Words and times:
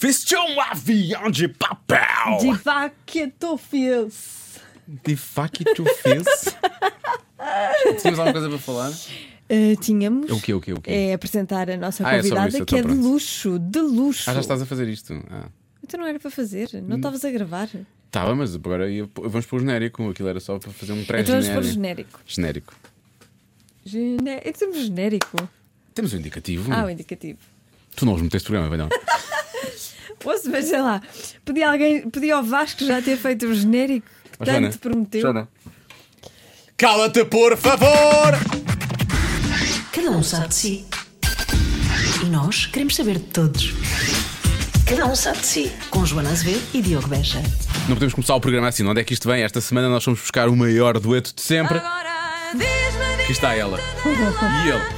Vestiu 0.00 0.38
um 0.40 0.60
avião 0.60 1.30
de 1.30 1.48
papel! 1.48 2.38
De 2.40 2.52
vaquetofils. 2.62 4.58
De 5.04 5.16
fac 5.16 5.64
tu 5.74 5.84
fez? 5.96 6.24
Tínhamos 8.00 8.18
alguma 8.20 8.32
coisa 8.32 8.48
para 8.48 8.58
falar? 8.58 8.90
Uh, 8.90 9.76
tínhamos. 9.80 10.30
O 10.30 10.40
quê, 10.40 10.54
o 10.54 10.60
quê, 10.60 10.72
o 10.72 10.80
quê? 10.80 10.90
É 10.90 11.14
apresentar 11.14 11.68
a 11.70 11.76
nossa 11.76 12.06
Ah, 12.06 12.14
é 12.14 12.16
convidada 12.18 12.48
isso, 12.48 12.64
que 12.64 12.74
é 12.76 12.78
de 12.78 12.84
pronto. 12.84 13.00
luxo, 13.02 13.58
de 13.58 13.80
luxo. 13.80 14.30
Ah, 14.30 14.34
já 14.34 14.40
estás 14.40 14.62
a 14.62 14.66
fazer 14.66 14.88
isto? 14.88 15.14
Ah. 15.30 15.48
Então 15.82 15.98
não 16.00 16.06
era 16.06 16.18
para 16.20 16.30
fazer, 16.30 16.68
Hum. 16.74 16.84
não 16.86 16.96
estavas 16.96 17.24
a 17.24 17.30
gravar. 17.30 17.68
Estava, 18.06 18.34
mas 18.34 18.54
agora 18.54 18.90
ia- 18.90 19.08
vamos 19.14 19.46
pôr 19.46 19.56
o 19.56 19.60
genérico. 19.60 20.08
Aquilo 20.10 20.28
era 20.28 20.40
só 20.40 20.58
para 20.58 20.70
fazer 20.72 20.92
um 20.92 21.00
Então 21.00 21.14
vamos 21.24 21.46
pôr 21.48 21.52
o 21.58 21.60
pré-genérico. 21.60 21.70
genérico. 21.72 22.20
Genérico. 22.26 22.74
Gene... 23.84 24.30
É 24.30 24.52
temos 24.52 24.76
genérico. 24.78 25.48
Temos 25.94 26.12
um 26.12 26.18
indicativo. 26.18 26.72
Ah, 26.72 26.84
o 26.84 26.90
indicativo. 26.90 27.38
Tu 27.98 28.06
não 28.06 28.14
os 28.14 28.22
meteste 28.22 28.46
programa, 28.46 28.68
vai 28.68 28.78
não? 28.78 28.88
Ouça, 30.24 30.48
mas 30.48 30.66
sei 30.66 30.80
lá, 30.80 31.02
podia 31.44 31.68
alguém, 31.70 32.08
podia 32.08 32.36
ao 32.36 32.44
Vasco 32.44 32.84
já 32.84 33.02
ter 33.02 33.16
feito 33.16 33.46
o 33.46 33.54
genérico 33.54 34.06
que 34.24 34.36
Ó, 34.40 34.44
tanto 34.44 34.52
Joana, 34.60 34.78
prometeu. 34.78 35.20
Joana. 35.20 35.48
Cala-te, 36.76 37.24
por 37.24 37.56
favor! 37.56 38.38
Cada 39.90 40.10
um 40.12 40.22
sabe 40.22 40.48
de 40.48 40.54
si. 40.54 40.86
E 42.22 42.26
nós 42.26 42.66
queremos 42.66 42.94
saber 42.94 43.18
de 43.18 43.24
todos. 43.24 43.72
Cada 44.86 45.06
um 45.06 45.16
sabe 45.16 45.38
de 45.38 45.46
si. 45.46 45.72
Com 45.90 46.06
Joana 46.06 46.30
Azevedo 46.30 46.62
e 46.74 46.80
Diogo 46.80 47.08
Beja. 47.08 47.42
Não 47.88 47.96
podemos 47.96 48.14
começar 48.14 48.36
o 48.36 48.40
programa 48.40 48.68
assim. 48.68 48.86
Onde 48.86 49.00
é 49.00 49.04
que 49.04 49.12
isto 49.12 49.28
vem? 49.28 49.42
Esta 49.42 49.60
semana 49.60 49.88
nós 49.88 50.04
fomos 50.04 50.20
buscar 50.20 50.48
o 50.48 50.56
maior 50.56 51.00
dueto 51.00 51.34
de 51.34 51.42
sempre. 51.42 51.78
Aqui 51.78 53.32
está 53.32 53.54
ela. 53.54 53.80
E 54.04 54.68
ele. 54.68 54.97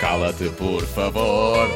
Cala-te, 0.00 0.48
por 0.50 0.82
favor. 0.86 1.68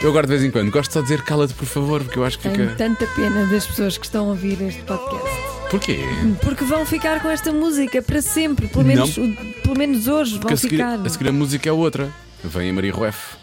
Eu 0.00 0.10
agora 0.10 0.26
de 0.26 0.32
vez 0.32 0.44
em 0.44 0.50
quando 0.50 0.70
gosto 0.70 0.92
só 0.92 1.00
de 1.00 1.06
dizer 1.08 1.22
cala-te, 1.22 1.54
por 1.54 1.66
favor, 1.66 2.02
porque 2.02 2.18
eu 2.18 2.24
acho 2.24 2.38
que 2.38 2.48
Tenho 2.48 2.70
fica. 2.70 2.76
tanta 2.76 3.06
pena 3.08 3.46
das 3.46 3.66
pessoas 3.66 3.98
que 3.98 4.06
estão 4.06 4.26
a 4.26 4.28
ouvir 4.30 4.60
este 4.62 4.82
podcast. 4.82 5.28
Porquê? 5.70 6.00
Porque 6.42 6.64
vão 6.64 6.86
ficar 6.86 7.20
com 7.20 7.28
esta 7.28 7.52
música 7.52 8.00
para 8.00 8.22
sempre, 8.22 8.68
pelo 8.68 8.84
menos, 8.84 9.14
pelo 9.62 9.76
menos 9.76 10.06
hoje 10.06 10.32
vão 10.32 10.40
Porque 10.40 10.54
a 10.54 10.56
seguir, 10.56 10.76
ficar. 10.76 10.94
a 11.04 11.08
seguir 11.08 11.28
a 11.28 11.32
música 11.32 11.68
é 11.68 11.72
outra. 11.72 12.08
Vem 12.42 12.70
a 12.70 12.72
Maria 12.72 12.92
Rueff. 12.92 13.36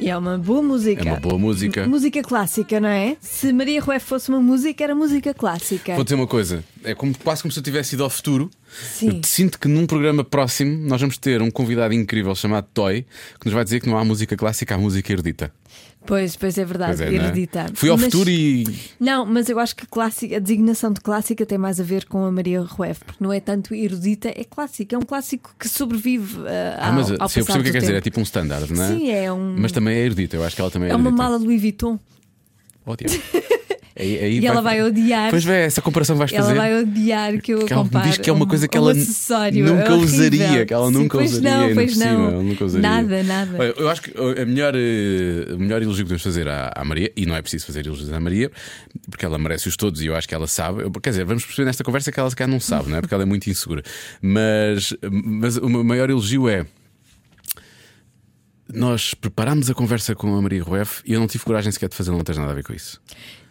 E 0.00 0.08
é 0.08 0.16
uma 0.16 0.38
boa 0.38 0.62
música. 0.62 1.08
É 1.08 1.12
uma 1.12 1.20
boa 1.20 1.38
música. 1.38 1.86
Música 1.86 2.22
clássica, 2.22 2.78
não 2.78 2.88
é? 2.88 3.16
Se 3.20 3.52
Maria 3.52 3.80
Rueff 3.80 4.06
fosse 4.06 4.28
uma 4.28 4.40
música, 4.40 4.84
era 4.84 4.94
música 4.94 5.34
clássica. 5.34 5.94
Vou 5.96 6.04
dizer 6.04 6.14
uma 6.14 6.26
coisa, 6.26 6.64
é 6.84 6.94
como, 6.94 7.12
quase 7.18 7.42
como 7.42 7.50
se 7.50 7.58
eu 7.58 7.62
tivesse 7.64 7.96
ido 7.96 8.04
ao 8.04 8.10
futuro. 8.10 8.48
Sim. 8.70 9.16
Eu 9.16 9.20
sinto 9.24 9.58
que 9.58 9.66
num 9.66 9.86
programa 9.86 10.22
próximo 10.22 10.86
nós 10.86 11.00
vamos 11.00 11.18
ter 11.18 11.42
um 11.42 11.50
convidado 11.50 11.92
incrível 11.94 12.34
chamado 12.34 12.66
Toy 12.72 13.04
que 13.40 13.46
nos 13.46 13.54
vai 13.54 13.64
dizer 13.64 13.80
que 13.80 13.88
não 13.88 13.98
há 13.98 14.04
música 14.04 14.36
clássica, 14.36 14.76
há 14.76 14.78
música 14.78 15.12
erudita. 15.12 15.52
Pois, 16.08 16.36
pois 16.36 16.56
é 16.56 16.64
verdade, 16.64 16.96
Pois 16.96 17.00
é, 17.02 17.12
é? 17.12 17.16
erudita. 17.16 17.66
Fui 17.74 17.90
ao 17.90 17.96
Mas- 17.98 18.06
futuro 18.06 18.30
e. 18.30 18.64
Não, 18.98 19.26
mas 19.26 19.50
eu 19.50 19.58
acho 19.60 19.76
que 19.76 19.86
clássica, 19.86 20.36
a 20.36 20.38
designação 20.38 20.90
de 20.90 21.02
clássica 21.02 21.44
tem 21.44 21.58
mais 21.58 21.78
a 21.78 21.82
ver 21.84 22.06
com 22.06 22.24
a 22.24 22.32
Maria 22.32 22.62
Rueff, 22.62 23.04
porque 23.04 23.22
não 23.22 23.30
é 23.30 23.40
tanto 23.40 23.74
erudita, 23.74 24.28
é 24.30 24.42
clássica, 24.42 24.96
é 24.96 24.98
um 24.98 25.02
clássico 25.02 25.54
que 25.58 25.68
sobrevive 25.68 26.38
uh, 26.38 26.44
Ah, 26.78 26.86
ao, 26.88 26.92
mas 26.94 27.10
ao 27.20 27.28
se 27.28 27.40
eu 27.40 27.44
percebo 27.44 27.60
o 27.60 27.62
que 27.62 27.68
é 27.68 27.72
quer 27.72 27.80
dizer, 27.80 27.94
é 27.94 28.00
tipo 28.00 28.18
um 28.20 28.22
standard, 28.22 28.72
não 28.72 28.82
é? 28.84 28.88
Sim, 28.88 29.10
é 29.10 29.30
um- 29.30 29.54
Mas 29.58 29.70
também 29.70 29.96
é 29.98 30.00
erudita, 30.06 30.34
eu 30.36 30.44
acho 30.44 30.56
que 30.56 30.62
ela 30.62 30.70
também 30.70 30.88
é, 30.88 30.92
É 30.92 30.96
uma 30.96 31.08
erudita. 31.10 31.22
mala 31.22 31.36
Louis 31.36 31.60
Vuitton. 31.60 32.00
Oh, 32.86 32.96
diabo. 32.96 33.12
Aí- 33.98 34.18
aí 34.18 34.38
E 34.38 34.46
ela 34.46 34.60
vai 34.62 34.80
odiar. 34.82 35.28
Pois 35.30 35.44
é, 35.46 35.64
essa 35.64 35.82
comparação 35.82 36.14
vais 36.16 36.32
Ela 36.32 36.42
fazer. 36.44 36.56
vai 36.56 36.82
odiar 36.82 37.38
que 37.40 37.52
eu 37.52 37.64
Que 37.66 37.72
ela 37.72 37.82
compare 37.82 38.08
diz 38.10 38.18
que 38.18 38.30
é 38.30 38.32
uma 38.32 38.44
um- 38.44 38.48
coisa 38.48 38.68
que 38.68 38.78
um 38.78 38.82
ela 38.82 38.92
acessório 38.92 39.64
nunca 39.66 39.94
usaria, 39.96 40.64
que 40.64 40.72
ela 40.72 40.86
Sim, 40.86 40.92
nunca 40.92 41.18
pois 41.18 41.32
usaria. 41.32 41.50
Não, 41.68 41.74
pois 41.74 41.92
cima, 41.94 42.04
não. 42.12 42.28
ela 42.30 42.42
nunca 42.42 42.64
usaria. 42.64 42.88
Nada, 42.88 43.22
nada. 43.24 43.56
Olha, 43.58 43.74
eu 43.76 43.88
acho 43.90 44.02
que 44.02 44.12
a 44.16 44.46
melhor, 44.46 44.74
eh, 44.76 45.52
o 45.54 45.58
melhor 45.58 45.82
elogio 45.82 46.04
que 46.04 46.10
podemos 46.10 46.22
fazer 46.22 46.46
à, 46.48 46.72
à 46.76 46.84
Maria, 46.84 47.12
e 47.16 47.26
não 47.26 47.34
é 47.34 47.42
preciso 47.42 47.66
fazer 47.66 47.84
elogios 47.86 48.12
à 48.12 48.20
Maria, 48.20 48.52
porque 49.10 49.24
ela 49.24 49.36
merece-os 49.36 49.76
todos 49.76 50.00
e 50.00 50.06
eu 50.06 50.14
acho 50.14 50.28
que 50.28 50.34
ela 50.34 50.46
sabe. 50.46 50.82
Eu- 50.82 50.92
Quer 50.92 51.10
dizer, 51.10 51.24
vamos 51.24 51.44
perceber 51.44 51.66
nesta 51.66 51.82
conversa 51.82 52.12
que 52.12 52.20
ela 52.20 52.30
se 52.30 52.36
calhar 52.36 52.50
não 52.50 52.60
sabe, 52.60 52.88
não 52.90 52.98
é? 52.98 53.00
Porque 53.00 53.14
ela 53.14 53.22
é 53.24 53.26
muito 53.26 53.48
insegura. 53.50 53.82
Mas, 54.22 54.94
mas 55.10 55.56
o 55.56 55.68
meu 55.68 55.82
maior 55.82 56.08
elogio 56.08 56.48
é. 56.48 56.64
Nós 58.72 59.14
preparámos 59.14 59.70
a 59.70 59.74
conversa 59.74 60.14
com 60.14 60.36
a 60.36 60.42
Maria 60.42 60.62
Rueff 60.62 61.00
e 61.06 61.14
eu 61.14 61.20
não 61.20 61.26
tive 61.26 61.42
coragem 61.42 61.72
sequer 61.72 61.88
de 61.88 61.94
fazer, 61.96 62.10
não 62.10 62.20
tens 62.20 62.36
nada 62.36 62.50
a 62.52 62.54
ver 62.54 62.62
com 62.62 62.74
isso. 62.74 63.00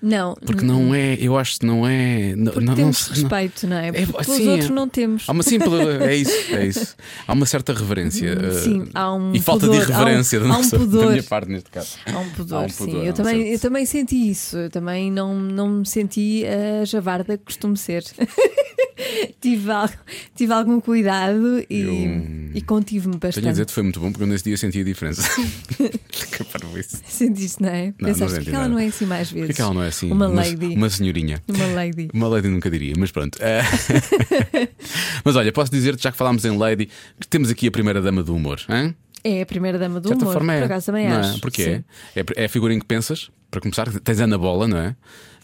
Não, 0.01 0.35
Porque 0.35 0.63
não 0.63 0.93
é, 0.93 1.15
eu 1.15 1.37
acho 1.37 1.59
que 1.59 1.65
não 1.65 1.87
é. 1.87 2.35
Não, 2.35 2.53
não, 2.61 2.75
temos 2.75 3.07
não- 3.09 3.15
respeito, 3.15 3.67
não 3.67 3.77
é? 3.77 3.87
É, 3.87 3.91
Porque 4.05 4.25
pelos 4.25 4.37
sim, 4.41 4.47
outros 4.49 4.69
é. 4.69 4.73
não 4.73 4.87
temos. 4.87 5.23
Há 5.27 5.31
uma 5.31 5.43
simples. 5.43 5.67
É 6.01 6.15
isso, 6.15 6.31
é 6.55 6.65
isso. 6.67 6.95
Há 7.27 7.33
uma 7.33 7.45
certa 7.45 7.73
reverência. 7.73 8.27
eh, 8.29 8.51
Sim, 8.63 8.87
há 8.93 9.13
um 9.13 9.33
E 9.33 9.39
falta 9.41 9.65
pudor, 9.65 9.85
de 9.85 9.91
irreverência 9.91 10.39
há 10.39 10.43
um- 10.43 10.47
da, 10.47 10.53
há 10.53 10.57
um 10.57 10.61
nossa, 10.61 10.77
da 10.77 11.09
minha 11.09 11.23
parte 11.23 11.49
neste 11.51 11.69
caso. 11.71 11.97
Há 12.05 12.19
um 12.19 12.29
pudor, 12.29 12.61
Há 12.63 12.65
um 12.65 12.69
sim. 12.69 12.85
pudor, 12.85 13.01
há 13.01 13.05
Eu 13.05 13.13
também, 13.13 13.35
certo. 13.41 13.51
eu 13.53 13.59
também 13.59 13.85
senti 13.85 14.29
isso. 14.29 14.57
Eu 14.57 14.69
também 14.69 15.11
não, 15.11 15.39
não 15.39 15.69
me 15.79 15.85
senti 15.85 16.43
a 16.45 16.85
javarda 16.85 17.37
que 17.37 17.45
costumo 17.45 17.75
ser. 17.75 18.03
tive, 19.41 19.71
algo, 19.71 19.93
tive 20.35 20.53
algum 20.53 20.79
cuidado 20.79 21.63
e, 21.69 21.81
Eu- 21.81 22.51
e 22.55 22.61
contive-me 22.61 23.13
Tenho 23.17 23.17
a 23.17 23.27
bastante. 23.27 23.49
dizer 23.49 23.65
que 23.65 23.71
foi 23.71 23.83
muito 23.83 23.99
bom 23.99 24.11
porque 24.11 24.23
eu 24.23 24.27
nesse 24.27 24.43
dia 24.43 24.57
senti 24.57 24.81
a 24.81 24.83
diferença. 24.83 25.21
que 26.09 26.43
parvoíce. 26.45 26.97
Sentiste, 27.07 27.61
não 27.61 27.69
é? 27.69 27.87
Não, 27.99 28.09
Pensaste 28.09 28.37
não 28.37 28.43
que 28.43 28.51
ela 28.51 28.67
não 28.67 28.79
é 28.79 28.87
assim 28.87 29.05
mais 29.05 29.29
vezes. 29.31 29.47
Porquê 29.47 29.53
que 29.53 29.61
ela 29.61 29.73
não 29.73 29.83
é 29.83 29.86
assim? 29.87 30.11
Uma 30.11 30.27
Uma- 30.27 30.41
lady. 30.43 30.67
Uma 30.75 30.89
senhorinha. 30.89 31.41
Uma 31.47 31.65
lady. 31.67 32.09
Uma 32.13 32.27
lady 32.27 32.47
nunca 32.47 32.69
diria, 32.69 32.93
mas 32.97 33.11
pronto. 33.11 33.37
Eh, 33.41 33.61
mas 35.23 35.35
olha, 35.35 35.51
posso 35.51 35.71
dizer-te, 35.71 36.03
já 36.03 36.11
que 36.11 36.17
falámos 36.17 36.45
em 36.45 36.57
lady, 36.57 36.89
que 37.19 37.27
temos 37.27 37.49
aqui 37.49 37.67
a 37.67 37.71
primeira 37.71 38.01
dama 38.01 38.23
do 38.23 38.35
humor. 38.35 38.59
Hein? 38.69 38.95
É 39.23 39.41
a 39.41 39.45
primeira 39.45 39.77
dama 39.77 39.99
do 39.99 40.03
De 40.03 40.09
certa 40.09 40.23
humor. 40.23 40.33
forma 40.33 40.53
é. 40.53 40.59
Por 40.59 40.65
acaso 40.65 40.85
também 40.87 41.09
não 41.09 41.17
acho. 41.17 41.37
É? 41.37 41.39
Porque 41.39 41.63
Sim. 41.63 41.83
é. 42.15 42.19
É, 42.21 42.25
é 42.35 42.45
a 42.45 42.49
figura 42.49 42.73
em 42.73 42.79
que 42.79 42.85
pensas, 42.85 43.29
para 43.51 43.59
começar, 43.61 43.89
tens 43.99 44.19
a 44.21 44.23
Ana 44.25 44.37
Bola, 44.37 44.67
não 44.67 44.77
é? 44.77 44.95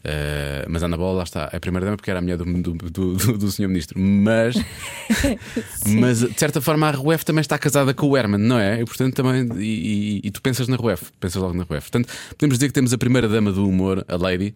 Eh, 0.05 0.65
mas 0.67 0.83
a 0.83 0.87
Ana 0.87 0.97
Bola, 0.97 1.17
lá 1.19 1.23
está, 1.23 1.49
é 1.53 1.57
a 1.57 1.59
primeira 1.59 1.85
dama 1.85 1.95
porque 1.97 2.09
era 2.09 2.19
a 2.19 2.21
mulher 2.21 2.37
do, 2.37 2.43
do, 2.45 2.73
do, 2.73 3.13
do, 3.15 3.37
do 3.37 3.51
senhor 3.51 3.69
ministro. 3.69 3.97
Mas, 3.99 4.55
mas 5.87 6.19
de 6.19 6.37
certa 6.37 6.59
forma 6.61 6.87
a 6.87 6.91
Ruef 6.91 7.23
também 7.23 7.41
está 7.41 7.57
casada 7.57 7.93
com 7.93 8.07
o 8.07 8.17
Herman, 8.17 8.39
não 8.39 8.59
é? 8.59 8.81
E 8.81 8.85
portanto 8.85 9.15
também. 9.15 9.47
E, 9.61 9.63
e- 9.63 10.21
e 10.27 10.31
tu 10.31 10.41
pensas 10.41 10.67
na 10.67 10.75
Ruef, 10.75 11.03
pensas 11.19 11.41
logo 11.41 11.53
na 11.53 11.63
Ruef. 11.63 11.89
Portanto, 11.89 12.09
podemos 12.37 12.57
dizer 12.57 12.67
que 12.67 12.73
temos 12.73 12.91
a 12.93 12.97
primeira 12.97 13.27
dama 13.27 13.51
do 13.51 13.67
humor, 13.67 14.03
a 14.07 14.15
Lady, 14.17 14.53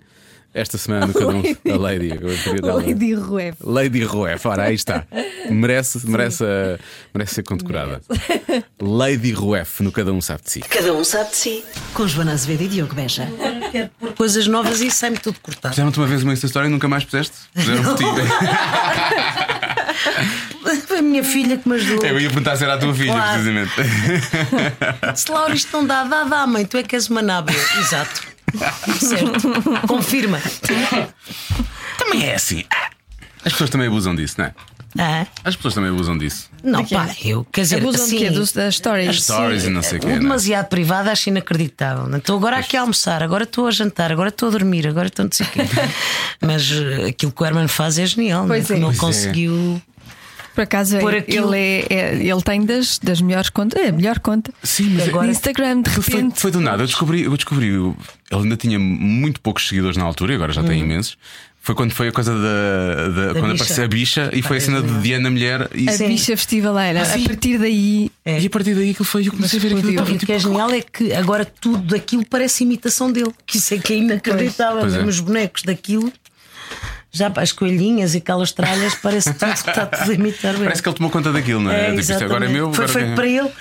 esta 0.53 0.77
semana 0.77 1.05
no 1.07 1.13
cada 1.13 1.27
um. 1.29 1.41
A 1.41 1.77
Lady, 1.77 2.09
Lady 2.09 3.13
Rueff. 3.13 3.57
Lady 3.63 4.03
Ruef, 4.03 4.45
ora 4.47 4.63
aí 4.63 4.75
está. 4.75 5.03
Merece, 5.49 6.05
merece, 6.07 6.43
a- 6.43 6.79
merece 7.13 7.35
ser 7.35 7.43
condecorada. 7.43 8.01
Lady 8.81 9.31
Ruef, 9.33 9.81
no 9.83 9.91
Cada 9.91 10.11
Um 10.11 10.21
Sabe 10.21 10.41
de 10.43 10.51
Si. 10.51 10.59
Cada 10.61 10.93
um 10.93 11.03
sabe 11.03 11.29
de 11.29 11.35
si. 11.37 11.63
Com 11.93 12.07
Joana 12.07 12.33
Azevedo 12.33 12.63
e 12.63 12.67
Diogo 12.67 12.95
Beja. 12.95 13.27
Quero 13.71 13.89
pôr 13.99 14.13
coisas 14.13 14.47
novas 14.47 14.81
e 14.81 14.89
sai-me 14.89 15.17
tudo 15.17 15.39
cortado. 15.41 15.73
Fizeram-te 15.75 15.99
uma 15.99 16.07
vez 16.07 16.23
uma 16.23 16.33
Story 16.33 16.67
e 16.67 16.69
nunca 16.69 16.87
mais 16.87 17.03
puseste? 17.05 17.35
Fizeram 17.55 17.95
ti. 17.95 18.03
Foi 20.87 20.99
a 20.99 21.01
minha 21.01 21.23
filha 21.23 21.57
que 21.57 21.67
me 21.67 21.75
ajudou. 21.75 22.05
Eu 22.05 22.19
ia 22.19 22.27
perguntar 22.29 22.55
se 22.55 22.63
era 22.63 22.75
a 22.75 22.77
tua 22.77 22.93
filha, 22.93 23.13
Claro. 23.13 23.43
precisamente. 23.43 23.71
Se 25.15 25.31
Laura, 25.31 25.53
isto 25.53 25.71
não 25.75 25.85
dá, 25.85 26.03
dá, 26.03 26.23
dá, 26.23 26.47
mãe, 26.47 26.65
tu 26.65 26.77
é 26.77 26.83
que 26.83 26.95
és 26.95 27.09
uma 27.09 27.21
nábia. 27.21 27.55
Exato. 27.79 28.21
Certo. 28.99 29.87
Confirma. 29.87 30.39
Também 31.97 32.25
é 32.25 32.35
assim. 32.35 32.63
As 33.43 33.51
pessoas 33.53 33.69
também 33.69 33.87
abusam 33.87 34.15
disso, 34.15 34.35
não 34.37 34.45
é? 34.45 34.53
Ah, 34.99 35.27
As 35.43 35.55
pessoas 35.55 35.75
também 35.75 35.91
abusam 35.91 36.17
disso. 36.17 36.49
não, 36.63 36.83
pá, 36.83 37.07
eu, 37.23 37.45
quer 37.45 37.61
dizer, 37.61 37.77
Abusam 37.77 38.03
assim, 38.05 38.17
de 38.17 38.23
quê? 38.25 38.31
Dos- 38.31 38.51
das 38.51 38.75
stories. 38.75 39.09
As 39.09 39.23
stories 39.23 39.65
e 39.65 39.69
não 39.69 39.83
sei 39.83 39.99
o 39.99 40.01
quê. 40.01 40.07
o 40.07 40.09
não 40.09 40.15
é? 40.15 40.19
demasiado 40.19 40.67
privado 40.69 41.09
acho 41.09 41.29
inacreditável. 41.29 42.15
Estou 42.17 42.35
agora 42.37 42.57
aqui 42.57 42.75
a 42.77 42.81
almoçar, 42.81 43.21
agora 43.21 43.43
estou 43.43 43.67
a 43.67 43.71
jantar, 43.71 44.11
agora 44.11 44.29
estou 44.29 44.49
a 44.49 44.51
dormir, 44.51 44.87
agora 44.87 45.07
estou 45.07 45.25
não 45.25 45.31
sei 45.31 45.45
o 45.45 45.49
quê. 45.49 45.59
Mas 46.41 46.71
eh, 46.71 47.09
aquilo 47.09 47.31
que 47.31 47.43
o 47.43 47.45
Herman 47.45 47.67
faz 47.67 47.99
é 47.99 48.05
genial. 48.07 48.47
Pois 48.47 48.67
não, 48.69 48.75
é. 48.75 48.79
não 48.79 48.87
Pois 48.87 48.97
é. 48.97 49.01
conseguiu. 49.01 49.81
Por 50.57 50.63
acaso, 50.63 50.97
Por 50.97 51.13
ele, 51.13 51.19
aquilo- 51.19 51.53
é, 51.53 51.85
é- 51.87 52.15
ele 52.15 52.41
tem 52.41 52.65
das, 52.65 52.97
das 52.97 53.21
melhores 53.21 53.47
contas. 53.51 53.79
É 53.79 53.89
a 53.89 53.91
melhor 53.91 54.17
conta. 54.17 54.51
Sim, 54.63 54.89
mas 54.95 55.07
Agora- 55.07 55.27
No 55.27 55.31
Instagram, 55.31 55.83
de 55.83 55.89
Aquilo 55.91 56.01
foi, 56.03 56.13
repente. 56.15 56.39
foi 56.41 56.49
do 56.49 56.59
nada. 56.59 56.81
Eu 56.81 56.87
descobri, 56.87 57.21
eu 57.21 57.35
descobri. 57.37 57.67
Ele 57.67 57.95
ainda 58.31 58.57
tinha 58.57 58.79
muito 58.79 59.39
poucos 59.39 59.67
seguidores 59.67 59.97
na 59.97 60.03
altura 60.03 60.31
e 60.31 60.35
agora 60.35 60.51
já 60.51 60.63
tem 60.63 60.79
imensos. 60.81 61.15
Foi 61.61 61.75
quando 61.75 61.91
foi 61.91 62.07
a 62.07 62.11
coisa 62.11 62.33
da. 62.33 63.07
da- 63.09 63.33
quando 63.33 63.51
bicha. 63.51 63.63
apareceu 63.65 63.83
a 63.83 63.87
bicha 63.87 64.29
e 64.33 64.41
foi 64.41 64.57
a 64.57 64.61
cena 64.61 64.81
de 64.81 64.99
Diana 64.99 65.29
Mulher. 65.29 65.69
E, 65.75 65.87
A 65.87 65.91
Sim. 65.91 66.07
bicha 66.07 66.35
festivaleira. 66.35 67.01
Ah, 67.03 67.15
a 67.15 67.19
partir 67.27 67.59
daí. 67.59 68.09
e 68.25 68.45
a 68.45 68.49
partir 68.49 68.73
daí 68.73 68.89
aquilo 68.91 69.05
foi. 69.05 69.27
Eu 69.27 69.31
comecei 69.33 69.59
a 69.59 69.61
ver 69.61 69.73
aquilo. 69.75 69.91
E 70.09 70.15
o 70.15 70.17
que 70.17 70.31
é 70.31 70.39
genial 70.39 70.71
é 70.71 70.81
que 70.81 71.13
agora 71.13 71.45
tudo 71.45 71.83
daquilo 71.83 72.25
parece 72.25 72.63
imitação 72.63 73.11
dele. 73.11 73.31
Que 73.45 73.57
isso 73.57 73.75
é 73.75 73.77
que 73.77 73.93
é 73.93 73.97
inacreditável. 73.97 74.79
Pois 74.79 74.93
é. 74.95 75.03
Os 75.03 75.19
bonecos 75.19 75.61
daquilo. 75.61 76.11
Já 77.11 77.29
pá, 77.29 77.41
as 77.41 77.51
coelhinhas 77.51 78.13
e 78.13 78.17
aquelas 78.17 78.51
tralhas, 78.51 78.93
parece 78.95 79.33
tudo 79.33 79.53
que 79.53 79.69
está 79.69 79.85
tudo 79.85 80.11
a 80.11 80.13
imitar. 80.13 80.53
bem. 80.53 80.63
Parece 80.63 80.83
que 80.83 80.89
ele 80.89 80.95
tomou 80.97 81.09
conta 81.11 81.31
daquilo, 81.31 81.61
não 81.61 81.71
é? 81.71 81.87
É, 81.87 81.89
Tipo, 81.89 82.01
isto 82.01 82.23
agora 82.23 82.45
é 82.45 82.49
meu. 82.49 82.73
Foi 82.73 82.83
agora 82.85 82.99
feito 82.99 83.11
é- 83.11 83.15
para 83.15 83.27
ele. 83.27 83.51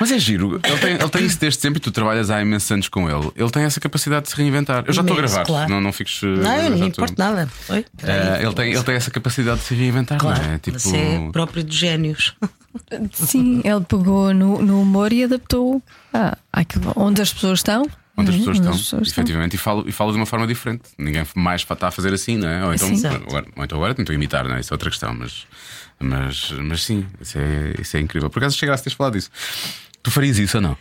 Mas 0.00 0.12
é 0.12 0.18
giro, 0.18 0.60
ele 0.64 0.78
tem, 0.78 0.92
ele 0.94 1.08
tem 1.08 1.24
isso 1.24 1.38
desde 1.38 1.60
sempre 1.60 1.78
e 1.78 1.80
tu 1.80 1.90
trabalhas 1.90 2.30
há 2.30 2.40
imensos 2.40 2.70
anos 2.70 2.88
com 2.88 3.08
ele. 3.08 3.30
Ele 3.36 3.50
tem 3.50 3.62
essa 3.64 3.80
capacidade 3.80 4.24
de 4.24 4.30
se 4.30 4.36
reinventar. 4.36 4.84
Eu 4.86 4.92
já 4.92 5.02
estou 5.02 5.16
a 5.16 5.20
gravar, 5.20 5.44
claro. 5.44 5.70
não, 5.70 5.80
não 5.80 5.92
fiques. 5.92 6.22
uh, 6.22 6.26
Não, 6.26 6.70
não 6.70 6.86
importa 6.86 7.14
nada. 7.16 7.48
Oi? 7.68 7.84
Eh, 8.02 8.38
ele, 8.42 8.54
tem, 8.54 8.72
ele 8.72 8.82
tem 8.82 8.94
essa 8.94 9.10
capacidade 9.10 9.60
de 9.60 9.64
se 9.66 9.74
reinventar, 9.74 10.18
Claro, 10.18 10.42
não 10.42 10.52
é? 10.54 10.58
Tipo, 10.58 10.78
você 10.78 10.96
é 10.96 11.28
próprio 11.32 11.62
dos 11.64 11.76
génios. 11.76 12.34
Sim, 13.12 13.60
ele 13.64 13.80
pegou 13.88 14.34
no, 14.34 14.60
no 14.60 14.82
humor 14.82 15.12
e 15.12 15.24
adaptou 15.24 15.82
ah, 16.12 16.36
àquilo 16.52 16.92
onde 16.96 17.22
as 17.22 17.32
pessoas 17.32 17.60
estão. 17.60 17.86
Onde 18.16 18.30
as 18.30 18.34
Uhum, 18.36 18.38
pessoas 18.40 18.56
estão, 18.58 18.72
as 18.72 18.78
pessoas 18.80 19.08
estão. 19.08 19.22
efetivamente, 19.22 19.54
e 19.54 19.58
falo, 19.58 19.84
e 19.86 19.92
falo 19.92 20.10
de 20.12 20.16
uma 20.18 20.26
forma 20.26 20.46
diferente. 20.46 20.82
Ninguém 20.98 21.24
mais 21.34 21.62
está 21.62 21.88
a 21.88 21.90
fazer 21.90 22.12
assim, 22.12 22.36
não 22.36 22.48
é? 22.48 22.64
Ou 22.64 22.74
então, 22.74 22.94
Sim. 22.96 23.06
agora, 23.06 23.46
ou 23.56 23.64
então 23.64 23.78
agora 23.78 23.94
tentou 23.94 24.14
imitar, 24.14 24.46
não 24.48 24.56
é? 24.56 24.60
Isso 24.60 24.72
é 24.72 24.74
outra 24.74 24.90
questão, 24.90 25.14
mas, 25.14 25.46
mas, 25.98 26.50
mas 26.52 26.82
sim, 26.82 27.06
isso 27.20 27.38
é, 27.38 27.74
isso 27.80 27.96
é 27.96 28.00
incrível. 28.00 28.30
Por 28.30 28.38
acaso 28.38 28.56
chegaste 28.56 28.82
a 28.82 28.84
teres 28.84 28.96
falado 28.96 29.12
disso. 29.14 29.30
Tu 30.02 30.10
farias 30.10 30.38
isso 30.38 30.56
ou 30.58 30.62
não? 30.62 30.76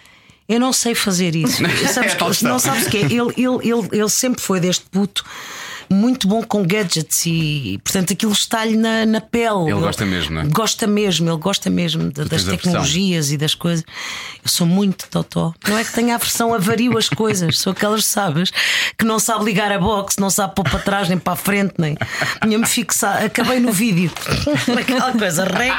Eu 0.47 0.59
não 0.59 0.71
sei 0.71 0.93
fazer 0.93 1.35
isso. 1.35 1.61
sabes 1.91 2.13
É 2.13 2.15
que, 2.15 2.43
não 2.43 2.59
sabes 2.59 2.85
o 2.85 2.89
que 2.89 2.97
é? 2.97 3.01
Ele, 3.01 3.33
ele, 3.35 3.57
ele, 3.63 3.89
ele 3.91 4.09
sempre 4.09 4.41
foi 4.41 4.59
deste 4.59 4.85
puto 4.91 5.25
muito 5.89 6.27
bom 6.27 6.43
com 6.43 6.63
gadgets 6.65 7.25
e, 7.25 7.79
portanto, 7.83 8.13
aquilo 8.13 8.31
está-lhe 8.31 8.75
na, 8.77 9.05
na 9.05 9.21
pele. 9.21 9.69
Ele 9.69 9.79
gosta 9.79 10.05
mesmo, 10.05 10.35
não 10.35 10.41
é? 10.41 10.45
Gosta 10.45 10.87
mesmo, 10.87 11.29
ele 11.29 11.37
gosta 11.37 11.69
mesmo 11.69 12.11
da- 12.11 12.23
das 12.23 12.43
tecnologias 12.43 13.31
e 13.31 13.37
das 13.37 13.53
coisas. 13.55 13.83
Eu 14.43 14.49
sou 14.49 14.65
muito 14.67 15.07
totó. 15.09 15.53
Não 15.67 15.77
é 15.77 15.83
que 15.83 15.91
tenha 15.93 16.15
aversão, 16.15 16.53
avario 16.53 16.97
as 16.97 17.09
coisas. 17.09 17.57
Sou 17.59 17.71
aquelas, 17.71 18.05
sabes, 18.05 18.51
que 18.97 19.05
não 19.05 19.19
sabe 19.19 19.45
ligar 19.45 19.71
a 19.71 19.79
box, 19.79 20.17
não 20.19 20.29
sabe 20.29 20.53
pôr 20.55 20.63
para 20.69 20.79
trás 20.79 21.09
nem 21.09 21.17
para 21.17 21.33
a 21.33 21.35
frente, 21.35 21.73
nem. 21.77 21.95
Tinha-me 22.41 22.65
fixado. 22.65 23.25
Acabei 23.25 23.59
no 23.59 23.71
vídeo. 23.71 24.11
Aquela 24.79 25.11
coisa, 25.13 25.45
rec, 25.45 25.75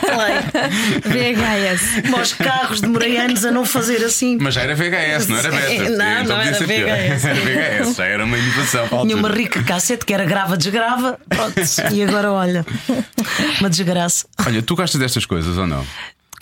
play. 0.00 1.00
VHS. 1.04 2.12
Aos 2.16 2.32
carros, 2.32 2.80
demorei 2.80 3.16
anos 3.16 3.44
a 3.44 3.50
não 3.50 3.64
fazer 3.64 4.04
assim. 4.04 4.38
Mas 4.40 4.54
já 4.54 4.62
era 4.62 4.74
VHS, 4.74 5.28
não 5.28 5.36
era 5.38 5.50
beta. 5.50 5.90
não, 5.90 6.22
Então 6.22 6.36
não 6.36 6.42
era. 6.42 6.58
VHS. 6.58 7.24
Era 7.24 7.40
VHS, 7.40 7.96
já 7.96 8.04
era 8.04 8.24
uma 8.24 8.38
inovação 8.38 8.88
Tinha 9.02 9.16
uma 9.16 9.28
rica 9.44 9.62
cassete 9.62 10.04
que 10.04 10.12
era 10.12 10.24
grava, 10.24 10.56
desgrava. 10.56 11.18
Pronto. 11.28 11.54
E 11.92 12.02
agora 12.02 12.32
olha, 12.32 12.66
uma 13.60 13.70
desgraça. 13.70 14.26
Olha, 14.46 14.62
tu 14.62 14.74
gostas 14.74 15.00
destas 15.00 15.26
coisas 15.26 15.56
ou 15.56 15.66
não? 15.66 15.84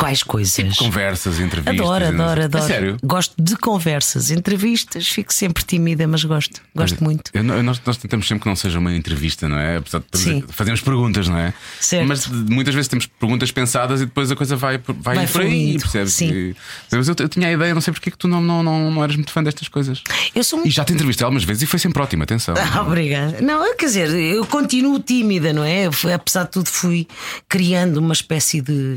Quais 0.03 0.23
coisas? 0.25 0.77
Conversas, 0.77 1.39
entrevistas. 1.39 1.81
Adoro, 1.81 2.07
adoro, 2.07 2.43
adoro. 2.43 2.67
sério? 2.67 2.97
Gosto 3.05 3.35
de 3.41 3.57
conversas, 3.57 4.33
entrevistas, 4.33 5.07
fico 5.07 5.33
sempre 5.33 5.63
tímida, 5.63 6.09
mas 6.09 6.25
gosto, 6.25 6.61
gosto 6.75 7.03
muito. 7.05 7.31
Eu 7.33 7.45
nós, 7.45 7.81
nós 7.87 7.97
tentamos 7.97 8.27
sempre 8.27 8.43
que 8.43 8.49
não 8.49 8.57
seja 8.57 8.81
uma 8.81 8.93
entrevista, 8.93 9.49
não 9.49 9.57
é? 9.59 9.77
Apesar 9.77 10.01
de 10.01 10.19
Sim. 10.19 10.43
fazemos 10.49 10.81
perguntas, 10.81 11.29
não 11.29 11.39
é? 11.39 11.55
Certo. 11.81 12.09
Mas 12.09 12.27
muitas 12.27 12.75
vezes 12.75 12.89
temos 12.89 13.07
perguntas 13.07 13.53
pensadas 13.53 14.01
e 14.01 14.07
depois 14.07 14.29
a 14.29 14.35
coisa 14.35 14.57
vai, 14.57 14.79
vai, 14.79 15.15
Vai 15.15 15.27
por 15.29 15.43
aí, 15.43 15.79
percebes? 15.79 16.15
sim. 16.15 16.31
E- 16.33 16.57
mas 16.91 17.09
eu, 17.09 17.15
eu 17.21 17.29
tinha 17.29 17.47
a 17.47 17.53
ideia, 17.53 17.73
não 17.73 17.81
sei 17.81 17.93
porque 17.93 18.09
é 18.09 18.13
que 18.13 18.19
tu 18.19 18.27
não, 18.27 18.41
não, 18.41 18.61
não, 18.61 18.91
não 18.91 19.05
eras 19.05 19.15
muito 19.15 19.31
fã 19.31 19.41
destas 19.41 19.69
coisas. 19.69 20.03
Eu 20.35 20.43
sou 20.43 20.67
E 20.67 20.71
já 20.71 20.85
te 20.85 20.93
entrevistei 20.93 21.25
algumas 21.25 21.45
vezes 21.45 21.63
e 21.63 21.67
foi 21.67 21.79
sempre 21.79 22.03
ótimo, 22.03 22.25
atenção. 22.25 22.55
Ah, 22.75 22.83
Obrigada. 22.83 23.41
Não, 23.41 23.77
quer 23.77 23.87
dizer, 23.87 24.09
eu 24.11 24.45
continuo 24.47 24.99
tímida, 24.99 25.53
não 25.53 25.63
é? 25.63 25.87
Eu 25.87 25.93
Apesar 26.15 26.45
de 26.45 26.51
tudo, 26.51 26.69
fui 26.69 27.07
criando 27.49 27.99
uma 27.99 28.13
espécie 28.15 28.61
de, 28.61 28.95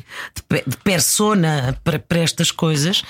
de, 0.50 0.64
de 0.66 0.78
persona 0.96 1.78
para, 1.84 2.00
para 2.00 2.20
estas 2.20 2.52
coisas, 2.52 3.04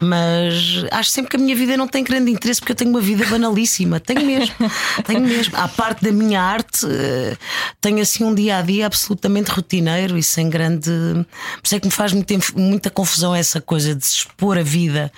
mas 0.00 0.84
acho 0.90 1.10
sempre 1.10 1.30
que 1.30 1.36
a 1.36 1.38
minha 1.38 1.54
vida 1.54 1.76
não 1.76 1.86
tem 1.86 2.02
grande 2.02 2.30
interesse 2.30 2.60
porque 2.60 2.72
eu 2.72 2.76
tenho 2.76 2.90
uma 2.90 3.00
vida 3.00 3.24
banalíssima. 3.26 4.00
Tenho 4.00 4.24
mesmo, 4.24 4.54
tenho 5.06 5.20
mesmo. 5.20 5.56
À 5.56 5.68
parte 5.68 6.04
da 6.04 6.10
minha 6.10 6.42
arte, 6.42 6.86
eh, 6.86 7.36
tenho 7.80 8.00
assim 8.00 8.24
um 8.24 8.34
dia 8.34 8.58
a 8.58 8.62
dia 8.62 8.86
absolutamente 8.86 9.50
rotineiro 9.50 10.18
e 10.18 10.22
sem 10.22 10.50
grande. 10.50 10.90
Por 10.90 11.62
isso 11.64 11.76
é 11.76 11.80
que 11.80 11.86
me 11.86 11.92
faz 11.92 12.12
muita, 12.12 12.34
muita 12.56 12.90
confusão 12.90 13.34
essa 13.34 13.60
coisa 13.60 13.94
de 13.94 14.04
se 14.04 14.16
expor 14.16 14.58
a 14.58 14.62
vida 14.62 15.12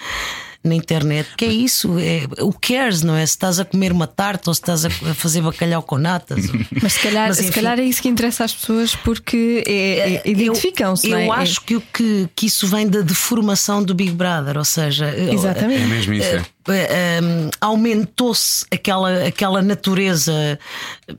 na 0.63 0.75
internet. 0.75 1.29
Que 1.37 1.45
é 1.47 1.49
isso? 1.49 1.99
É, 1.99 2.27
o 2.43 2.53
cares, 2.53 3.03
não 3.03 3.15
é? 3.17 3.25
Se 3.25 3.33
estás 3.33 3.59
a 3.59 3.65
comer 3.65 3.93
uma 3.93 4.07
tarta 4.07 4.51
ou 4.51 4.55
se 4.55 4.61
estás 4.61 4.85
a 4.85 4.91
fazer 4.91 5.41
bacalhau 5.41 5.83
com 5.83 5.97
natas. 5.97 6.45
Mas 6.83 6.93
se 6.95 7.01
calhar, 7.01 7.29
Mas, 7.29 7.39
se 7.39 7.51
calhar 7.51 7.79
é 7.79 7.85
isso 7.85 8.03
que 8.03 8.09
interessa 8.09 8.45
às 8.45 8.53
pessoas 8.55 8.95
porque 8.95 9.63
é- 9.67 10.17
é- 10.17 10.23
identificam-se. 10.27 11.07
Eu, 11.09 11.13
não 11.13 11.19
é? 11.19 11.27
eu 11.29 11.35
É- 11.35 11.37
acho 11.39 11.61
que, 11.63 11.81
que, 11.93 12.29
que 12.37 12.47
isso 12.47 12.67
vem 12.67 12.87
da 12.87 13.01
deformação 13.01 13.83
do 13.83 13.95
Big 13.95 14.11
Brother, 14.13 14.59
ou 14.59 14.65
seja, 14.65 15.07
É 15.07 15.33
Exatamente. 15.33 15.87
mesmo 15.87 16.13
isso. 16.13 16.45
Eh, 16.69 17.21
um, 17.23 17.51
aumentou-se 17.61 18.67
aquela, 18.71 19.27
aquela 19.27 19.63
natureza 19.63 20.59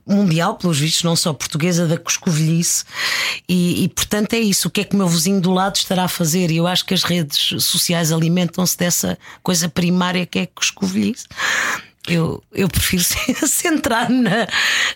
mundial, 0.06 0.56
pelos 0.56 0.78
vistos, 0.78 1.02
não 1.02 1.16
só 1.16 1.32
portuguesa, 1.32 1.86
da 1.86 1.98
coscovilhice, 1.98 2.84
e, 3.48 3.84
e 3.84 3.88
portanto 3.88 4.34
é 4.34 4.38
isso. 4.38 4.68
O 4.68 4.70
que 4.70 4.82
é 4.82 4.84
que 4.84 4.94
o 4.94 4.98
meu 4.98 5.08
vizinho 5.08 5.40
do 5.40 5.50
lado 5.50 5.76
estará 5.76 6.04
a 6.04 6.08
fazer? 6.08 6.50
E 6.50 6.56
eu 6.56 6.66
acho 6.66 6.84
que 6.84 6.94
as 6.94 7.02
redes 7.02 7.62
sociais 7.64 8.12
alimentam-se 8.12 8.76
dessa 8.76 9.18
coisa 9.42 9.68
primária 9.68 10.26
que 10.26 10.38
é 10.38 10.46
coscovilhice. 10.46 11.26
Eu, 12.08 12.42
eu 12.52 12.68
prefiro 12.68 13.02
centrar 13.46 14.10
na, 14.10 14.48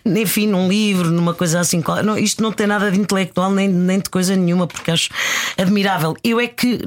enfim, 0.04 0.48
num 0.48 0.69
livro, 0.69 1.10
numa 1.10 1.34
coisa 1.34 1.60
assim. 1.60 1.82
Não, 2.04 2.19
isto 2.19 2.43
não 2.43 2.50
tem 2.50 2.66
nada 2.66 2.90
de 2.90 2.98
intelectual 2.98 3.50
nem, 3.52 3.69
nem 3.69 4.00
de 4.00 4.10
coisa 4.10 4.34
nenhuma, 4.34 4.66
porque 4.66 4.90
acho 4.90 5.10
admirável. 5.56 6.16
Eu 6.25 6.40
é 6.40 6.48
que 6.48 6.81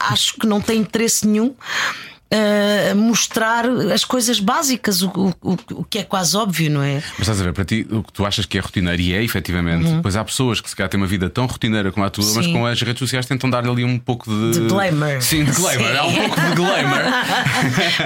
acho 0.00 0.34
que 0.34 0.46
não 0.46 0.60
tem 0.62 0.80
interesse 0.80 1.26
nenhum. 1.26 1.54
A 2.32 2.94
mostrar 2.94 3.64
as 3.92 4.04
coisas 4.04 4.38
básicas, 4.38 5.02
o, 5.02 5.08
o, 5.08 5.28
o- 5.52 5.58
o 5.80 5.84
que 5.84 5.98
é 5.98 6.02
quase 6.04 6.36
óbvio, 6.36 6.70
não 6.70 6.82
é? 6.82 7.02
Mas 7.18 7.20
estás 7.22 7.40
a 7.40 7.44
ver, 7.44 7.52
para 7.52 7.64
ti, 7.64 7.86
o 7.90 8.02
que 8.04 8.12
tu 8.12 8.24
achas 8.24 8.46
que 8.46 8.56
é 8.56 8.60
rotineiro 8.60 9.02
e 9.02 9.12
é 9.14 9.22
efetivamente, 9.24 9.88
depois 9.90 10.14
há 10.16 10.24
pessoas 10.24 10.60
que 10.60 10.70
se 10.70 10.76
calhar 10.76 10.88
têm 10.88 11.00
uma 11.00 11.06
vida 11.06 11.28
tão 11.28 11.46
rotineira 11.46 11.90
como 11.90 12.06
a 12.06 12.10
tua, 12.10 12.24
mas 12.34 12.44
Sim. 12.44 12.52
com 12.52 12.66
as 12.66 12.80
redes 12.80 12.98
sociais 13.00 13.26
tentam 13.26 13.50
dar 13.50 13.66
ali 13.66 13.84
um 13.84 13.98
pouco 13.98 14.30
de. 14.30 14.60
De 14.60 14.68
glamour. 14.68 15.20
Sim, 15.20 15.44
de 15.44 15.50
glamour. 15.52 15.88
Sim. 15.90 15.96
Há 15.96 16.04
um 16.06 16.14
pouco 16.14 16.40
de 16.40 16.54
glamour. 16.54 17.00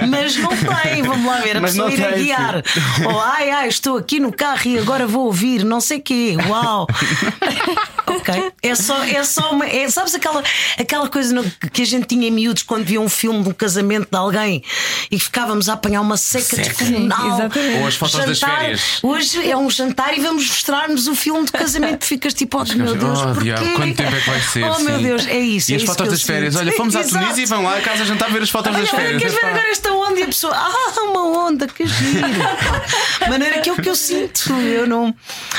Mas 0.09 0.37
não 0.37 0.49
tem, 0.49 1.03
vamos 1.03 1.25
lá 1.25 1.37
ver, 1.41 1.57
a 1.57 1.61
Mas 1.61 1.71
pessoa 1.71 1.91
ir 1.91 2.03
a 2.03 2.11
guiar. 2.11 2.63
Ou 3.05 3.19
ai, 3.19 3.49
ai, 3.51 3.67
estou 3.67 3.97
aqui 3.97 4.19
no 4.19 4.31
carro 4.31 4.67
e 4.67 4.77
agora 4.79 5.05
vou 5.07 5.25
ouvir, 5.25 5.63
não 5.63 5.79
sei 5.79 5.99
quê. 5.99 6.35
Uau! 6.49 6.87
ok. 8.07 8.51
É 8.61 8.75
só, 8.75 9.03
é 9.03 9.23
só 9.23 9.51
uma. 9.51 9.65
É, 9.67 9.89
sabes 9.89 10.15
aquela, 10.15 10.43
aquela 10.79 11.07
coisa 11.09 11.33
no- 11.33 11.43
que 11.71 11.81
a 11.81 11.85
gente 11.85 12.05
tinha 12.07 12.27
em 12.27 12.31
miúdos 12.31 12.63
quando 12.63 12.83
via 12.85 12.99
um 13.01 13.09
filme 13.09 13.43
de 13.43 13.49
um 13.49 13.53
casamento 13.53 14.07
de 14.11 14.17
alguém 14.17 14.63
e 15.11 15.19
ficávamos 15.19 15.69
a 15.69 15.73
apanhar 15.73 16.01
uma 16.01 16.17
seca, 16.17 16.43
Seca. 16.55 16.63
descomunal. 16.63 17.49
Ou 17.81 17.87
as 17.87 17.95
fotos 17.95 18.25
das 18.25 18.37
Jantar. 18.39 18.59
férias. 18.59 18.99
Hoje 19.03 19.49
é 19.49 19.55
um 19.57 19.69
jantar 19.69 20.17
e 20.17 20.21
vamos 20.21 20.47
mostrar-nos 20.47 21.07
o 21.07 21.15
filme 21.15 21.45
de 21.45 21.51
casamento. 21.51 22.05
Ficas 22.05 22.33
tipo, 22.33 22.59
oh 22.61 22.77
meu 22.77 22.95
Deus, 22.95 23.19
oh, 23.19 23.39
diabo, 23.41 23.65
quanto 23.75 23.95
tempo 23.95 24.15
é 24.15 24.19
que 24.19 24.29
vai 24.29 24.41
ser? 24.41 24.63
Oh 24.63 24.79
meu 24.79 24.97
sim. 24.97 25.03
Deus, 25.03 25.27
é 25.27 25.39
isso. 25.39 25.71
E 25.71 25.73
é 25.73 25.77
as 25.77 25.83
isso 25.83 25.91
fotos 25.93 26.09
das 26.11 26.21
férias? 26.21 26.53
sinto. 26.53 26.61
Olha, 26.63 26.71
fomos 26.73 26.95
à. 26.95 27.03
Tunísia 27.03 27.43
e 27.43 27.45
vão 27.45 27.63
lá 27.63 27.77
a 27.77 27.81
casa 27.81 28.05
jantar 28.05 28.29
ver 28.31 28.41
as 28.41 28.49
fotos 28.49 28.71
das 28.71 28.81
Olha, 28.81 28.87
férias. 29.01 29.21
queres 29.21 29.33
ver 29.35 29.45
agora 29.45 29.69
esta 29.69 29.91
onda? 29.93 30.19
E 30.19 30.23
a 30.23 30.27
pessoa, 30.27 30.53
ah, 30.55 31.01
uma 31.03 31.47
onda, 31.47 31.67
que 31.67 31.85
giro. 31.85 32.25
Maneira 33.29 33.61
que 33.61 33.69
é 33.69 33.73
o 33.73 33.75
que 33.75 33.89
eu 33.89 33.95
sinto. 33.95 34.51
Eu 34.53 34.87
não. 34.87 35.13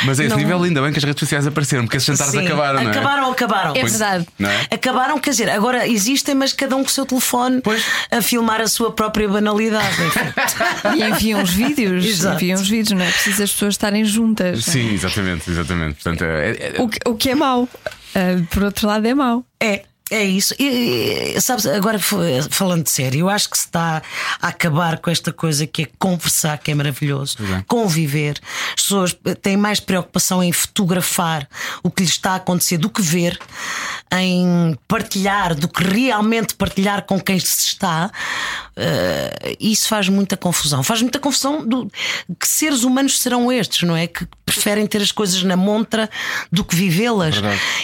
Mas 0.05 0.19
a 0.21 0.25
esse 0.25 0.31
não- 0.31 0.37
nível, 0.39 0.63
ainda 0.63 0.83
bem 0.83 0.93
que 0.93 0.99
as 0.99 1.05
redes 1.05 1.21
sociais 1.21 1.47
apareceram, 1.47 1.85
porque 1.85 1.97
esses 1.97 2.07
jantares 2.07 2.35
Sim, 2.41 2.47
acabaram, 2.47 2.75
não 2.83 2.89
é? 2.89 2.91
Acabaram, 2.91 3.31
acabaram. 3.31 3.71
É 3.77 3.83
verdade. 3.85 4.27
Não 4.39 4.49
é? 4.51 4.67
Acabaram, 4.71 5.19
quer 5.19 5.31
dizer, 5.31 5.51
agora 5.51 5.87
existem, 5.89 6.35
mas 6.35 6.53
cada 6.53 6.77
um 6.77 6.83
com 6.83 6.89
o 6.89 6.93
seu 6.93 7.05
telefone 7.07 7.61
Pois. 7.63 7.85
a 8.11 8.21
filmar 8.23 8.61
a 8.61 8.69
sua 8.69 8.93
própria 8.93 9.29
banalidade. 9.29 9.87
E 10.97 11.03
enviam 11.03 11.43
os 11.43 11.51
vídeos, 11.51 12.05
Exato. 12.05 12.37
enviam 12.37 12.61
os 12.61 12.69
vídeos, 12.69 12.93
não 12.99 13.05
é 13.05 13.11
preciso 13.11 13.43
as 13.43 13.53
pessoas 13.53 13.75
estarem 13.75 14.05
juntas. 14.05 14.65
Sim, 14.65 14.93
exatamente, 14.95 15.51
exatamente. 15.51 15.95
Portanto, 16.03 16.23
é, 16.25 16.51
é- 16.51 16.75
O 16.83 16.89
que, 16.89 16.99
o 17.07 17.15
que 17.15 17.31
é 17.31 17.35
mau, 17.35 17.69
Ah, 18.15 18.43
por 18.51 18.63
outro 18.65 18.87
lado, 18.87 19.07
é 19.07 19.15
mau. 19.15 19.45
É. 19.61 19.83
É 20.11 20.23
isso. 20.23 20.55
E, 20.59 21.35
e, 21.35 21.41
sabes, 21.41 21.67
agora 21.67 21.99
falando 21.99 22.85
de 22.85 22.91
sério, 22.91 23.21
eu 23.21 23.29
acho 23.29 23.51
que 23.51 23.59
se 23.59 23.67
está 23.67 24.01
a 24.41 24.49
acabar 24.49 24.99
com 24.99 25.11
esta 25.11 25.33
coisa 25.33 25.67
que 25.67 25.83
é 25.83 25.89
conversar, 25.99 26.59
que 26.59 26.71
é 26.71 26.75
maravilhoso, 26.75 27.37
conviver. 27.67 28.41
As 28.77 28.83
pessoas 28.83 29.17
têm 29.43 29.57
mais 29.57 29.81
preocupação 29.81 30.43
em 30.43 30.53
fotografar 30.53 31.49
o 31.83 31.91
que 31.91 32.03
lhes 32.03 32.13
está 32.13 32.33
a 32.33 32.37
acontecer 32.37 32.79
do 32.79 32.89
que 32.89 33.03
ver, 33.03 33.37
em 34.13 34.79
partilhar, 34.87 35.57
do 35.57 35.67
que 35.67 35.83
realmente 35.83 36.55
partilhar 36.55 37.03
com 37.03 37.21
quem 37.21 37.41
se 37.41 37.67
está. 37.67 38.13
Eh, 38.79 39.57
isso 39.59 39.89
faz 39.89 40.09
muita 40.09 40.37
confusão. 40.37 40.83
Faz 40.83 41.01
muita 41.01 41.19
confusão 41.19 41.67
do 41.67 41.87
que 42.39 42.47
seres 42.47 42.85
humanos 42.85 43.19
serão 43.21 43.51
estes, 43.51 43.83
não 43.83 43.97
é? 43.97 44.07
Que 44.07 44.27
preferem 44.45 44.87
ter 44.87 45.01
as 45.01 45.11
coisas 45.11 45.43
na 45.43 45.57
montra 45.57 46.09
do 46.53 46.63
que 46.65 46.77
vivê-las. 46.77 47.37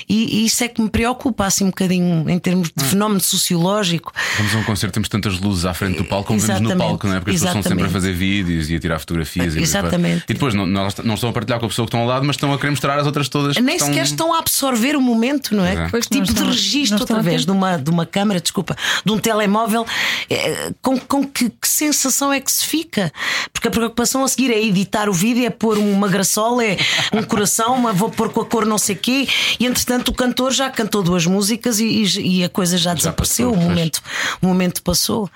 E, 0.08 0.42
e 0.42 0.46
isso 0.46 0.62
é 0.62 0.68
que 0.68 0.80
me 0.82 0.90
preocupa 0.90 1.46
assim 1.46 1.64
um 1.64 1.68
bocadinho 1.68 2.28
em 2.28 2.38
termos 2.38 2.70
de 2.76 2.84
fenómeno 2.84 3.20
sociológico. 3.20 4.12
Vamos 4.37 4.54
a 4.54 4.58
um 4.58 4.64
concerto, 4.64 4.92
temos 4.94 5.08
tantas 5.08 5.38
luzes 5.40 5.64
à 5.64 5.75
frente 5.75 5.96
do 5.96 6.04
palco 6.04 6.28
como 6.28 6.38
vemos 6.40 6.61
no 6.61 6.66
Exatamente, 6.68 6.88
palco, 6.88 7.06
não 7.06 7.14
é? 7.14 7.18
Porque 7.20 7.30
as 7.30 7.37
pessoas 7.37 7.49
estão 7.56 7.62
sempre 7.62 7.84
a 7.84 7.87
exatamente. 7.88 7.92
fazer 7.92 8.12
vídeos 8.12 8.70
e 8.70 8.76
a 8.76 8.80
tirar 8.80 8.99
fotografias. 8.99 9.56
e- 9.56 9.61
Exatamente. 9.61 10.25
E 10.28 10.34
depois 10.34 10.54
não, 10.54 10.66
não, 10.66 10.88
não 11.04 11.14
estão 11.14 11.30
a 11.30 11.32
partilhar 11.32 11.58
com 11.58 11.66
a 11.66 11.68
pessoa 11.68 11.87
que 11.87 11.88
estão 11.88 12.00
ao 12.00 12.06
lado, 12.06 12.25
mas 12.26 12.37
estão 12.37 12.52
a 12.52 12.56
querer 12.58 12.70
mostrar 12.70 12.99
às 12.99 13.06
outras 13.06 13.28
todas. 13.28 13.56
Nem 13.56 13.76
estão... 13.76 13.88
sequer 13.88 14.04
estão 14.04 14.34
a 14.34 14.38
absorver 14.38 14.94
o 14.96 15.00
momento, 15.00 15.54
não 15.54 15.64
é? 15.64 15.88
Pois 15.90 16.04
é. 16.04 16.08
Que 16.08 16.20
tipo 16.20 16.34
de 16.34 16.44
registro 16.44 17.02
através 17.02 17.44
de 17.46 17.50
uma, 17.50 17.76
de 17.78 17.90
uma 17.90 18.04
câmara, 18.06 18.40
desculpa, 18.40 18.76
de 19.04 19.11
um 19.12 19.18
telemóvel, 19.18 19.87
eh, 20.28 20.72
com, 20.82 20.98
com 20.98 21.24
que, 21.26 21.48
que 21.48 21.68
sensação 21.68 22.32
é 22.32 22.40
que 22.40 22.50
se 22.50 22.66
fica? 22.66 23.12
Porque 23.52 23.68
a 23.68 23.70
preocupação 23.70 24.24
a 24.24 24.28
seguir 24.28 24.50
é 24.50 24.60
editar 24.62 25.08
o 25.08 25.12
vídeo, 25.12 25.46
é 25.46 25.50
pôr 25.50 25.78
uma 25.78 26.08
graçola, 26.08 26.64
é 26.64 26.76
um 27.12 27.22
coração, 27.22 27.74
uma, 27.76 27.92
vou 27.92 28.10
pôr 28.10 28.30
com 28.30 28.40
a 28.40 28.44
cor 28.44 28.66
não 28.66 28.78
sei 28.78 28.96
quê, 28.96 29.28
e 29.60 29.64
entretanto 29.66 30.08
o 30.08 30.12
cantor 30.14 30.52
já 30.52 30.68
cantou 30.70 31.02
duas 31.02 31.24
músicas 31.24 31.78
e, 31.78 32.02
e- 32.18 32.44
a 32.44 32.48
coisa 32.48 32.76
já, 32.76 32.92
desapareceu, 32.94 33.50
passou, 33.50 33.56
o, 33.62 33.64
pois. 33.64 33.68
momento, 33.76 34.02
o 34.42 34.46
momento 34.48 34.82
passou. 34.82 35.30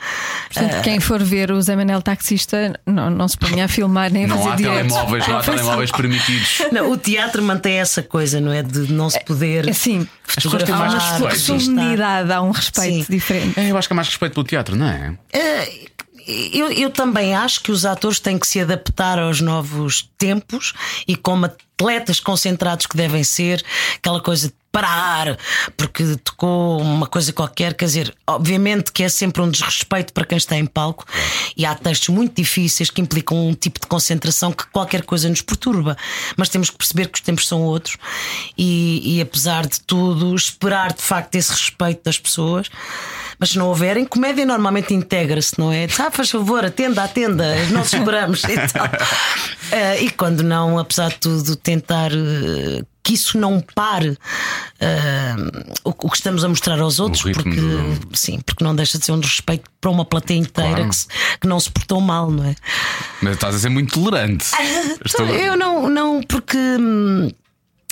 Portanto, 0.52 0.82
quem 0.82 0.98
for 1.00 1.22
ver 1.22 1.52
o 1.52 1.62
Zé 1.62 1.76
Manel 1.76 2.02
taxista, 2.02 2.78
não, 2.84 3.08
não 3.10 3.28
se 3.28 3.36
ponha 3.38 3.64
a 3.66 3.68
filmar 3.68 4.10
nem 4.12 4.24
a 4.24 4.28
Não 4.28 4.38
fazer 4.38 4.50
há 4.50 4.56
direto. 4.56 4.76
telemóveis, 4.88 5.28
não 5.28 5.36
há 5.38 5.42
telemóveis 5.44 5.90
permitidos. 5.92 6.62
Não, 6.72 6.90
o 6.90 6.96
teatro 6.96 7.42
mantém 7.42 7.74
essa 7.74 8.02
coisa, 8.02 8.40
não 8.40 8.52
é? 8.52 8.62
De 8.62 8.92
não 8.92 9.08
se 9.08 9.22
poder. 9.24 9.68
Assim, 9.68 9.98
têm 10.00 10.08
mais 10.08 10.42
fotografar, 10.42 10.90
respeito. 10.90 11.22
há 11.22 11.54
uma 11.54 11.60
solenidade, 11.60 12.32
há 12.32 12.42
um 12.42 12.50
respeito 12.50 13.06
Sim. 13.06 13.12
diferente. 13.12 13.60
É, 13.60 13.70
eu 13.70 13.76
acho 13.78 13.88
que 13.88 13.92
há 13.92 13.96
mais 13.96 14.08
respeito 14.08 14.32
pelo 14.34 14.44
teatro, 14.44 14.74
não 14.74 14.86
é? 14.88 15.14
Eh, 15.36 15.88
eu, 16.26 16.72
eu 16.72 16.90
também 16.90 17.34
acho 17.34 17.62
que 17.62 17.70
os 17.70 17.84
atores 17.84 18.18
têm 18.18 18.38
que 18.38 18.46
se 18.46 18.58
adaptar 18.58 19.18
aos 19.18 19.42
novos 19.42 20.08
tempos 20.16 20.72
e 21.06 21.14
como 21.14 21.50
atletas 21.78 22.18
concentrados 22.18 22.86
que 22.86 22.96
devem 22.96 23.22
ser, 23.22 23.62
aquela 23.98 24.20
coisa 24.20 24.48
de 24.48 24.54
parar 24.76 25.38
porque 25.74 26.16
tocou 26.22 26.82
uma 26.82 27.06
coisa 27.06 27.32
qualquer. 27.32 27.72
Quer 27.72 27.86
dizer, 27.86 28.14
obviamente 28.26 28.92
que 28.92 29.02
é 29.02 29.08
sempre 29.08 29.40
um 29.40 29.48
desrespeito 29.50 30.12
para 30.12 30.26
quem 30.26 30.36
está 30.36 30.54
em 30.54 30.66
palco 30.66 31.06
e 31.56 31.64
há 31.64 31.74
textos 31.74 32.10
muito 32.10 32.36
difíceis 32.36 32.90
que 32.90 33.00
implicam 33.00 33.48
um 33.48 33.54
tipo 33.54 33.80
de 33.80 33.86
concentração 33.86 34.52
que 34.52 34.66
qualquer 34.66 35.02
coisa 35.02 35.30
nos 35.30 35.40
perturba. 35.40 35.96
Mas 36.36 36.50
temos 36.50 36.68
que 36.68 36.76
perceber 36.76 37.08
que 37.08 37.18
os 37.18 37.22
tempos 37.22 37.48
são 37.48 37.62
outros 37.62 37.96
e, 38.56 39.16
e 39.16 39.20
apesar 39.22 39.66
de 39.66 39.80
tudo, 39.80 40.34
esperar 40.34 40.92
de 40.92 41.02
facto 41.02 41.34
esse 41.36 41.52
respeito 41.52 42.04
das 42.04 42.18
pessoas. 42.18 42.68
Mas 43.38 43.50
se 43.50 43.58
não 43.58 43.68
houverem, 43.68 44.04
comédia 44.04 44.46
normalmente 44.46 44.94
integra-se, 44.94 45.58
não 45.58 45.70
é? 45.70 45.86
Ah, 45.98 46.10
faz 46.10 46.30
favor, 46.30 46.64
atenda, 46.64 47.02
atenda, 47.02 47.54
nós 47.70 47.92
esperamos 47.92 48.42
e 48.44 48.56
tal. 48.68 48.86
Uh, 48.86 50.02
e 50.02 50.10
quando 50.10 50.42
não, 50.42 50.78
apesar 50.78 51.08
de 51.08 51.18
tudo, 51.18 51.56
tentar 51.66 52.12
uh, 52.12 52.86
que 53.02 53.14
isso 53.14 53.36
não 53.36 53.60
pare 53.74 54.10
uh, 54.10 55.72
o, 55.84 55.90
o, 55.90 56.10
que 56.10 56.16
estamos 56.16 56.44
a 56.44 56.48
mostrar 56.48 56.78
aos 56.78 57.00
outros, 57.00 57.22
porque 57.22 57.42
do... 57.42 57.98
sim, 58.14 58.38
porque 58.46 58.62
não 58.62 58.74
deixa 58.74 58.98
de 58.98 59.04
ser 59.04 59.10
um 59.10 59.18
respeito 59.18 59.68
para 59.80 59.90
uma 59.90 60.04
plateia 60.04 60.38
inteira 60.38 60.76
claro. 60.76 60.88
que, 60.88 60.96
se, 60.96 61.06
que, 61.40 61.48
não 61.48 61.58
se 61.58 61.68
portou 61.68 62.00
mal, 62.00 62.30
não 62.30 62.44
é? 62.44 62.54
Mas 63.20 63.34
estás 63.34 63.56
a 63.56 63.58
ser 63.58 63.68
muito 63.68 63.94
tolerante. 63.94 64.46
Estou... 65.04 65.26
Eu 65.26 65.56
não, 65.56 65.88
não, 65.88 66.22
porque. 66.22 66.58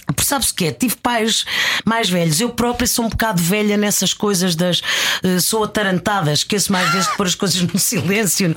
Porque 0.06 0.24
sabes 0.24 0.50
o 0.50 0.54
que 0.54 0.66
é? 0.66 0.72
Tive 0.72 0.96
pais 0.96 1.44
mais 1.84 2.08
velhos. 2.08 2.40
Eu 2.40 2.50
própria 2.50 2.86
sou 2.86 3.06
um 3.06 3.08
bocado 3.08 3.42
velha 3.42 3.76
nessas 3.76 4.12
coisas 4.12 4.54
das. 4.54 4.80
Uh, 5.22 5.40
sou 5.40 5.64
atarantada, 5.64 6.32
esqueço 6.32 6.70
mais 6.72 6.90
vezes 6.90 7.08
de 7.08 7.16
pôr 7.16 7.26
as 7.26 7.34
coisas 7.34 7.60
no 7.60 7.78
silêncio. 7.78 8.54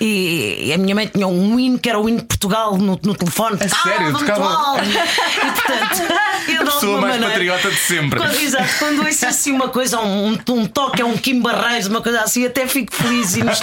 E, 0.00 0.66
e, 0.66 0.72
a 0.72 0.78
minha 0.78 0.94
mãe 0.94 1.06
tinha 1.06 1.26
um 1.26 1.58
hino 1.58 1.78
que 1.78 1.88
era 1.88 1.98
o 1.98 2.08
hino 2.08 2.18
de 2.18 2.24
Portugal 2.24 2.76
no, 2.76 2.98
no 3.02 3.14
telefone. 3.14 3.58
É 3.60 3.68
sério? 3.68 4.12
Tocava... 4.12 4.80
E 4.84 5.50
portanto, 5.52 6.02
eu 6.48 6.62
a 6.62 6.64
pessoa 6.64 7.00
mais 7.00 7.14
maneira, 7.14 7.32
patriota 7.32 7.70
de 7.70 7.76
sempre. 7.76 8.18
Quando, 8.18 8.40
exato, 8.40 8.78
quando 8.78 9.04
ouço 9.04 9.26
assim 9.26 9.52
uma 9.52 9.68
coisa, 9.68 10.00
um, 10.00 10.38
um 10.48 10.66
toque, 10.66 11.02
é 11.02 11.04
um 11.04 11.16
Kim 11.16 11.40
Barreiros, 11.40 11.86
uma 11.86 12.02
coisa 12.02 12.22
assim, 12.22 12.44
até 12.44 12.66
fico 12.66 12.94
feliz 12.94 13.36
e 13.36 13.42
nos, 13.42 13.60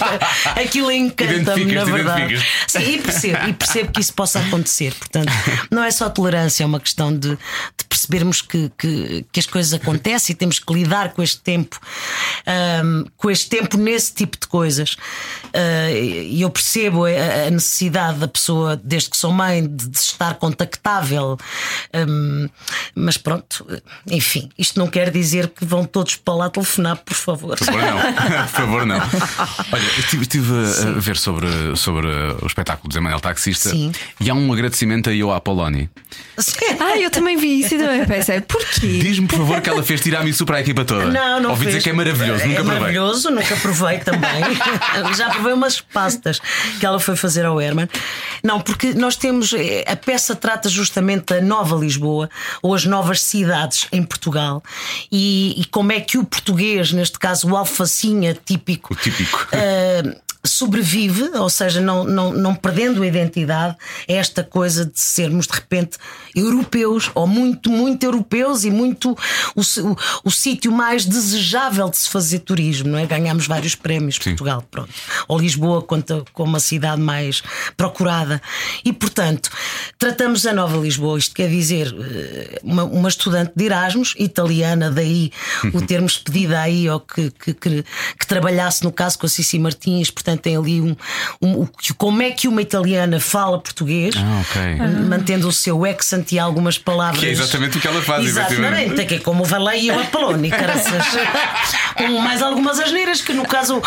aquilo 0.56 0.92
encanta-me, 0.92 1.74
na 1.74 1.84
verdade. 1.84 2.46
Sim, 2.68 2.80
e 2.80 3.02
percebo, 3.02 3.48
e 3.48 3.54
percebo 3.54 3.92
que 3.92 4.02
isso 4.02 4.14
possa 4.14 4.40
acontecer. 4.40 4.94
Portanto, 4.94 5.32
não 5.70 5.84
é 5.84 5.92
só 5.92 6.10
tolerância, 6.10 6.64
é 6.64 6.66
uma 6.66 6.80
questão 6.80 7.16
de 7.16 7.27
de, 7.36 7.36
de 7.78 7.86
percebermos 7.90 8.42
que, 8.42 8.72
que, 8.78 9.26
que, 9.32 9.40
as 9.40 9.46
coisas 9.46 9.74
acontecem 9.74 10.34
e 10.34 10.38
temos 10.38 10.60
que 10.60 10.74
lidar 10.74 11.14
com 11.14 11.22
este 11.22 11.42
tempo, 11.42 11.80
um, 12.84 13.06
com 13.18 13.30
este 13.30 13.50
tempo 13.50 13.78
nesse 13.78 14.14
tipo 14.14 14.38
de 14.40 14.48
coisas. 14.48 14.94
Uh, 15.46 15.96
e 15.96 16.42
eu 16.42 16.50
percebo 16.50 17.06
a, 17.06 17.48
a, 17.48 17.50
necessidade 17.50 18.20
da 18.20 18.28
pessoa, 18.28 18.80
desde 18.82 19.10
que 19.10 19.18
sou 19.18 19.32
mãe, 19.32 19.66
de, 19.66 19.88
de 19.88 19.98
estar 19.98 20.36
contactável. 20.36 21.38
Um, 21.94 22.50
mas 22.96 23.18
pronto, 23.18 23.66
enfim, 24.10 24.50
isto 24.58 24.80
não 24.80 24.88
quer 24.88 25.12
dizer 25.12 25.50
que 25.50 25.66
vão 25.66 25.86
todos 25.86 26.16
para 26.16 26.34
lá 26.34 26.50
telefonar, 26.50 26.98
por 26.98 27.14
favor. 27.14 27.58
Por 27.58 27.66
favor, 27.66 27.82
não. 27.82 27.98
por 28.48 28.48
favor, 28.48 28.86
não. 28.86 28.98
Olha, 29.72 29.88
estive, 30.00 30.22
estive 30.24 30.54
a, 30.54 31.00
ver 31.00 31.18
sobre, 31.18 31.76
sobre 31.76 32.08
o 32.42 32.48
espetáculo 32.48 32.90
de 32.90 32.96
Zé 32.96 33.00
Manuel 33.00 33.20
Taxista 33.20 33.70
Sim. 33.70 33.92
e 34.20 34.30
há 34.30 34.34
um 34.34 34.52
agradecimento 34.52 35.10
aí 35.10 35.22
ao 35.22 35.34
Apoloni. 35.34 35.90
Ah, 36.80 36.98
eu 36.98 37.10
também 37.18 37.38
vi 37.38 37.60
isso 37.62 37.76
e 37.76 37.78
também 37.78 38.06
pensei, 38.06 38.42
porquê? 38.42 39.00
Diz-me, 39.00 39.28
por 39.28 39.38
favor, 39.38 39.62
que 39.62 39.70
ela 39.70 39.84
fez 39.84 40.02
tiramisu 40.02 40.46
para 40.46 40.58
a 40.58 40.62
equipa 40.62 40.86
toda. 40.86 41.06
Não, 41.06 41.40
não 41.42 41.50
Ouvi 41.52 41.64
fez. 41.64 41.76
dizer 41.76 41.84
que 41.84 41.90
é 41.90 41.94
maravilhoso, 41.94 42.46
nunca 42.46 42.52
é 42.52 42.56
provei. 42.56 42.74
maravilhoso, 42.80 43.32
nunca 43.32 43.56
provei 43.58 43.98
também. 44.00 44.44
Já 45.18 45.30
provei 45.30 45.54
umas 45.54 45.82
pastas 45.82 46.40
que 46.80 46.86
ela 46.86 47.00
foi 47.00 47.16
fazer 47.16 47.46
ao 47.46 47.60
Herman. 47.60 47.88
Não, 48.44 48.60
porque 48.62 48.94
nós 48.94 49.16
temos. 49.16 49.54
Eh, 49.54 49.84
a 49.88 49.96
peça 49.96 50.36
trata 50.36 50.70
justamente 50.70 51.34
da 51.34 51.42
Nova 51.42 51.76
Lisboa 51.76 52.30
ou 52.62 52.74
as 52.74 52.86
novas 52.86 53.22
cidades 53.22 53.88
em 53.92 54.04
Portugal 54.04 54.62
e, 55.12 55.60
e 55.60 55.66
como 55.66 55.92
é 55.92 56.00
que 56.00 56.18
o 56.18 56.24
português, 56.24 56.92
neste 56.92 57.18
caso 57.20 57.50
o 57.50 57.58
alfacinha 57.58 58.38
típico. 58.46 58.94
O 58.94 58.98
típico. 58.98 59.48
Uh, 59.54 60.27
sobrevive, 60.48 61.30
ou 61.36 61.50
seja, 61.50 61.82
não, 61.82 62.04
não, 62.04 62.34
não 62.34 62.56
perdendo 62.56 63.04
a 63.04 63.08
identidade, 63.08 63.76
é 64.08 64.16
esta 64.16 64.44
coisa 64.44 64.86
de 64.86 65.00
sermos 65.00 65.48
de 65.48 65.54
repente 65.54 65.98
europeus, 66.36 67.10
ou 67.16 67.28
muito, 67.28 67.70
muito 67.70 68.04
europeus 68.04 68.64
e 68.64 68.72
muito 68.72 69.12
o, 69.56 69.62
o, 69.62 69.98
o 70.26 70.32
sítio 70.32 70.72
mais 70.72 71.06
desejável 71.06 71.90
de 71.90 71.98
se 71.98 72.10
fazer 72.10 72.40
turismo, 72.40 72.90
não 72.90 73.00
é? 73.00 73.06
Ganhamos 73.06 73.48
vários 73.48 73.76
prémios, 73.76 74.16
Sim. 74.16 74.32
Portugal, 74.32 74.64
pronto. 74.70 74.90
Ou 75.28 75.40
Lisboa 75.40 75.82
conta 75.82 76.24
como 76.34 76.56
a 76.56 76.60
cidade 76.60 77.02
mais 77.02 77.42
procurada. 77.76 78.42
E, 78.84 78.94
portanto, 78.94 79.50
tratamos 79.98 80.46
a 80.46 80.54
Nova 80.54 80.78
Lisboa, 80.78 81.18
isto 81.18 81.34
quer 81.34 81.50
dizer, 81.50 81.96
eh, 82.00 82.60
uma, 82.64 82.84
uma 82.84 83.10
estudante 83.10 83.54
de 83.56 83.66
Erasmus, 83.66 84.14
italiana, 84.18 84.92
daí 84.92 85.32
o 85.74 85.82
termos 85.82 86.18
pedido 86.18 86.56
aí, 86.56 86.90
ou 86.90 87.00
que, 87.00 87.32
que, 87.32 87.54
que, 87.54 87.84
que 88.20 88.28
trabalhasse 88.28 88.84
no 88.84 88.92
caso 88.92 89.18
com 89.18 89.26
a 89.26 89.30
Cici 89.30 89.58
Martins, 89.60 90.12
portanto 90.12 90.37
tem 90.38 90.56
ali 90.56 90.82
um, 90.82 90.96
um, 91.42 91.68
como 91.98 92.22
é 92.22 92.32
que 92.32 92.48
uma 92.48 92.62
italiana 92.62 93.20
fala 93.20 93.60
português, 93.60 94.16
ah, 94.18 94.42
okay. 94.42 94.76
mantendo 95.08 95.48
o 95.48 95.52
seu 95.52 95.86
accent 95.86 96.32
e 96.32 96.40
algumas 96.40 96.78
palavras. 96.78 97.20
Que 97.20 97.28
é 97.28 97.32
exatamente 97.32 97.78
o 97.78 97.82
que 97.82 97.88
ela 97.88 98.02
faz, 98.02 98.26
Exatamente, 98.26 99.06
que 99.06 99.16
é 99.16 99.20
como 99.20 99.44
o 99.44 99.46
Valei 99.46 99.86
e 99.86 99.92
o 99.92 100.00
Apoloni, 100.00 100.52
com 101.98 102.08
mais 102.22 102.42
algumas 102.42 102.80
asneiras 102.80 103.22
que 103.22 103.34
no 103.34 103.46
caso 103.46 103.82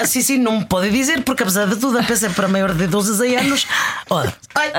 assim 0.00 0.20
sim 0.20 0.38
não 0.38 0.58
me 0.58 0.64
pode 0.64 0.90
dizer, 0.90 1.22
porque 1.22 1.42
apesar 1.42 1.66
de 1.66 1.76
tudo, 1.76 1.98
a 1.98 2.02
peça 2.02 2.26
é 2.26 2.28
para 2.30 2.48
maior 2.48 2.74
de 2.74 2.86
12 2.86 3.36
anos. 3.36 3.66
Ora, 4.10 4.34
ai, 4.54 4.72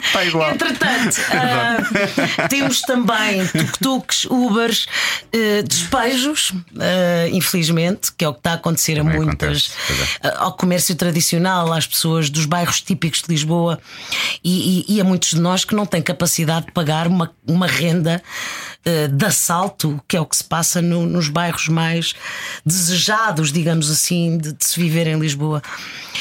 Está 0.00 0.24
igual. 0.24 0.52
Entretanto, 0.52 1.16
uh, 2.44 2.48
temos 2.48 2.80
também 2.82 3.46
tuk-tuks, 3.46 4.24
Ubers, 4.26 4.86
uh, 5.34 5.62
despejos, 5.62 6.50
uh, 6.50 7.28
infelizmente, 7.32 8.12
que 8.16 8.24
é 8.24 8.28
o 8.28 8.32
que 8.32 8.40
está 8.40 8.52
a 8.52 8.54
acontecer 8.54 8.98
a 8.98 9.04
muitas 9.04 9.72
é. 10.22 10.34
ao 10.36 10.52
comércio 10.52 10.94
tradicional, 10.94 11.72
às 11.72 11.86
pessoas 11.86 12.30
dos 12.30 12.44
bairros 12.44 12.80
típicos 12.80 13.22
de 13.22 13.28
Lisboa 13.28 13.80
e, 14.42 14.84
e, 14.88 14.96
e 14.96 15.00
a 15.00 15.04
muitos 15.04 15.30
de 15.30 15.40
nós 15.40 15.64
que 15.64 15.74
não 15.74 15.86
têm 15.86 16.02
capacidade 16.02 16.66
de 16.66 16.72
pagar 16.72 17.06
uma, 17.06 17.34
uma 17.46 17.66
renda 17.66 18.22
uh, 18.86 19.08
de 19.08 19.24
assalto, 19.24 20.00
que 20.08 20.16
é 20.16 20.20
o 20.20 20.26
que 20.26 20.36
se 20.36 20.44
passa 20.44 20.80
no, 20.80 21.06
nos 21.06 21.28
bairros 21.28 21.68
mais 21.68 22.14
desejados, 22.64 23.52
digamos 23.52 23.90
assim, 23.90 24.38
de, 24.38 24.52
de, 24.52 24.64
se 24.64 24.78
viver 24.78 25.06
em 25.06 25.18
Lisboa. 25.18 25.62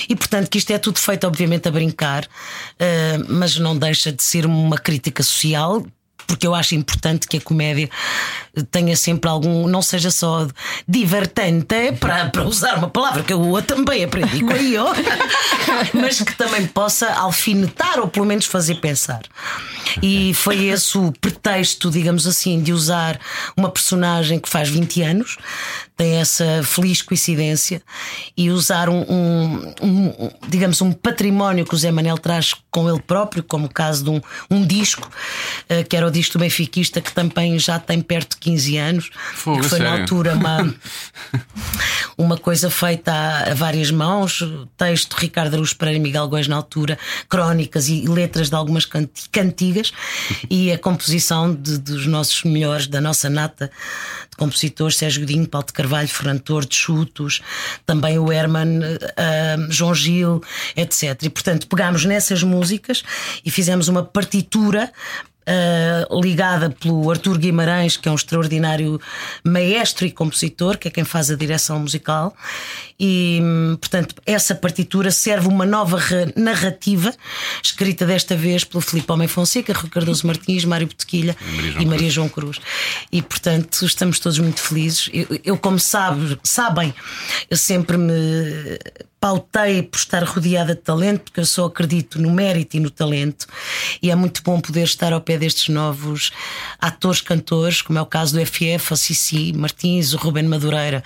E 0.07 0.15
portanto, 0.15 0.49
que 0.49 0.57
isto 0.57 0.71
é 0.71 0.77
tudo 0.77 0.99
feito, 0.99 1.25
obviamente, 1.27 1.67
a 1.67 1.71
brincar, 1.71 2.25
uh, 2.25 3.25
mas 3.27 3.57
não 3.57 3.77
deixa 3.77 4.11
de 4.11 4.23
ser 4.23 4.45
uma 4.45 4.77
crítica 4.77 5.23
social 5.23 5.85
porque 6.29 6.45
eu 6.45 6.53
acho 6.53 6.75
importante 6.75 7.27
que 7.27 7.37
a 7.37 7.41
comédia 7.41 7.89
tenha 8.63 8.95
sempre 8.95 9.29
algum, 9.29 9.67
não 9.67 9.81
seja 9.81 10.11
só 10.11 10.47
divertente, 10.87 11.93
para, 11.99 12.29
para 12.29 12.43
usar 12.43 12.77
uma 12.77 12.89
palavra 12.89 13.23
que 13.23 13.33
eu 13.33 13.61
também 13.65 14.03
aprendi 14.03 14.41
com 14.41 14.53
a 14.53 14.57
IO, 14.57 14.85
mas 15.93 16.21
que 16.21 16.35
também 16.35 16.65
possa 16.67 17.11
alfinetar 17.13 17.99
ou 17.99 18.07
pelo 18.07 18.25
menos 18.25 18.45
fazer 18.45 18.75
pensar. 18.75 19.21
E 20.01 20.33
foi 20.33 20.65
esse 20.65 20.97
o 20.97 21.11
pretexto, 21.19 21.89
digamos 21.89 22.27
assim, 22.27 22.61
de 22.61 22.71
usar 22.71 23.19
uma 23.55 23.69
personagem 23.69 24.39
que 24.39 24.49
faz 24.49 24.69
20 24.69 25.01
anos, 25.01 25.37
tem 25.97 26.15
essa 26.15 26.61
feliz 26.63 27.01
coincidência, 27.01 27.81
e 28.37 28.49
usar 28.49 28.87
um, 28.87 29.01
um, 29.01 29.73
um 29.81 30.31
digamos, 30.47 30.81
um 30.81 30.91
património 30.91 31.65
que 31.65 31.75
o 31.75 31.77
Zé 31.77 31.91
Manel 31.91 32.17
traz 32.17 32.55
com 32.71 32.89
ele 32.89 33.01
próprio, 33.01 33.43
como 33.43 33.65
o 33.65 33.69
caso 33.69 34.03
de 34.03 34.09
um, 34.09 34.21
um 34.49 34.65
disco, 34.65 35.09
uh, 35.09 35.87
que 35.87 35.97
era 35.97 36.07
o 36.07 36.11
disco 36.11 36.33
do 36.33 36.39
Benfiquista, 36.39 37.01
que 37.01 37.11
também 37.11 37.59
já 37.59 37.79
tem 37.79 38.01
perto 38.01 38.35
de 38.35 38.37
15 38.49 38.77
anos, 38.77 39.09
Fogo, 39.35 39.61
que 39.61 39.69
foi 39.69 39.77
sério? 39.77 39.93
na 39.93 40.01
altura 40.01 40.33
uma, 40.33 40.75
uma 42.17 42.37
coisa 42.37 42.69
feita 42.69 43.11
a, 43.11 43.51
a 43.51 43.53
várias 43.53 43.91
mãos, 43.91 44.43
texto 44.75 45.13
Ricardo 45.13 45.53
Aruz 45.53 45.73
Pereira 45.73 45.99
e 45.99 46.01
Miguel 46.01 46.27
Góes 46.27 46.47
na 46.47 46.55
altura, 46.55 46.97
crónicas 47.27 47.87
e 47.89 48.07
letras 48.07 48.49
de 48.49 48.55
algumas 48.55 48.85
cantigas 49.31 49.93
e 50.49 50.71
a 50.71 50.79
composição 50.79 51.53
de, 51.53 51.77
dos 51.77 52.07
nossos 52.07 52.43
melhores, 52.43 52.87
da 52.87 52.99
nossa 52.99 53.29
nata 53.29 53.69
de 54.31 54.37
compositores, 54.37 54.97
Sérgio 54.97 55.21
Godinho, 55.21 55.47
Paulo 55.47 55.67
de 55.67 55.73
Carvalho, 55.73 56.07
Fernando 56.07 56.39
de 56.67 56.75
Chutos, 56.75 57.41
também 57.85 58.17
o 58.17 58.31
Herman, 58.31 58.79
uh, 58.79 59.71
João 59.71 59.93
Gil, 59.93 60.41
etc. 60.75 61.21
E 61.21 61.29
portanto 61.29 61.67
pegámos 61.67 62.03
nessas 62.05 62.41
músicas 62.41 63.03
e 63.45 63.51
fizemos 63.51 63.87
uma 63.87 64.03
partitura 64.03 64.91
uh, 65.49 66.21
ligada 66.21 66.69
pelo 66.69 67.09
Artur 67.09 67.37
Guimarães, 67.37 67.97
que 67.97 68.07
é 68.07 68.11
um 68.11 68.15
extraordinário 68.15 69.01
maestro 69.43 70.05
e 70.05 70.11
compositor, 70.11 70.77
que 70.77 70.87
é 70.87 70.91
quem 70.91 71.03
faz 71.03 71.31
a 71.31 71.35
direção 71.35 71.79
musical. 71.79 72.35
E, 72.99 73.41
portanto, 73.79 74.15
essa 74.25 74.53
partitura 74.53 75.09
serve 75.09 75.47
uma 75.47 75.65
nova 75.65 75.99
narrativa, 76.35 77.13
escrita 77.63 78.05
desta 78.05 78.35
vez 78.35 78.63
pelo 78.63 78.81
Filipe 78.81 79.11
Homem 79.11 79.27
Fonseca, 79.27 79.73
Rui 79.73 79.89
Cardoso 79.89 80.27
Martins, 80.27 80.65
Mário 80.65 80.87
Botequilha 80.87 81.35
e 81.79 81.85
Maria 81.85 82.09
João 82.09 82.27
Cruz. 82.27 82.59
E, 83.11 83.21
portanto, 83.21 83.85
estamos 83.85 84.19
todos 84.19 84.37
muito 84.39 84.59
felizes. 84.59 85.09
Eu, 85.13 85.39
eu 85.43 85.57
como 85.57 85.79
sabe, 85.79 86.37
sabem, 86.43 86.93
eu 87.49 87.57
sempre 87.57 87.97
me 87.97 88.13
pautei 89.19 89.83
por 89.83 89.97
estar 89.97 90.23
rodeada 90.23 90.73
de 90.73 90.81
talento, 90.81 91.23
porque 91.23 91.39
eu 91.39 91.45
só 91.45 91.65
acredito 91.65 92.21
no 92.21 92.31
mérito 92.31 92.77
e 92.77 92.79
no 92.79 92.89
talento, 92.89 93.45
e 94.01 94.09
é 94.09 94.15
muito 94.15 94.41
bom 94.43 94.59
poder 94.61 94.83
estar 94.83 95.11
ao 95.11 95.21
pé 95.21 95.37
destes 95.37 95.67
novos 95.69 96.31
atores, 96.79 97.21
cantores, 97.21 97.81
como 97.81 97.99
é 97.99 98.01
o 98.01 98.05
caso 98.05 98.37
do 98.37 98.45
FF, 98.45 98.93
a 98.93 98.95
Cici 98.95 99.53
Martins, 99.53 100.13
o 100.13 100.17
Ruben 100.17 100.43
Madureira 100.43 101.03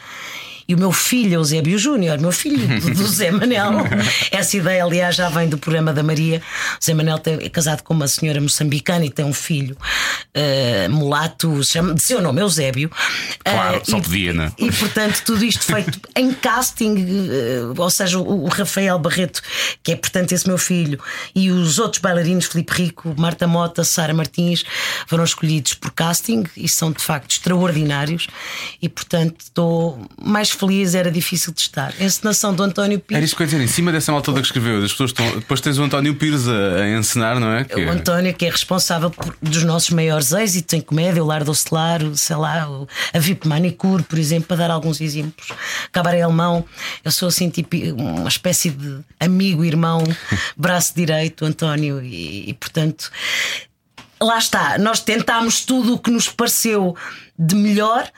e 0.67 0.75
o 0.75 0.77
meu 0.77 0.91
filho, 0.91 1.35
Eusébio 1.35 1.77
Júnior, 1.77 2.19
meu 2.19 2.31
filho 2.31 2.67
do 2.93 3.07
Zé 3.07 3.31
Manel. 3.31 3.71
Essa 4.31 4.57
ideia, 4.57 4.83
aliás, 4.83 5.15
já 5.15 5.29
vem 5.29 5.49
do 5.49 5.57
programa 5.57 5.93
da 5.93 6.03
Maria. 6.03 6.41
O 6.81 6.83
Zé 6.83 6.93
Manel 6.93 7.21
é 7.25 7.49
casado 7.49 7.81
com 7.83 7.93
uma 7.93 8.07
senhora 8.07 8.39
moçambicana 8.39 9.05
e 9.05 9.09
tem 9.09 9.25
um 9.25 9.33
filho 9.33 9.77
uh, 10.35 10.89
mulato, 10.89 11.63
chama, 11.63 11.93
de 11.93 12.01
seu 12.01 12.21
nome 12.21 12.41
Eusébio. 12.41 12.89
Claro, 13.43 13.81
uh, 13.81 13.89
só 13.89 13.99
podia, 13.99 14.31
e, 14.31 14.33
né? 14.33 14.51
E 14.57 14.71
portanto, 14.71 15.21
tudo 15.25 15.43
isto 15.43 15.63
feito 15.63 15.99
em 16.15 16.33
casting, 16.33 16.95
uh, 16.95 17.73
ou 17.77 17.89
seja, 17.89 18.19
o, 18.19 18.45
o, 18.45 18.47
Rafael 18.47 18.97
Barreto, 18.99 19.41
que 19.81 19.91
é 19.91 19.95
portanto 19.95 20.31
esse 20.31 20.47
meu 20.47 20.57
filho, 20.57 20.99
e 21.35 21.51
os 21.51 21.79
outros 21.79 22.01
bailarinos, 22.01 22.45
Felipe 22.45 22.73
Rico, 22.73 23.13
Marta 23.17 23.47
Mota, 23.47 23.83
Sara 23.83 24.13
Martins, 24.13 24.63
foram 25.07 25.23
escolhidos 25.23 25.73
por 25.73 25.91
casting 25.91 26.43
e 26.55 26.69
são 26.69 26.91
de 26.91 27.01
facto 27.01 27.31
extraordinários. 27.31 28.27
E 28.81 28.87
portanto, 28.87 29.35
estou 29.39 30.07
mais 30.21 30.52
feliz, 30.53 30.95
era 30.95 31.11
difícil 31.11 31.53
de 31.53 31.61
estar. 31.61 31.93
A 31.99 32.03
encenação 32.03 32.53
do 32.53 32.63
António 32.63 32.99
Pires. 32.99 33.17
Era 33.17 33.25
isso 33.25 33.35
que 33.35 33.43
eu 33.43 33.45
ia 33.45 33.51
dizer, 33.51 33.63
em 33.63 33.67
cima 33.67 33.91
dessa 33.91 34.11
malta 34.11 34.31
que 34.33 34.39
escreveu, 34.39 34.83
as 34.83 34.91
pessoas 34.91 35.11
estão. 35.11 35.29
Depois 35.39 35.61
tens 35.61 35.77
o 35.77 35.83
António 35.83 36.15
Pires 36.15 36.47
a, 36.47 36.75
a 36.81 36.97
encenar, 36.97 37.39
não 37.39 37.51
é? 37.51 37.63
Que... 37.63 37.83
O 37.85 37.89
António, 37.91 38.33
que 38.33 38.45
é 38.45 38.49
responsável 38.49 39.09
por, 39.09 39.35
dos 39.41 39.63
nossos 39.63 39.89
maiores 39.89 40.31
êxitos 40.31 40.73
em 40.73 40.81
comédia, 40.81 41.23
o 41.23 41.27
Lar 41.27 41.43
do 41.43 41.53
Celar, 41.53 42.01
sei 42.15 42.35
lá, 42.35 42.67
a 43.13 43.19
VIP 43.19 43.47
Manicure, 43.47 44.03
por 44.03 44.17
exemplo, 44.17 44.47
para 44.47 44.57
dar 44.57 44.71
alguns 44.71 45.01
exemplos. 45.01 45.47
Cabaré 45.91 46.21
Alemão, 46.21 46.65
eu 47.03 47.11
sou 47.11 47.27
assim, 47.27 47.49
tipo, 47.49 47.75
uma 47.97 48.29
espécie 48.29 48.69
de 48.69 48.99
amigo, 49.19 49.63
irmão, 49.63 50.03
braço 50.55 50.93
direito, 50.95 51.45
António, 51.45 52.01
e, 52.01 52.49
e 52.49 52.53
portanto 52.53 53.11
lá 54.23 54.37
está, 54.37 54.77
nós 54.77 55.01
tentámos 55.01 55.65
tudo 55.65 55.95
o 55.95 55.99
que 55.99 56.09
nos 56.09 56.29
pareceu 56.29 56.95
de 57.45 57.55
melhor 57.55 58.09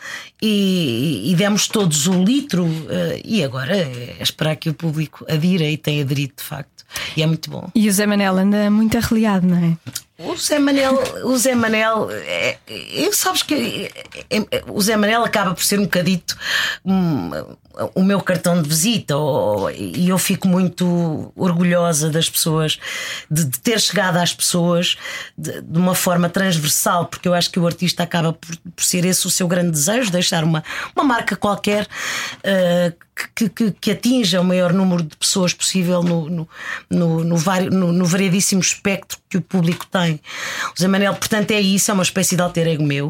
e, 0.41 1.31
e 1.31 1.35
demos 1.35 1.67
todos 1.67 2.07
o 2.07 2.23
litro 2.23 2.65
uh, 2.65 3.21
e 3.23 3.43
agora 3.43 3.75
é 3.75 4.17
esperar 4.19 4.55
que 4.55 4.69
o 4.69 4.73
público 4.73 5.25
adira 5.29 5.65
e 5.65 5.77
tenha 5.77 6.03
aderido 6.03 6.33
de 6.37 6.43
facto. 6.43 6.85
E 7.17 7.23
é 7.23 7.27
muito 7.27 7.49
bom. 7.49 7.69
E 7.73 7.89
o 7.89 7.91
Zé 7.91 8.05
Manel 8.05 8.37
anda 8.37 8.69
muito 8.69 8.97
arreliado, 8.97 9.47
não 9.47 9.57
é? 9.57 9.77
O 10.17 10.37
Zé 10.37 10.59
Manel, 10.59 10.97
o 11.25 11.37
Zé 11.37 11.53
Manel, 11.53 12.09
é, 12.09 12.57
é, 12.67 13.11
sabes 13.11 13.43
que 13.43 13.91
é, 14.29 14.37
é, 14.37 14.63
o 14.67 14.81
Zé 14.81 14.95
Manel 14.95 15.25
acaba 15.25 15.53
por 15.53 15.61
ser 15.61 15.77
um 15.77 15.83
bocadito 15.83 16.37
um, 16.85 17.31
o 17.93 18.01
meu 18.01 18.21
cartão 18.21 18.61
de 18.61 18.69
visita 18.69 19.17
ou, 19.17 19.69
e 19.69 20.07
eu 20.07 20.17
fico 20.17 20.47
muito 20.47 21.33
orgulhosa 21.35 22.09
das 22.09 22.29
pessoas, 22.29 22.79
de, 23.29 23.43
de 23.43 23.59
ter 23.59 23.77
chegado 23.79 24.15
às 24.15 24.33
pessoas 24.33 24.95
de, 25.37 25.61
de, 25.61 25.77
uma 25.77 25.93
forma 25.93 26.29
transversal, 26.29 27.07
porque 27.07 27.27
eu 27.27 27.33
acho 27.33 27.51
que 27.51 27.59
o 27.59 27.67
artista 27.67 28.03
acaba 28.03 28.31
por, 28.31 28.55
por 28.73 28.83
ser 28.83 29.03
esse 29.03 29.27
o 29.27 29.29
seu 29.29 29.49
grande 29.49 29.71
desejo, 29.71 30.11
deixar 30.11 30.45
uma, 30.45 30.63
uma 30.95 31.03
marca 31.03 31.35
qualquer 31.35 31.83
uh, 31.83 33.04
que, 33.35 33.49
que, 33.49 33.71
que, 33.71 33.91
atinja 33.91 34.41
o 34.41 34.43
maior 34.43 34.73
número 34.73 35.01
de 35.01 35.15
pessoas 35.15 35.53
possível 35.53 36.03
no, 36.03 36.29
no, 36.29 36.49
no, 36.89 37.23
no, 37.23 37.37
no, 37.71 37.91
no 37.93 38.05
variadíssimo 38.05 38.61
espectro 38.61 39.17
que 39.29 39.37
o 39.37 39.41
público 39.41 39.87
tem. 39.87 40.19
O 40.75 40.79
Zé 40.79 40.87
Manel, 40.87 41.15
portanto, 41.15 41.51
é 41.51 41.61
isso, 41.61 41.89
é 41.91 41.93
uma 41.93 42.03
espécie 42.03 42.35
de 42.35 42.41
alter 42.41 42.67
ego 42.67 42.83
meu 42.83 43.09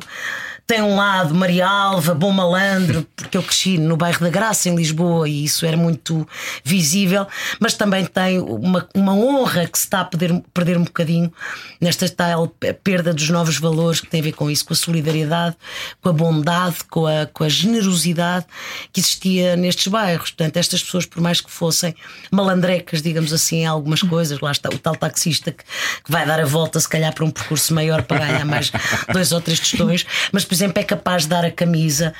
tem 0.67 0.81
um 0.81 0.95
lado 0.95 1.35
Maria 1.35 1.67
Alva, 1.67 2.15
bom 2.15 2.31
malandro, 2.31 3.05
porque 3.15 3.37
eu 3.37 3.43
cresci 3.43 3.77
no 3.77 3.95
bairro 3.95 4.19
da 4.19 4.29
Graça, 4.29 4.67
em 4.67 4.75
Lisboa, 4.75 5.29
e 5.29 5.43
isso 5.45 5.65
era 5.65 5.77
muito 5.77 6.27
visível, 6.63 7.27
mas 7.59 7.75
também 7.75 8.03
tem 8.05 8.39
uma, 8.39 8.87
uma 8.95 9.13
honra 9.13 9.67
que 9.67 9.77
se 9.77 9.85
está 9.85 10.01
a 10.01 10.05
perder, 10.05 10.41
perder 10.53 10.77
um 10.77 10.83
bocadinho 10.83 11.31
nesta 11.79 12.09
tal 12.09 12.47
perda 12.83 13.13
dos 13.13 13.29
novos 13.29 13.57
valores 13.57 14.01
que 14.01 14.07
tem 14.07 14.21
a 14.21 14.23
ver 14.23 14.31
com 14.31 14.49
isso, 14.49 14.65
com 14.65 14.73
a 14.73 14.75
solidariedade, 14.75 15.55
com 16.01 16.09
a 16.09 16.13
bondade, 16.13 16.77
com 16.89 17.05
a, 17.05 17.27
com 17.27 17.43
a 17.43 17.49
generosidade 17.49 18.45
que 18.91 18.99
existia 18.99 19.55
nestes 19.55 19.87
bairros. 19.87 20.31
Portanto, 20.31 20.57
estas 20.57 20.81
pessoas, 20.81 21.05
por 21.05 21.21
mais 21.21 21.41
que 21.41 21.51
fossem 21.51 21.93
malandrecas, 22.31 23.03
digamos 23.03 23.31
assim, 23.33 23.57
em 23.57 23.65
algumas 23.65 24.01
coisas, 24.01 24.39
lá 24.39 24.51
está 24.51 24.69
o 24.69 24.79
tal 24.79 24.95
taxista 24.95 25.51
que, 25.51 25.63
que 25.63 26.11
vai 26.11 26.25
dar 26.25 26.39
a 26.39 26.45
volta, 26.45 26.79
se 26.79 26.89
calhar, 26.89 27.13
para 27.13 27.25
um 27.25 27.29
percurso 27.29 27.73
maior 27.73 28.01
para 28.01 28.25
ganhar 28.25 28.45
mais 28.45 28.71
dois 29.13 29.31
ou 29.31 29.39
três 29.39 29.59
tostões, 29.59 30.05
mas 30.31 30.43
exemplo, 30.55 30.79
é 30.81 30.83
capaz 30.83 31.23
de 31.23 31.29
dar 31.29 31.45
a 31.45 31.51
camisa 31.51 32.13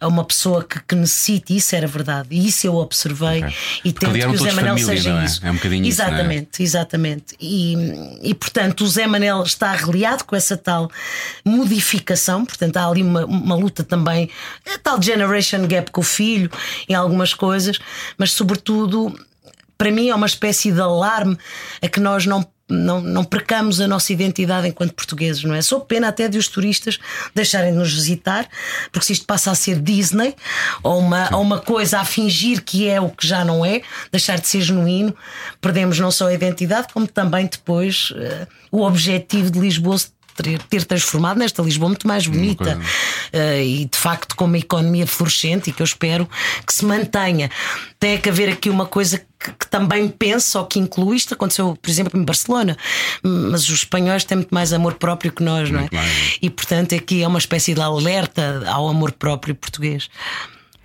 a 0.00 0.08
uma 0.08 0.24
pessoa 0.24 0.64
que, 0.64 0.80
que 0.82 0.94
necessite, 0.94 1.56
isso 1.56 1.74
era 1.76 1.86
verdade, 1.86 2.28
e 2.32 2.46
isso 2.46 2.66
eu 2.66 2.76
observei 2.76 3.44
okay. 3.44 3.54
e 3.84 3.92
tento 3.92 4.12
que 4.12 4.26
o 4.26 4.36
Zé 4.36 4.52
Manel 4.52 4.78
família, 4.78 4.96
seja 4.96 5.20
é? 5.20 5.24
isso. 5.24 5.46
É 5.46 5.50
um 5.50 5.54
bocadinho 5.54 5.86
exatamente, 5.86 6.48
isso, 6.54 6.62
é? 6.62 6.64
exatamente. 6.64 7.36
E, 7.40 7.74
e 8.22 8.34
portanto, 8.34 8.82
o 8.82 8.88
Zé 8.88 9.06
Manel 9.06 9.42
está 9.42 9.72
reliado 9.72 10.24
com 10.24 10.34
essa 10.34 10.56
tal 10.56 10.90
modificação, 11.44 12.44
portanto, 12.44 12.76
há 12.76 12.86
ali 12.86 13.02
uma, 13.02 13.24
uma 13.24 13.54
luta 13.54 13.84
também, 13.84 14.28
a 14.66 14.78
tal 14.78 15.00
generation 15.00 15.66
gap 15.66 15.90
com 15.90 16.00
o 16.00 16.04
filho 16.04 16.50
em 16.88 16.94
algumas 16.94 17.34
coisas, 17.34 17.78
mas 18.16 18.32
sobretudo 18.32 19.14
para 19.82 19.90
mim 19.90 20.10
é 20.10 20.14
uma 20.14 20.26
espécie 20.26 20.70
de 20.70 20.80
alarme 20.80 21.36
a 21.80 21.88
que 21.88 21.98
nós 21.98 22.24
não 22.24 22.46
não, 22.72 23.00
não 23.00 23.24
percamos 23.24 23.80
a 23.80 23.86
nossa 23.86 24.12
identidade 24.12 24.66
enquanto 24.66 24.94
portugueses, 24.94 25.44
não 25.44 25.54
é? 25.54 25.62
Sou 25.62 25.80
pena 25.80 26.08
até 26.08 26.28
de 26.28 26.38
os 26.38 26.48
turistas 26.48 26.98
deixarem 27.34 27.72
de 27.72 27.78
nos 27.78 27.92
visitar, 27.92 28.48
porque 28.90 29.06
se 29.06 29.12
isto 29.12 29.26
passa 29.26 29.50
a 29.50 29.54
ser 29.54 29.80
Disney 29.80 30.34
ou 30.82 30.98
uma, 30.98 31.28
ou 31.34 31.42
uma 31.42 31.60
coisa 31.60 32.00
a 32.00 32.04
fingir 32.04 32.62
que 32.62 32.88
é 32.88 33.00
o 33.00 33.10
que 33.10 33.26
já 33.26 33.44
não 33.44 33.64
é, 33.64 33.82
deixar 34.10 34.38
de 34.38 34.48
ser 34.48 34.62
genuíno, 34.62 35.14
perdemos 35.60 35.98
não 35.98 36.10
só 36.10 36.28
a 36.28 36.34
identidade, 36.34 36.88
como 36.92 37.06
também 37.06 37.46
depois 37.46 38.10
uh, 38.12 38.46
o 38.70 38.82
objetivo 38.82 39.50
de 39.50 39.60
Lisboa 39.60 39.96
ter, 40.68 40.84
transformado 40.84 41.38
nesta 41.38 41.62
Lisboa 41.62 41.88
muito 41.88 42.06
mais 42.06 42.26
bonita 42.26 42.78
uh, 42.78 43.62
e 43.62 43.84
de 43.84 43.98
facto 43.98 44.34
com 44.34 44.44
uma 44.44 44.58
economia 44.58 45.06
florescente 45.06 45.70
e 45.70 45.72
que 45.72 45.82
eu 45.82 45.84
espero 45.84 46.28
que 46.66 46.72
se 46.72 46.84
mantenha. 46.84 47.50
Tem 47.98 48.18
que 48.18 48.28
haver 48.28 48.48
aqui 48.48 48.68
uma 48.68 48.86
coisa 48.86 49.18
que, 49.18 49.52
que, 49.52 49.66
também 49.68 50.08
penso 50.08 50.58
ou 50.58 50.66
que 50.66 50.78
inclui. 50.78 51.16
Isto 51.16 51.34
aconteceu, 51.34 51.76
por 51.80 51.90
exemplo, 51.90 52.18
em 52.18 52.24
Barcelona, 52.24 52.76
mas 53.22 53.62
os 53.68 53.78
espanhóis 53.78 54.24
têm 54.24 54.36
muito 54.36 54.54
mais 54.54 54.72
amor 54.72 54.94
próprio 54.94 55.32
que 55.32 55.42
nós, 55.42 55.70
não 55.70 55.80
é? 55.80 55.88
E 56.40 56.50
portanto 56.50 56.94
aqui 56.94 57.22
é 57.22 57.28
uma 57.28 57.38
espécie 57.38 57.74
de 57.74 57.80
alerta 57.80 58.62
ao 58.66 58.88
amor 58.88 59.12
próprio 59.12 59.54
português. 59.54 60.08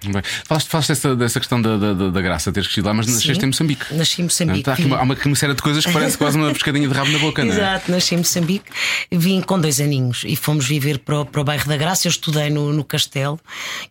Bem, 0.04 0.22
falaste, 0.46 0.68
falaste 0.68 0.90
dessa, 0.90 1.16
dessa 1.16 1.40
questão 1.40 1.60
da, 1.60 1.76
da, 1.76 1.94
da 1.94 2.22
graça, 2.22 2.52
teres 2.52 2.68
crescido 2.68 2.88
lá, 2.88 2.94
mas 2.94 3.08
Sim, 3.08 3.14
nasceste 3.14 3.44
em 3.44 3.48
Moçambique. 3.48 3.94
Nasci 3.96 4.22
em 4.22 4.26
Moçambique. 4.26 4.70
Há, 4.70 4.74
aqui 4.74 4.86
uma, 4.86 4.98
há 4.98 5.02
uma, 5.02 5.36
série 5.36 5.56
de 5.56 5.62
coisas 5.62 5.84
que 5.84 5.92
parece 5.92 6.16
quase 6.16 6.38
uma 6.38 6.54
pescadinha 6.54 6.88
de 6.88 6.94
rabo 6.94 7.10
na 7.10 7.18
boca, 7.18 7.44
não 7.44 7.52
é? 7.52 7.56
Exato, 7.56 7.92
nasci 7.92 8.14
em 8.14 8.20
Moçambique, 8.20 8.66
vim 9.12 9.42
com 9.42 9.60
dois 9.60 9.82
aninhos 9.82 10.22
e 10.24 10.36
fomos 10.36 10.68
viver 10.68 11.00
para 11.00 11.22
o, 11.22 11.26
para 11.26 11.42
o 11.42 11.44
bairro 11.44 11.68
da 11.68 11.76
Graça. 11.76 12.08
Eu 12.08 12.12
estudei 12.12 12.52
no, 12.52 12.72
no 12.72 12.84
Castelo, 12.84 13.40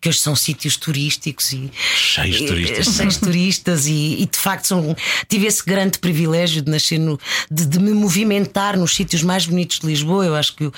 que 0.01 0.09
hoje 0.09 0.21
são 0.21 0.37
sítios 0.37 0.77
turísticos 0.77 1.53
e 1.53 1.73
cheios 1.75 2.37
de 2.37 2.47
turistas. 2.47 2.95
Cheios 2.95 3.17
turistas 3.17 3.87
e, 3.89 4.23
e, 4.23 4.27
de 4.27 4.39
facto 4.39 4.67
são, 4.67 4.97
tive 5.29 5.47
esse 5.47 5.65
grande 5.65 5.99
privilégio 5.99 6.63
de 6.63 6.71
nascer 6.71 6.99
no, 6.99 7.19
de, 7.51 7.67
de, 7.67 7.81
me 7.81 7.91
movimentar 7.91 8.77
nos 8.77 8.95
sítios 8.95 9.25
mais 9.25 9.45
bonitos 9.45 9.81
de 9.81 9.87
Lisboa. 9.89 10.25
Eu 10.25 10.37
acho 10.37 10.55
que 10.55 10.67
o, 10.67 10.73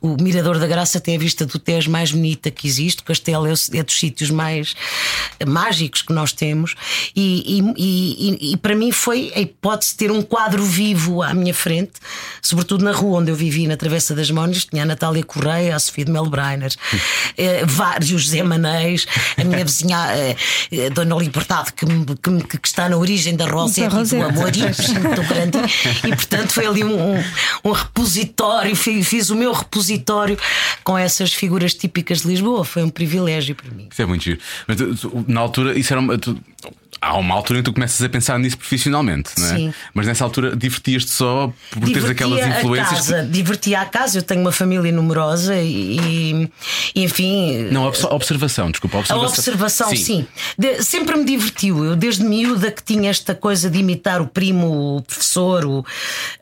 o 0.00 0.16
Mirador 0.22 0.58
da 0.58 0.66
Graça 0.66 0.98
tem 0.98 1.16
a 1.16 1.18
vista 1.18 1.44
do 1.44 1.58
Tejo 1.58 1.90
mais 1.90 2.12
bonita 2.12 2.50
que 2.50 2.66
existe. 2.66 3.02
O 3.02 3.04
Castelo 3.04 3.46
é, 3.46 3.52
é 3.74 3.82
dos 3.82 3.98
sítios 3.98 4.30
mais 4.30 4.69
mágicos 5.46 6.02
que 6.02 6.12
nós 6.12 6.32
temos, 6.32 6.74
e, 7.14 7.58
e, 7.58 7.74
e, 7.76 8.52
e, 8.52 8.56
para 8.56 8.74
mim 8.74 8.92
foi 8.92 9.32
a 9.34 9.40
hipótese 9.40 9.92
de 9.92 9.98
ter 9.98 10.10
um 10.10 10.22
quadro 10.22 10.64
vivo 10.64 11.22
à 11.22 11.32
minha 11.34 11.54
frente, 11.54 11.92
sobretudo 12.42 12.84
na 12.84 12.92
rua 12.92 13.20
onde 13.20 13.30
eu 13.30 13.36
vivi, 13.36 13.66
na 13.66 13.76
Travessa 13.76 14.14
das 14.14 14.30
Mónias, 14.30 14.64
tinha 14.64 14.82
a 14.82 14.86
Natália 14.86 15.22
Correia, 15.24 15.76
a 15.76 15.78
Sofia 15.78 16.04
de 16.04 16.12
Melbreiner, 16.12 16.72
eh, 17.36 17.64
vários 17.66 18.28
Zé 18.28 18.42
Manéis, 18.42 19.06
a 19.36 19.44
minha 19.44 19.64
vizinha, 19.64 19.98
eh, 20.14 20.36
eh, 20.72 20.90
Dona 20.90 21.16
Liberdade, 21.16 21.72
que, 21.72 21.86
que, 21.86 22.58
que, 22.58 22.68
está 22.68 22.88
na 22.88 22.96
origem 22.96 23.36
da 23.36 23.46
Rosette 23.46 23.94
e 23.96 24.18
do 24.18 24.22
amor, 24.24 24.50
muito 24.52 25.22
grande, 25.28 25.58
e 26.06 26.14
portanto 26.14 26.52
foi 26.52 26.66
ali 26.66 26.84
um, 26.84 27.14
um, 27.14 27.24
um 27.64 27.72
repositório, 27.72 28.74
fiz, 28.76 29.06
fiz 29.06 29.30
o 29.30 29.36
meu 29.36 29.52
repositório 29.52 30.38
com 30.84 30.96
essas 30.96 31.32
figuras 31.32 31.74
típicas 31.74 32.22
de 32.22 32.28
Lisboa, 32.28 32.64
foi 32.64 32.82
um 32.82 32.90
privilégio 32.90 33.54
para 33.54 33.70
mim. 33.70 33.88
Isso 33.90 34.02
é 34.02 34.06
muito 34.06 34.24
giro. 34.24 34.40
Mas, 34.66 34.78
na 35.26 35.40
altura, 35.40 35.78
isso 35.78 35.92
era 35.92 36.00
uma, 36.00 36.18
tu, 36.18 36.38
há 37.00 37.16
uma 37.16 37.34
altura 37.34 37.58
em 37.58 37.62
que 37.62 37.70
tu 37.70 37.74
começas 37.74 38.00
a 38.02 38.08
pensar 38.08 38.38
nisso 38.38 38.58
profissionalmente, 38.58 39.30
não 39.38 39.46
é? 39.46 39.56
Sim. 39.56 39.74
Mas 39.94 40.06
nessa 40.06 40.24
altura 40.24 40.54
divertias-te 40.56 41.10
só 41.10 41.52
por 41.70 41.80
teres 41.80 41.94
Divertia 42.04 42.12
aquelas 42.12 42.46
influências. 42.58 42.92
A 43.12 43.16
casa, 43.16 43.28
divertia 43.30 43.80
a 43.80 43.84
casa, 43.86 44.18
eu 44.18 44.22
tenho 44.22 44.40
uma 44.40 44.52
família 44.52 44.92
numerosa 44.92 45.56
e, 45.56 46.50
e, 46.94 47.02
enfim. 47.04 47.68
Não, 47.70 47.84
obs- 47.84 48.04
observação, 48.04 48.70
desculpa, 48.70 48.98
A 48.98 49.00
observação. 49.00 49.28
observação, 49.28 49.96
sim. 49.96 50.26
De- 50.58 50.82
sempre 50.82 51.16
me 51.16 51.24
divertiu. 51.24 51.84
Eu, 51.84 51.96
desde 51.96 52.22
miúda, 52.24 52.70
que 52.70 52.82
tinha 52.82 53.10
esta 53.10 53.34
coisa 53.34 53.70
de 53.70 53.78
imitar 53.78 54.20
o 54.20 54.26
primo, 54.26 54.96
o 54.98 55.02
professor, 55.02 55.64
o. 55.64 55.84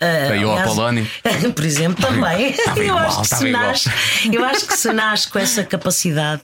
ah, 0.01 0.35
E 0.37 0.45
o 0.45 0.51
aliás- 0.51 0.61
Apolónio. 0.71 1.07
Por 1.55 1.65
exemplo, 1.65 2.05
também. 2.05 2.51
Estava 2.51 2.79
eu, 2.81 2.85
igual, 2.87 2.99
acho 3.05 3.21
que 3.23 3.27
se 3.37 3.51
nasce, 3.51 3.91
eu 4.33 4.45
acho 4.45 4.67
que 4.67 4.77
se 4.77 4.93
nasce 4.93 5.29
com 5.29 5.39
essa 5.39 5.63
capacidade. 5.65 6.43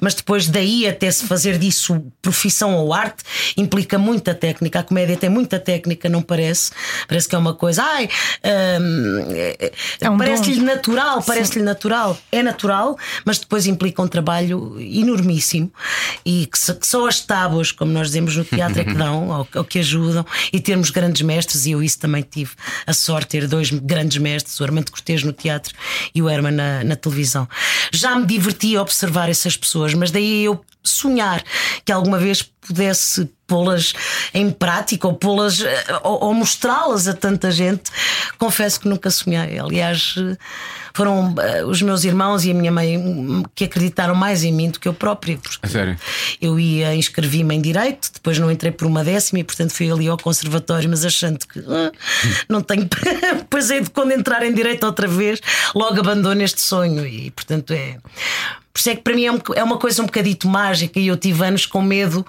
Mas 0.00 0.14
depois 0.14 0.48
daí 0.48 0.86
até 0.88 1.10
se 1.10 1.24
fazer 1.24 1.58
disso 1.58 2.04
profissão 2.20 2.74
ou 2.74 2.92
arte 2.92 3.22
implica 3.56 3.98
muita 3.98 4.34
técnica. 4.34 4.80
A 4.80 4.82
comédia 4.82 5.16
tem 5.16 5.30
muita 5.30 5.58
técnica, 5.58 6.08
não 6.08 6.22
parece? 6.22 6.70
Parece 7.08 7.28
que 7.28 7.34
é 7.34 7.38
uma 7.38 7.54
coisa. 7.54 7.82
Ai, 7.82 8.08
hum, 8.80 9.24
é- 10.00 10.10
um 10.10 10.18
parece-lhe 10.18 10.60
natural, 10.60 11.22
parece-lhe 11.22 11.64
natural. 11.64 12.18
É 12.30 12.42
natural, 12.42 12.96
mas 13.24 13.38
depois 13.38 13.66
implica 13.66 14.02
um 14.02 14.08
trabalho 14.08 14.76
enormíssimo 14.80 15.72
e 16.24 16.46
que 16.46 16.58
só 16.86 17.06
as 17.06 17.20
tábuas, 17.20 17.72
como 17.72 17.92
nós 17.92 18.08
dizemos 18.08 18.36
no 18.36 18.44
teatro, 18.44 18.80
é 18.80 18.84
que 18.84 18.94
dão 18.94 19.28
ou, 19.30 19.48
ou 19.54 19.64
que 19.64 19.78
ajudam 19.78 20.24
e 20.52 20.60
termos 20.60 20.90
grandes 20.90 21.22
mestres. 21.22 21.66
E 21.66 21.72
eu 21.72 21.82
isso 21.82 21.98
também 21.98 22.22
tive 22.22 22.52
a 22.86 22.92
sorte 22.92 23.24
de 23.24 23.40
ter 23.40 23.48
dois 23.48 23.70
grandes 23.70 24.18
mestres, 24.18 24.58
o 24.60 24.64
Armando 24.64 24.90
Cortês 24.90 25.22
no 25.22 25.32
teatro 25.32 25.74
e 26.14 26.22
o 26.22 26.28
Herman 26.28 26.52
na, 26.52 26.84
na 26.84 26.96
televisão. 26.96 27.48
Já 27.92 28.16
me 28.16 28.26
diverti 28.26 28.76
a 28.76 28.82
observar 28.82 29.28
essas 29.28 29.56
pessoas, 29.56 29.94
mas 29.94 30.10
daí 30.10 30.44
eu 30.44 30.64
sonhar 30.82 31.42
que 31.84 31.90
alguma 31.92 32.18
vez 32.18 32.42
pudesse 32.42 33.28
pô-las 33.46 33.92
em 34.32 34.50
prática 34.50 35.06
ou 35.06 35.14
pô-las 35.14 35.60
eh, 35.60 35.84
ou, 36.02 36.24
ou 36.24 36.34
mostrá-las 36.34 37.06
a 37.06 37.14
tanta 37.14 37.50
gente, 37.50 37.90
confesso 38.38 38.80
que 38.80 38.88
nunca 38.88 39.10
sonhei. 39.10 39.58
Aliás, 39.58 40.16
foram 40.94 41.34
eh, 41.38 41.64
os 41.64 41.82
meus 41.82 42.04
irmãos 42.04 42.44
e 42.44 42.52
a 42.52 42.54
minha 42.54 42.70
mãe 42.70 42.96
hum, 42.96 43.42
que 43.54 43.64
acreditaram 43.64 44.14
mais 44.14 44.44
em 44.44 44.52
mim 44.52 44.70
do 44.70 44.78
que 44.78 44.86
eu 44.86 44.94
própria. 44.94 45.36
porque 45.36 45.66
sério? 45.66 45.98
Eu 46.40 46.58
ia 46.58 46.94
inscrevi-me 46.94 47.54
em 47.56 47.60
direito, 47.60 48.10
depois 48.14 48.38
não 48.38 48.50
entrei 48.50 48.70
por 48.70 48.86
uma 48.86 49.02
décima 49.02 49.40
e, 49.40 49.44
portanto, 49.44 49.72
fui 49.72 49.90
ali 49.90 50.08
ao 50.08 50.16
conservatório, 50.16 50.88
mas 50.88 51.04
achando 51.04 51.40
que 51.46 51.58
ah, 51.60 51.90
não 52.48 52.62
tenho. 52.62 52.88
depois 53.36 53.70
aí 53.70 53.82
de 53.82 53.90
quando 53.90 54.12
entrar 54.12 54.44
em 54.44 54.54
direito 54.54 54.86
outra 54.86 55.08
vez, 55.08 55.40
logo 55.74 55.98
abandono 55.98 56.42
este 56.42 56.60
sonho 56.60 57.04
e, 57.04 57.30
portanto, 57.32 57.72
é. 57.72 57.98
Por 58.74 58.80
isso 58.80 58.90
é 58.90 58.96
que 58.96 59.02
para 59.02 59.14
mim 59.14 59.24
é, 59.24 59.30
um- 59.30 59.40
é 59.54 59.62
uma 59.62 59.78
coisa 59.78 60.02
um 60.02 60.06
bocadito 60.06 60.48
mágica 60.48 60.98
e 60.98 61.06
eu 61.06 61.16
tive 61.16 61.44
anos 61.44 61.64
com 61.64 61.80
medo 61.80 62.26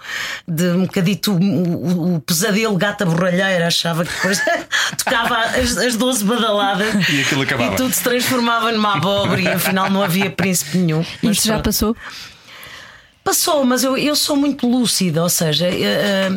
de 0.47 0.63
um 0.67 0.85
bocadito 0.85 1.33
o, 1.33 1.37
o- 1.39 2.15
o 2.17 2.19
pesadelo 2.21 2.77
gata 2.77 3.03
borralheira. 3.03 3.65
Achava 3.65 4.05
que 4.05 4.13
depois 4.13 4.39
tocava 5.03 5.39
as, 5.39 5.75
as 5.75 5.95
12 5.95 6.23
badaladas 6.23 6.93
E 7.09 7.21
aquilo 7.21 7.41
acabava. 7.41 7.73
e 7.73 7.75
tudo 7.75 7.91
se 7.91 8.03
transformava 8.03 8.71
numa 8.71 8.93
abóbora 8.93 9.41
e 9.41 9.47
afinal 9.47 9.89
não 9.89 10.03
havia 10.03 10.29
príncipe 10.29 10.77
nenhum. 10.77 11.03
Mas 11.23 11.37
Isso 11.39 11.47
já 11.47 11.59
passou? 11.59 11.97
Passou, 13.23 13.65
mas 13.65 13.83
eu, 13.83 13.97
eu 13.97 14.15
sou 14.15 14.35
muito 14.35 14.69
lúcida, 14.69 15.23
ou 15.23 15.29
seja, 15.29 15.65
eh, 15.67 16.29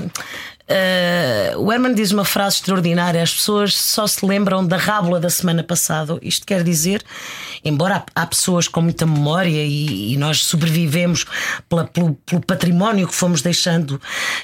eh, 0.69 1.55
o 1.57 1.73
Herman 1.73 1.95
diz 1.95 2.13
uma 2.13 2.25
frase 2.25 2.57
extraordinária: 2.57 3.23
as 3.23 3.33
pessoas 3.33 3.77
só 3.77 4.07
se 4.07 4.25
lembram 4.25 4.67
da 4.67 4.77
rábula 4.77 5.19
da 5.19 5.31
semana 5.31 5.63
passada. 5.63 6.19
Isto 6.23 6.47
quer 6.47 6.63
dizer, 6.63 7.03
embora 7.65 8.05
há, 8.15 8.23
há 8.23 8.27
pessoas 8.27 8.69
com 8.69 8.81
muita 8.83 9.07
memória 9.07 9.65
e, 9.65 10.13
e 10.13 10.17
nós 10.17 10.45
sobrevivemos 10.45 11.25
pela- 11.69 11.85
pelo, 11.87 12.15
pelo 12.27 12.41
património 12.43 13.09
que 13.09 13.15
fomos 13.15 13.41
deixando 13.43 14.01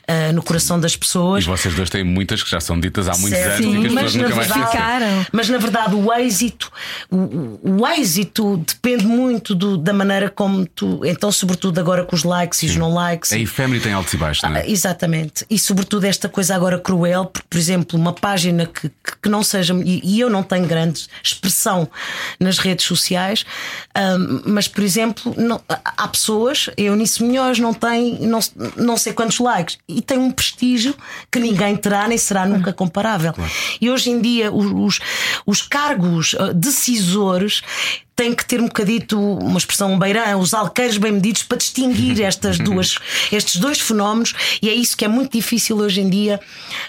eh, 0.06 0.32
no 0.32 0.42
coração 0.42 0.80
das 0.80 0.92
E 0.94 0.98
pessoas. 0.98 1.44
vocês 1.44 1.74
dois 1.74 1.90
têm 1.90 2.02
muitas 2.04 2.42
que 2.42 2.50
já 2.50 2.60
são 2.60 2.78
ditas 2.80 3.06
há 3.08 3.16
muitos 3.18 3.38
Certo. 3.38 3.62
anos 3.62 3.74
e 3.76 3.78
que 3.80 3.87
as 3.87 3.92
Sim, 3.92 3.94
pessoas 3.94 4.14
nunca 4.14 4.34
mais 4.34 4.46
verdade- 4.48 4.60
esquecem. 4.64 4.80
Ficaram. 4.80 5.26
Mas 5.32 5.48
na 5.48 5.58
verdade 5.58 5.94
o 5.94 6.12
êxito, 6.12 6.72
o, 7.10 7.58
o- 7.82 7.87
êxito 7.88 8.56
depende 8.58 9.06
muito 9.06 9.54
do- 9.54 9.76
da 9.76 9.92
maneira 9.92 10.30
como 10.30 10.64
tu, 10.66 11.00
então, 11.04 11.30
sobretudo 11.30 11.78
agora 11.78 12.04
com 12.04 12.16
os 12.16 12.24
likes 12.24 12.62
e 12.62 12.66
os 12.66 12.76
não 12.76 12.92
likes. 12.94 13.30
É 13.32 13.38
efêmero 13.38 13.76
e 13.76 13.80
tem 13.80 13.92
altos 13.92 14.14
e 14.14 14.16
baixos, 14.16 14.42
não 14.42 14.56
Ah, 14.56 14.60
é? 14.60 14.70
Exatamente. 14.70 15.44
E 15.50 15.58
sobretudo 15.58 16.04
esta 16.14 16.29
coisa 16.29 16.55
agora 16.55 16.79
cruel, 16.79 17.27
porque, 17.27 17.46
por 17.50 17.59
exemplo, 17.59 17.98
uma 17.98 18.12
página 18.12 18.66
que, 18.66 18.90
que, 19.22 19.29
não 19.29 19.42
seja. 19.42 19.74
E, 19.85 20.20
eu 20.20 20.31
não 20.31 20.42
tenho 20.42 20.66
grande 20.66 21.07
expressão 21.22 21.88
nas 22.38 22.59
redes 22.59 22.87
sociais, 22.87 23.44
mas, 24.46 24.68
por 24.68 24.83
exemplo, 24.83 25.35
não- 25.37 25.61
há 25.68 26.09
pessoas, 26.09 26.70
a 26.79 26.81
Eunice 26.81 27.22
Munhoz 27.22 27.59
não 27.59 27.74
tem 27.74 28.18
não, 28.20 28.40
não 28.77 28.96
sei 28.96 29.12
quantos 29.12 29.38
likes 29.38 29.79
e 29.88 30.00
tem 30.00 30.18
um 30.18 30.31
prestígio 30.31 30.94
que 31.31 31.38
ninguém 31.38 31.77
terá 31.77 32.07
nem 32.07 32.18
será 32.18 32.46
nunca 32.46 32.72
comparável. 32.72 33.35
E 33.81 33.90
hoje 33.90 34.11
em 34.11 34.20
dia 34.20 34.53
os, 34.53 34.66
os, 34.66 35.00
os 35.46 35.62
cargos 35.62 36.35
ah, 36.38 36.53
decisores 36.53 37.62
tem 38.16 38.33
que 38.33 38.44
ter 38.44 38.61
um 38.61 38.66
bocadito, 38.66 39.18
uma 39.18 39.59
expressão 39.59 39.98
beirã, 39.98 40.37
os 40.37 40.55
alqueiros 40.55 40.96
bem 40.98 41.12
medidos 41.12 41.42
para 41.42 41.59
distinguir 41.59 42.20
estas 42.22 42.59
duas, 42.59 42.96
estes 43.33 43.57
dois 43.57 43.81
fenómenos, 43.81 44.35
e 44.62 44.68
é 44.68 44.74
isso 44.74 44.96
que 44.96 45.05
é 45.05 45.09
muito 45.09 45.33
difícil 45.33 45.77
hoje 45.79 46.00
em 46.00 46.09
dia 46.09 46.40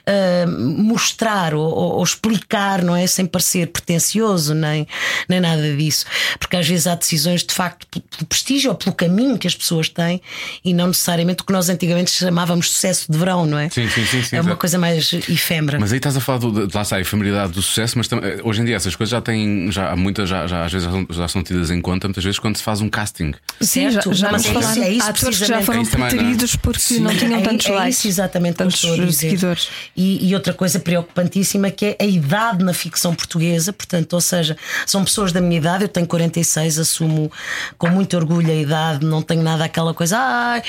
ah, 0.05 0.45
mostrar 0.47 1.53
ou, 1.53 1.65
ou- 1.67 2.03
explicar, 2.03 2.83
não 2.83 2.95
é? 2.95 3.07
Sem 3.07 3.25
parecer 3.25 3.67
pretencioso, 3.67 4.53
nem, 4.53 4.87
nem 5.27 5.39
nada 5.39 5.75
disso. 5.75 6.05
Porque 6.39 6.55
às 6.55 6.67
vezes 6.67 6.85
há 6.87 6.93
decisões 6.95 7.43
de 7.43 7.53
facto 7.53 7.87
pelo 7.87 8.25
prestígio 8.27 8.69
ou 8.71 8.75
pelo 8.77 8.93
caminho 8.95 9.37
que 9.37 9.47
as 9.47 9.55
pessoas 9.55 9.89
têm 9.89 10.21
e 10.63 10.73
não 10.73 10.87
necessariamente 10.87 11.41
o 11.41 11.45
que 11.45 11.51
nós 11.53 11.69
antigamente 11.69 12.11
chamávamos 12.11 12.71
sucesso 12.71 13.11
de 13.11 13.17
verão, 13.17 13.45
não 13.45 13.57
é? 13.57 13.69
Sim, 13.69 13.89
sim, 13.89 14.05
sim, 14.05 14.21
sim, 14.21 14.35
é 14.35 14.41
uma 14.41 14.55
coisa 14.55 14.77
mais 14.77 15.11
efêmera. 15.13 15.79
Mas 15.79 15.91
aí 15.91 15.97
estás 15.97 16.15
a 16.15 16.19
falar 16.21 16.37
do, 16.39 16.67
de, 16.67 16.75
lá 16.75 16.83
está, 16.83 16.97
a 16.97 17.01
efemeridade 17.01 17.53
do 17.53 17.61
sucesso, 17.61 17.97
mas 17.97 18.07
eh, 18.11 18.39
hoje 18.43 18.61
em 18.61 18.65
dia 18.65 18.75
essas 18.75 18.95
coisas 18.95 19.11
já 19.11 19.21
têm, 19.21 19.71
já, 19.71 19.91
há 19.91 19.95
muitas, 19.95 20.29
já, 20.29 20.45
já, 20.45 20.65
às 20.65 20.71
vezes 20.71 20.87
já 21.15 21.27
são, 21.27 21.41
já 21.41 21.45
tidas 21.47 21.69
em 21.71 21.81
conta, 21.81 22.07
muitas 22.07 22.23
vezes 22.23 22.39
quando 22.39 22.57
se 22.57 22.63
faz 22.63 22.81
um 22.81 22.89
casting. 22.89 23.33
Sim, 23.61 23.89
já, 23.89 24.01
Certo, 24.01 24.13
já 24.13 24.31
mas 24.31 24.43
nos 24.45 24.51
é 24.51 24.53
falaram. 24.61 24.83
é 24.83 24.91
isso 24.91 25.05
Há 25.05 25.09
atores 25.09 25.39
que 25.39 25.45
já 25.45 25.61
foram 25.61 25.81
É 25.81 25.83
não 25.83 26.05
é? 26.05 26.09
preteridos 26.09 26.55
porque 26.55 26.99
não 26.99 27.15
tinham 27.15 27.39
é, 27.39 27.43
tantos 27.43 27.65
é 27.67 27.71
likes. 27.71 27.97
isso 27.99 28.07
exatamente 28.07 28.55
tantos 28.55 28.79
dizer. 28.79 29.11
seguidores. 29.13 29.67
E, 29.95 30.27
e 30.29 30.33
outra 30.35 30.53
coisa 30.53 30.79
preocupantíssima 30.79 31.69
que 31.71 31.85
é 31.85 31.97
a 31.99 32.05
idade 32.05 32.63
na 32.63 32.73
ficção 32.73 33.13
portuguesa, 33.15 33.71
portanto, 33.73 34.13
ou 34.13 34.21
seja, 34.21 34.57
são 34.85 35.03
pessoas 35.03 35.31
da 35.31 35.41
minha 35.41 35.57
idade, 35.57 35.83
eu 35.83 35.87
tenho 35.87 36.07
46, 36.07 36.79
assumo 36.79 37.31
com 37.77 37.89
muito 37.89 38.15
orgulho 38.17 38.51
a 38.51 38.55
idade, 38.55 39.05
não 39.05 39.21
tenho 39.21 39.41
nada 39.43 39.63
aquela 39.65 39.93
coisa, 39.93 40.17
ai, 40.17 40.61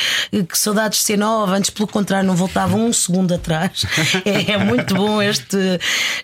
que 0.49 0.59
saudades 0.59 0.99
de 1.01 1.05
ser 1.05 1.17
nova, 1.19 1.57
antes 1.57 1.71
pelo 1.71 1.89
contrário, 1.89 2.27
não 2.27 2.37
voltava 2.37 2.77
um 2.77 2.93
segundo 2.93 3.35
atrás. 3.35 3.85
É, 4.25 4.53
é 4.53 4.59
muito 4.59 4.95
bom 4.95 5.21
este 5.23 5.57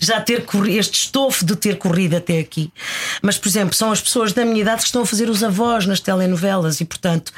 já 0.00 0.20
ter 0.20 0.44
corrido, 0.44 0.78
este 0.78 0.94
estofo 0.94 1.44
de 1.44 1.54
ter 1.56 1.76
corrido 1.76 2.16
até 2.16 2.38
aqui. 2.38 2.72
Mas, 3.20 3.36
por 3.38 3.48
exemplo, 3.48 3.74
são 3.74 3.92
as 3.92 4.00
pessoas 4.00 4.11
da 4.32 4.44
minha 4.44 4.60
idade 4.60 4.82
que 4.82 4.86
estão 4.86 5.02
a 5.02 5.06
fazer 5.06 5.28
os 5.28 5.42
avós 5.42 5.86
nas 5.86 6.00
telenovelas 6.00 6.80
e, 6.80 6.84
portanto, 6.84 7.32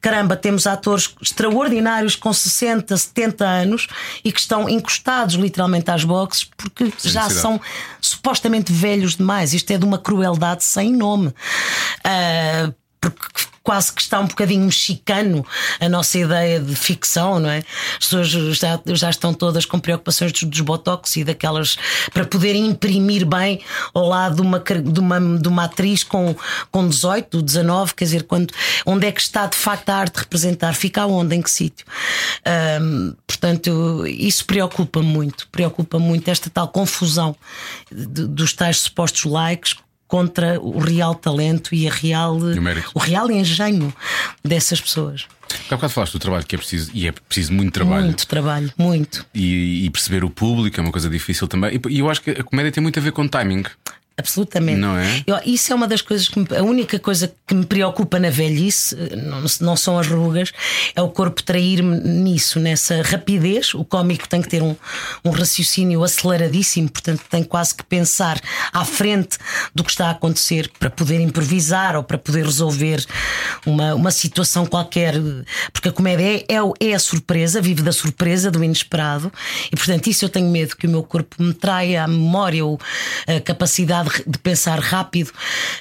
caramba, 0.00 0.36
temos 0.36 0.66
atores 0.66 1.14
extraordinários 1.20 2.14
com 2.14 2.32
60, 2.32 2.96
70 2.96 3.44
anos 3.44 3.88
e 4.24 4.30
que 4.30 4.40
estão 4.40 4.68
encostados 4.68 5.34
literalmente 5.34 5.90
às 5.90 6.04
boxes 6.04 6.44
porque 6.56 6.84
já 6.84 6.90
necessidade. 6.90 7.34
são 7.34 7.60
supostamente 8.00 8.72
velhos 8.72 9.16
demais. 9.16 9.54
Isto 9.54 9.70
é 9.72 9.78
de 9.78 9.84
uma 9.84 9.98
crueldade 9.98 10.64
sem 10.64 10.92
nome. 10.92 11.34
Ah, 12.04 12.72
porque 13.00 13.49
quase 13.62 13.92
que 13.92 14.00
está 14.00 14.18
um 14.20 14.26
bocadinho 14.26 14.64
mexicano 14.64 15.44
a 15.78 15.88
nossa 15.88 16.18
ideia 16.18 16.60
de 16.60 16.74
ficção, 16.74 17.38
não 17.38 17.50
é? 17.50 17.58
As 17.98 18.06
pessoas 18.06 18.28
já, 18.28 18.80
já 18.86 19.10
estão 19.10 19.34
todas 19.34 19.66
com 19.66 19.78
preocupações 19.78 20.32
dos, 20.32 20.44
dos 20.44 20.60
botox 20.60 21.16
e 21.16 21.24
daquelas 21.24 21.76
para 22.12 22.24
poderem 22.24 22.66
imprimir 22.66 23.26
bem 23.26 23.60
ao 23.92 24.08
lado 24.08 24.36
de 24.36 24.42
uma, 24.42 24.58
de 24.58 25.00
uma, 25.00 25.20
de 25.38 25.48
uma 25.48 25.64
atriz 25.64 26.02
com, 26.02 26.34
com 26.70 26.88
18, 26.88 27.42
19, 27.42 27.94
quer 27.94 28.04
dizer, 28.04 28.22
quando, 28.24 28.52
onde 28.86 29.06
é 29.06 29.12
que 29.12 29.20
está 29.20 29.46
de 29.46 29.56
facto 29.56 29.90
a 29.90 29.96
arte 29.96 30.16
representar? 30.16 30.74
Fica 30.74 31.02
aonde? 31.02 31.36
Em 31.36 31.42
que 31.42 31.50
sítio? 31.50 31.86
Portanto, 33.26 34.06
isso 34.06 34.44
preocupa 34.44 35.02
muito, 35.02 35.48
preocupa 35.52 35.98
muito 35.98 36.28
esta 36.28 36.48
tal 36.48 36.68
confusão 36.68 37.36
dos 37.90 38.52
tais 38.52 38.78
supostos 38.78 39.24
likes 39.24 39.76
contra 40.10 40.60
o 40.60 40.80
real 40.80 41.14
talento 41.14 41.72
e 41.72 41.86
a 41.86 41.92
real, 41.92 42.36
o 42.92 42.98
real 42.98 43.30
engenho 43.30 43.94
dessas 44.44 44.80
pessoas. 44.80 45.28
Há 45.68 45.76
bocado 45.76 45.92
falaste 45.92 46.12
do 46.12 46.18
trabalho 46.18 46.44
que 46.44 46.56
é 46.56 46.58
preciso, 46.58 46.90
e 46.92 47.06
é 47.06 47.12
preciso 47.12 47.52
muito 47.52 47.72
trabalho. 47.72 48.06
Muito 48.06 48.26
trabalho, 48.26 48.72
muito. 48.76 49.24
E, 49.32 49.86
e 49.86 49.90
perceber 49.90 50.24
o 50.24 50.30
público 50.30 50.80
é 50.80 50.82
uma 50.82 50.90
coisa 50.90 51.08
difícil 51.08 51.46
também. 51.46 51.76
E, 51.76 51.94
e 51.94 51.98
eu 52.00 52.10
acho 52.10 52.22
que 52.22 52.32
a 52.32 52.42
comédia 52.42 52.72
tem 52.72 52.82
muito 52.82 52.98
a 52.98 53.02
ver 53.02 53.12
com 53.12 53.26
timing. 53.28 53.62
Absolutamente. 54.20 54.78
Não 54.78 54.96
é? 54.96 55.24
Eu- 55.26 55.40
isso 55.44 55.72
é 55.72 55.74
uma 55.74 55.88
das 55.88 56.00
coisas 56.00 56.28
que 56.28 56.38
me- 56.38 56.46
a 56.56 56.62
única 56.62 56.98
coisa 56.98 57.32
que 57.46 57.54
me 57.54 57.66
preocupa 57.66 58.18
na 58.20 58.30
velhice 58.30 58.94
não, 59.16 59.42
não 59.60 59.76
são 59.76 59.98
as 59.98 60.06
rugas, 60.06 60.52
é 60.94 61.02
o 61.02 61.08
corpo 61.08 61.42
trair-me 61.42 61.98
nisso, 62.00 62.60
nessa 62.60 63.02
rapidez. 63.02 63.74
O 63.74 63.84
cómico 63.84 64.28
tem 64.28 64.40
que 64.40 64.48
ter 64.48 64.62
um, 64.62 64.76
um 65.24 65.30
raciocínio 65.30 66.04
aceleradíssimo, 66.04 66.88
portanto, 66.90 67.22
tem 67.28 67.42
quase 67.42 67.74
que 67.74 67.82
pensar 67.82 68.40
à 68.72 68.84
frente 68.84 69.38
do 69.74 69.82
que 69.82 69.90
está 69.90 70.06
a 70.08 70.10
acontecer 70.10 70.70
para 70.78 70.90
poder 70.90 71.20
improvisar 71.20 71.96
ou 71.96 72.02
para 72.02 72.18
poder 72.18 72.44
resolver 72.44 73.04
uma, 73.66 73.94
uma 73.94 74.10
situação 74.10 74.66
qualquer. 74.66 75.14
Porque 75.72 75.88
a 75.88 75.92
comédia 75.92 76.24
é, 76.48 76.54
é, 76.56 76.90
é 76.90 76.94
a 76.94 76.98
surpresa, 76.98 77.60
vive 77.60 77.82
da 77.82 77.92
surpresa, 77.92 78.50
do 78.50 78.62
inesperado, 78.62 79.32
e 79.72 79.76
portanto, 79.76 80.06
isso 80.08 80.24
eu 80.24 80.28
tenho 80.28 80.48
medo 80.50 80.76
que 80.76 80.86
o 80.86 80.90
meu 80.90 81.02
corpo 81.02 81.36
me 81.42 81.54
traia 81.54 82.04
a 82.04 82.08
memória 82.08 82.64
ou 82.64 82.78
a 83.26 83.40
capacidade 83.40 84.09
de 84.26 84.38
pensar 84.38 84.78
rápido. 84.78 85.30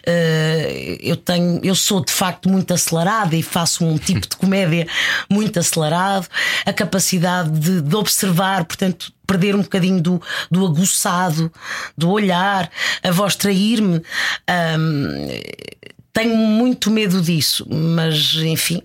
Eh, 0.05 0.97
Eu 1.01 1.15
tenho, 1.15 1.59
eu 1.63 1.75
sou 1.75 2.03
de 2.03 2.11
facto 2.11 2.49
muito 2.49 2.73
acelerada 2.73 3.35
e 3.35 3.41
faço 3.43 3.85
um 3.85 3.97
tipo 3.97 4.27
de 4.27 4.35
comédia 4.37 4.87
muito 5.29 5.59
acelerado. 5.59 6.27
A 6.65 6.73
capacidade 6.73 7.49
de, 7.59 7.81
de 7.81 7.95
observar, 7.95 8.65
portanto, 8.65 9.11
perder 9.25 9.55
um 9.55 9.61
bocadinho 9.61 10.01
do, 10.01 10.21
do 10.49 10.65
aguçado, 10.65 11.51
do 11.97 12.09
olhar, 12.09 12.69
a 13.03 13.11
voz 13.11 13.35
trair-me. 13.35 14.01
Ahm, 14.47 15.27
tenho 16.11 16.35
muito 16.35 16.89
medo 16.89 17.21
disso, 17.21 17.65
mas 17.69 18.33
enfim. 18.35 18.81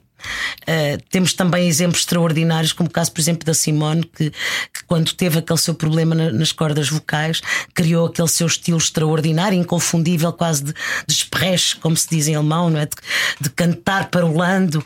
Uh, 0.62 1.02
temos 1.10 1.32
também 1.32 1.68
exemplos 1.68 2.00
extraordinários, 2.00 2.72
como 2.72 2.88
o 2.88 2.92
caso, 2.92 3.12
por 3.12 3.20
exemplo, 3.20 3.44
da 3.44 3.54
Simone, 3.54 4.04
que, 4.04 4.30
que 4.30 4.84
quando 4.86 5.12
teve 5.12 5.38
aquele 5.38 5.58
seu 5.58 5.74
problema 5.74 6.14
na- 6.14 6.30
nas 6.32 6.52
cordas 6.52 6.88
vocais, 6.88 7.40
criou 7.74 8.06
aquele 8.06 8.28
seu 8.28 8.46
estilo 8.46 8.78
extraordinário, 8.78 9.58
inconfundível, 9.58 10.32
quase 10.32 10.64
de, 10.64 10.72
de 10.72 11.12
espreche, 11.14 11.76
como 11.76 11.96
se 11.96 12.08
diz 12.08 12.28
em 12.28 12.34
alemão, 12.34 12.70
não 12.70 12.80
é? 12.80 12.86
de, 12.86 12.96
de 13.40 13.50
cantar 13.50 14.10
parolando 14.10 14.84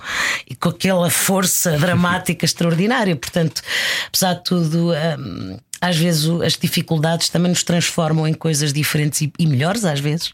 e 0.49 0.55
com 0.55 0.69
aquela 0.69 1.11
força 1.11 1.79
dramática 1.79 2.45
extraordinária. 2.47 3.15
Portanto, 3.17 3.63
apesar 4.09 4.35
de 4.35 4.45
tudo. 4.45 4.93
um, 4.93 5.59
às 5.81 5.97
vezes 5.97 6.29
as 6.43 6.55
dificuldades 6.55 7.29
também 7.29 7.51
nos 7.51 7.63
transformam 7.63 8.27
em 8.27 8.35
coisas 8.35 8.73
diferentes 8.73 9.21
e, 9.21 9.33
e 9.39 9.47
melhores, 9.47 9.85
às 9.85 10.01
vezes. 10.01 10.33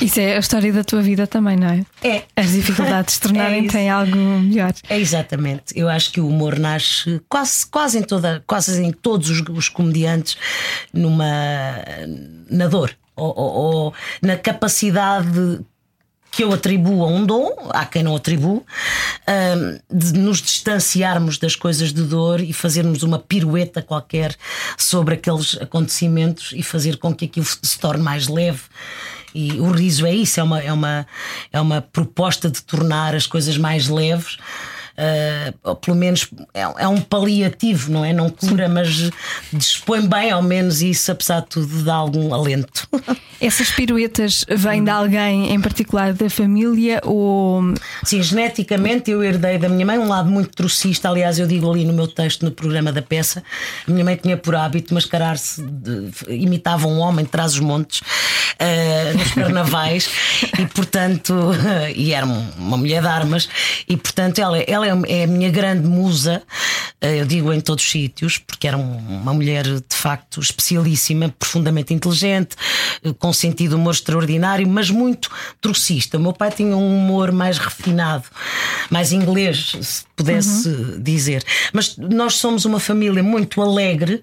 Isso 0.00 0.20
é 0.20 0.36
a 0.36 0.38
história 0.38 0.72
da 0.72 0.84
tua 0.84 1.02
vida 1.02 1.26
também, 1.26 1.56
não 1.56 1.68
é? 1.68 1.84
É. 2.02 2.22
As 2.36 2.52
dificuldades 2.52 3.14
se 3.16 3.20
tornarem 3.20 3.66
isso. 3.66 3.76
em 3.76 3.90
algo 3.90 4.16
melhor. 4.16 4.72
É 4.88 4.98
exatamente. 4.98 5.64
Eu 5.74 5.88
acho 5.88 6.12
que 6.12 6.20
o 6.20 6.28
humor 6.28 6.58
nasce 6.58 7.20
quase, 7.28 7.66
quase 7.66 7.98
em 7.98 8.02
toda, 8.02 8.42
quase 8.46 8.82
em 8.82 8.92
todos 8.92 9.30
os, 9.30 9.40
os 9.48 9.68
comediantes 9.68 10.36
numa 10.92 11.24
na 12.50 12.66
dor 12.68 12.94
ou, 13.16 13.32
ou- 13.36 13.52
ou 13.84 13.94
na 14.22 14.36
capacidade 14.36 15.60
que 16.30 16.42
eu 16.42 16.52
atribuo 16.52 17.04
a 17.04 17.06
um 17.06 17.24
dom, 17.24 17.48
há 17.70 17.86
quem 17.86 18.02
não 18.02 18.16
atribuo, 18.16 18.66
hum, 19.28 19.78
de 19.88 20.14
nos 20.14 20.42
distanciarmos 20.42 21.38
das 21.38 21.54
coisas 21.54 21.92
de 21.92 22.02
dor 22.02 22.40
e 22.40 22.52
fazermos 22.52 23.04
uma 23.04 23.20
pirueta 23.20 23.80
qualquer 23.80 24.34
sobre 24.76 25.14
aqueles 25.14 25.56
acontecimentos 25.60 26.50
e 26.52 26.60
fazer 26.60 26.96
com 26.96 27.14
que 27.14 27.26
aquilo 27.26 27.46
se 27.46 27.78
torne 27.78 28.02
mais 28.02 28.26
leve. 28.26 28.62
E 29.34 29.60
o 29.60 29.70
riso 29.70 30.06
é 30.06 30.14
isso, 30.14 30.38
é 30.38 30.42
uma, 30.42 30.60
é 30.60 30.72
uma, 30.72 31.06
é 31.52 31.60
uma 31.60 31.80
proposta 31.82 32.50
de 32.50 32.62
tornar 32.62 33.14
as 33.14 33.26
coisas 33.26 33.58
mais 33.58 33.88
leves. 33.88 34.38
Ou 35.62 35.74
pelo 35.76 35.96
menos 35.96 36.28
é, 36.52 36.60
é 36.62 36.88
um 36.88 37.00
paliativo, 37.00 37.90
não 37.90 38.04
é? 38.04 38.12
Não 38.12 38.28
cura, 38.30 38.68
mas 38.68 39.10
dispõe 39.52 40.06
bem, 40.06 40.30
ao 40.30 40.42
menos 40.42 40.82
isso, 40.82 41.10
apesar 41.10 41.40
de 41.40 41.46
tudo, 41.48 41.82
dá 41.82 41.94
algum 41.94 42.32
alento. 42.34 42.88
Essas 43.40 43.70
piruetas 43.70 44.44
vêm 44.48 44.82
de 44.84 44.90
alguém 44.90 45.52
em 45.52 45.60
particular 45.60 46.12
da 46.14 46.30
família 46.30 47.00
ou 47.04 47.62
Sim, 48.04 48.22
geneticamente 48.22 49.10
eu 49.10 49.22
herdei 49.22 49.58
da 49.58 49.68
minha 49.68 49.84
mãe 49.84 49.98
um 49.98 50.08
lado 50.08 50.30
muito 50.30 50.50
trocista. 50.54 51.08
Aliás, 51.10 51.38
eu 51.38 51.46
digo 51.46 51.70
ali 51.70 51.84
no 51.84 51.92
meu 51.92 52.06
texto, 52.08 52.44
no 52.44 52.50
programa 52.50 52.92
da 52.92 53.02
peça, 53.02 53.42
a 53.86 53.90
minha 53.90 54.04
mãe 54.04 54.16
tinha 54.16 54.36
por 54.36 54.54
hábito 54.54 54.94
mascarar-se, 54.94 55.62
imitava 56.28 56.86
um 56.86 56.98
homem 57.00 57.24
de 57.24 57.30
trás 57.30 57.54
os 57.54 57.60
montes 57.60 58.00
eh, 58.58 59.12
nos 59.14 59.32
carnavais 59.32 60.08
e, 60.58 60.66
portanto, 60.66 61.34
e 61.94 62.12
era 62.14 62.24
um- 62.26 62.48
uma 62.58 62.76
mulher 62.76 63.02
de 63.02 63.08
armas, 63.08 63.48
e, 63.88 63.96
portanto, 63.96 64.38
ela, 64.38 64.58
ela 64.58 64.83
é- 64.84 65.20
é 65.20 65.24
a 65.24 65.26
minha 65.26 65.50
grande 65.50 65.86
musa, 65.88 66.42
eh, 67.00 67.20
eu 67.20 67.26
digo 67.26 67.52
em 67.52 67.60
todos 67.60 67.84
os 67.84 67.90
sítios, 67.90 68.38
porque 68.38 68.66
era 68.68 68.76
um- 68.76 68.98
uma 69.22 69.32
mulher 69.34 69.64
de 69.64 69.82
facto 69.96 70.40
especialíssima, 70.40 71.34
profundamente 71.38 71.92
inteligente, 71.94 72.56
eh, 73.02 73.12
com 73.18 73.32
sentido 73.32 73.70
de 73.70 73.74
humor 73.76 73.94
extraordinário, 73.94 74.68
mas 74.68 74.90
muito 74.90 75.30
trocista. 75.60 76.18
O 76.18 76.20
meu 76.20 76.32
pai 76.32 76.50
tinha 76.50 76.76
um 76.76 76.96
humor 76.98 77.32
mais 77.32 77.58
refinado, 77.58 78.24
mais 78.90 79.12
inglês, 79.12 79.72
se 79.80 80.04
pudesse 80.14 80.68
dizer. 80.98 81.42
Mas 81.72 81.96
nós 81.96 82.34
somos 82.34 82.64
uma 82.64 82.78
família 82.78 83.22
muito 83.22 83.60
alegre, 83.62 84.22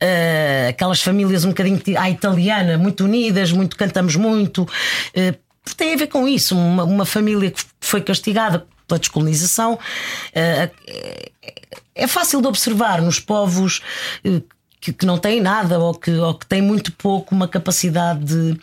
eh, 0.00 0.68
aquelas 0.70 1.00
famílias 1.02 1.44
um 1.44 1.48
bocadinho 1.48 1.80
à 1.98 2.10
italiana, 2.10 2.76
muito 2.78 3.04
unidas, 3.04 3.52
muito 3.52 3.76
cantamos 3.76 4.16
muito. 4.16 4.66
tem 5.76 5.94
a 5.94 5.96
ver 5.96 6.08
com 6.08 6.26
isso, 6.26 6.56
uma, 6.56 6.84
uma 6.84 7.04
família 7.06 7.50
que 7.50 7.62
foi 7.80 8.00
castigada 8.00 8.66
pela 8.90 8.98
descolonização. 9.00 9.78
eh, 10.34 10.70
é 11.94 12.06
fácil 12.06 12.40
de 12.42 12.48
observar 12.48 13.00
nos 13.00 13.20
povos 13.20 13.80
eh, 14.24 14.42
que, 14.80 14.92
que 14.92 15.06
não 15.06 15.18
têm 15.18 15.40
nada 15.40 15.78
ou 15.78 15.94
que, 15.94 16.10
ou 16.10 16.34
que 16.34 16.46
têm 16.46 16.62
muito 16.62 16.90
pouco 16.92 17.34
uma 17.34 17.46
capacidade 17.46 18.24
de, 18.24 18.58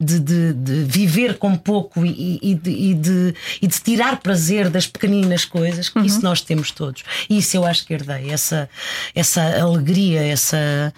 de, 0.00 0.18
de- 0.18 0.52
de 0.52 0.84
viver 0.84 1.38
com 1.38 1.56
pouco 1.56 2.04
e, 2.04 2.38
e 2.42 2.54
de, 2.56 2.70
e 2.70 2.94
de- 2.94 3.34
e 3.62 3.66
de 3.68 3.80
tirar 3.80 4.16
prazer 4.20 4.68
das 4.68 4.86
pequeninas 4.88 5.44
coisas, 5.44 5.88
que 5.88 6.00
isso 6.00 6.20
nós 6.22 6.40
temos 6.40 6.70
todos. 6.72 7.04
E 7.30 7.38
isso 7.38 7.56
eu 7.56 7.64
acho 7.64 7.86
que 7.86 7.94
herdei, 7.94 8.30
essa, 8.30 8.68
essa 9.14 9.40
alegria, 9.60 10.20
essa 10.26 10.92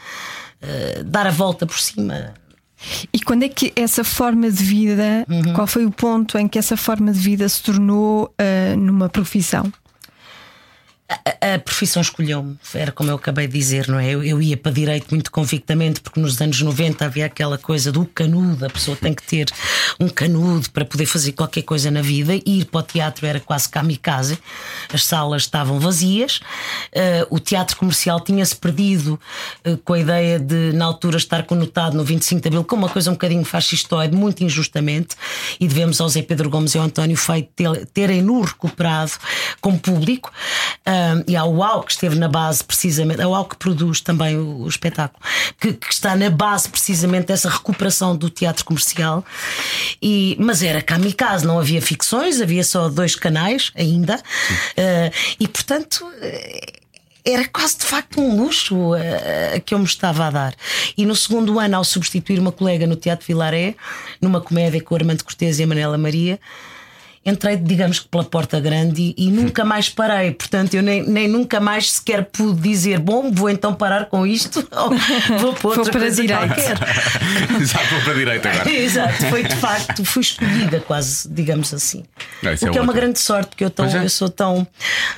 eh, 0.62 1.02
dar 1.04 1.26
a 1.26 1.30
volta 1.30 1.66
por 1.66 1.78
cima. 1.78 2.32
E 3.12 3.20
quando 3.20 3.44
é 3.44 3.48
que 3.48 3.72
essa 3.76 4.04
forma 4.04 4.50
de 4.50 4.62
vida, 4.64 5.24
Uhum. 5.28 5.52
qual 5.54 5.66
foi 5.66 5.86
o 5.86 5.90
ponto 5.90 6.36
em 6.38 6.46
que 6.48 6.58
essa 6.58 6.76
forma 6.76 7.12
de 7.12 7.18
vida 7.18 7.48
se 7.48 7.62
tornou 7.62 8.32
ah, 8.38 8.76
numa 8.76 9.08
profissão? 9.08 9.72
A, 11.06 11.54
a 11.54 11.58
profissão 11.58 12.00
escolheu-me, 12.00 12.56
era 12.74 12.90
como 12.90 13.10
eu 13.10 13.16
acabei 13.16 13.46
de 13.46 13.52
dizer, 13.52 13.88
não 13.88 13.98
é? 13.98 14.08
Eu, 14.08 14.24
eu 14.24 14.40
ia 14.40 14.56
para 14.56 14.72
direito 14.72 15.08
muito 15.10 15.30
convictamente, 15.30 16.00
porque 16.00 16.18
nos 16.18 16.40
anos 16.40 16.58
90 16.62 17.04
havia 17.04 17.26
aquela 17.26 17.58
coisa 17.58 17.92
do 17.92 18.06
canudo, 18.06 18.64
a 18.64 18.70
pessoa 18.70 18.96
tem 18.96 19.12
que 19.12 19.22
ter 19.22 19.50
um 20.00 20.08
canudo 20.08 20.70
para 20.70 20.82
poder 20.82 21.04
fazer 21.04 21.32
qualquer 21.32 21.60
coisa 21.60 21.90
na 21.90 22.00
vida, 22.00 22.34
e 22.34 22.60
ir 22.60 22.64
para 22.64 22.80
o 22.80 22.82
teatro 22.82 23.26
era 23.26 23.38
quase 23.38 23.68
kamikaze, 23.68 24.38
as 24.92 25.04
salas 25.04 25.42
estavam 25.42 25.78
vazias, 25.78 26.40
eh, 26.90 27.26
o 27.28 27.38
teatro 27.38 27.76
comercial 27.76 28.18
tinha-se 28.20 28.56
perdido 28.56 29.20
eh, 29.62 29.76
com 29.84 29.92
a 29.92 29.98
ideia 29.98 30.38
de, 30.40 30.72
na 30.72 30.86
altura, 30.86 31.18
estar 31.18 31.42
conotado 31.42 31.98
no 31.98 32.04
25 32.04 32.40
de 32.40 32.48
Abril, 32.48 32.64
como 32.64 32.86
uma 32.86 32.88
coisa 32.88 33.10
um 33.10 33.14
bocadinho 33.14 33.44
fascistoide, 33.44 34.16
muito 34.16 34.42
injustamente, 34.42 35.16
e 35.60 35.68
devemos 35.68 36.00
ao 36.00 36.08
Zé 36.08 36.22
Pedro 36.22 36.48
Gomes 36.48 36.74
e 36.74 36.78
ao 36.78 36.84
António 36.84 37.16
Feito 37.16 37.50
ter- 37.54 37.86
terem-no 37.92 38.40
recuperado 38.40 39.12
como 39.60 39.78
público. 39.78 40.32
Um, 40.94 41.24
e 41.26 41.34
ao 41.36 41.52
UAU, 41.52 41.82
que 41.82 41.92
esteve 41.92 42.14
na 42.16 42.28
base 42.28 42.62
precisamente, 42.62 43.20
a 43.20 43.28
UAU 43.28 43.46
que 43.46 43.56
produz 43.56 44.00
também 44.00 44.36
o, 44.36 44.60
o 44.62 44.68
espetáculo, 44.68 45.20
que, 45.58 45.72
que 45.72 45.92
está 45.92 46.14
na 46.14 46.30
base 46.30 46.68
precisamente 46.68 47.26
dessa 47.26 47.48
recuperação 47.48 48.16
do 48.16 48.30
teatro 48.30 48.64
comercial. 48.64 49.24
E, 50.00 50.36
mas 50.38 50.62
era 50.62 50.80
kamikaze, 50.80 51.46
não 51.46 51.58
havia 51.58 51.82
ficções, 51.82 52.40
havia 52.40 52.62
só 52.62 52.88
dois 52.88 53.14
canais 53.16 53.72
ainda, 53.74 54.16
Uh, 54.16 55.10
e 55.40 55.48
portanto. 55.48 56.04
eh, 56.20 56.80
Era 57.26 57.48
quase 57.48 57.78
de 57.78 57.86
facto 57.86 58.20
um 58.20 58.36
luxo 58.36 58.94
eh, 58.94 59.58
que 59.64 59.72
eu 59.72 59.78
me 59.78 59.86
estava 59.86 60.26
a 60.26 60.30
dar. 60.30 60.54
E 60.94 61.06
no 61.06 61.16
segundo 61.16 61.58
ano, 61.58 61.76
ao 61.76 61.84
substituir 61.84 62.38
uma 62.38 62.52
colega 62.52 62.86
no 62.86 62.96
Teatro 62.96 63.26
Vilaré, 63.26 63.74
numa 64.20 64.42
comédia 64.42 64.78
com 64.82 64.94
o 64.94 64.98
Armando 64.98 65.24
Cortês 65.24 65.58
e 65.58 65.62
a 65.62 65.66
Manela 65.66 65.96
Maria, 65.96 66.38
entrei, 67.24 67.56
digamos 67.56 68.00
que 68.00 68.08
pela 68.08 68.24
porta 68.24 68.60
grande 68.60 69.14
e, 69.16 69.26
e 69.26 69.30
nunca 69.30 69.64
mais 69.66 69.88
parei. 69.88 70.32
Portanto, 70.32 70.74
eu 70.74 70.82
nem, 70.82 71.02
nem 71.08 71.28
nunca 71.28 71.60
mais 71.60 71.92
sequer 71.92 72.24
pude 72.26 72.60
dizer: 72.60 72.98
bom, 72.98 73.30
vou 73.32 73.48
então 73.50 73.74
parar 73.74 74.06
com 74.06 74.26
isto 74.26 74.66
ou 74.72 74.90
vou 75.38 75.52
para 75.54 75.68
outra 75.68 75.92
para 75.92 76.08
direito. 76.10 76.46
qualquer. 76.46 76.76
Já 77.64 77.78
vou 77.84 78.00
para 78.02 78.12
a 78.12 78.16
direita 78.16 78.48
agora. 78.50 78.70
Exato, 78.70 79.26
foi 79.26 79.42
de 79.42 79.56
facto, 79.56 80.04
fui 80.04 80.22
escolhida 80.22 80.80
quase, 80.80 81.28
digamos 81.30 81.72
assim. 81.72 82.04
Isso 82.52 82.64
o 82.66 82.68
é 82.68 82.72
que 82.72 82.78
é, 82.78 82.80
uma 82.80 82.90
ótimo. 82.90 82.92
grande 82.92 83.18
sorte, 83.18 83.48
porque 83.48 83.64
eu, 83.64 83.70
tão, 83.70 83.86
é. 83.86 84.04
eu 84.04 84.08
sou 84.10 84.28
tão 84.28 84.66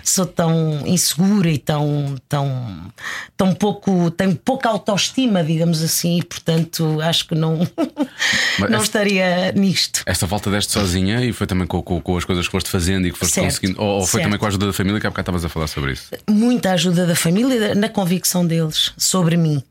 sou 0.03 0.27
tão 0.27 0.83
insegura 0.87 1.49
e 1.51 1.59
tão, 1.59 2.15
tão, 2.29 2.93
tão 3.37 3.53
pouco, 3.55 4.11
tenho 4.11 4.35
pouca 4.37 4.69
autoestima, 4.69 5.43
digamos 5.43 5.83
assim, 5.83 6.19
e 6.19 6.25
portanto 6.25 7.01
acho 7.01 7.27
que 7.29 7.35
não, 7.35 7.59
Mas 8.59 8.71
não 8.71 8.79
esta- 8.79 8.83
estaria 8.85 9.53
nisto. 9.53 10.03
Esta 10.07 10.27
volta 10.27 10.51
deste 10.51 10.73
sozinha 10.73 11.25
e 11.25 11.33
foi 11.33 11.47
também 11.47 11.67
com, 11.67 11.83
com 11.83 11.96
com, 12.01 12.13
com 12.13 12.17
as 12.17 12.25
coisas 12.25 12.47
que 12.47 12.53
foste 12.53 12.71
fazendo 12.71 13.07
e 13.07 13.13
que 13.13 13.19
foste 13.19 13.35
Certo, 13.35 13.47
conseguindo? 13.47 13.81
Ou, 13.83 14.01
ou 14.01 14.01
foi 14.07 14.21
certo. 14.21 14.25
também 14.25 14.39
com 14.39 14.45
a 14.45 14.49
ajuda 14.49 14.67
da 14.67 14.73
família 14.73 15.01
que 15.01 15.07
há 15.07 15.11
bocado 15.11 15.25
estavas 15.25 15.45
a 15.45 15.49
falar 15.49 15.67
sobre 15.67 15.93
isso? 15.93 16.05
muita 16.29 16.73
ajuda 16.73 17.07
da 17.07 17.15
família 17.17 17.75
na 17.75 17.89
convicção 17.89 18.47
deles 18.47 18.93
sobre 18.97 19.37
mim. 19.37 19.63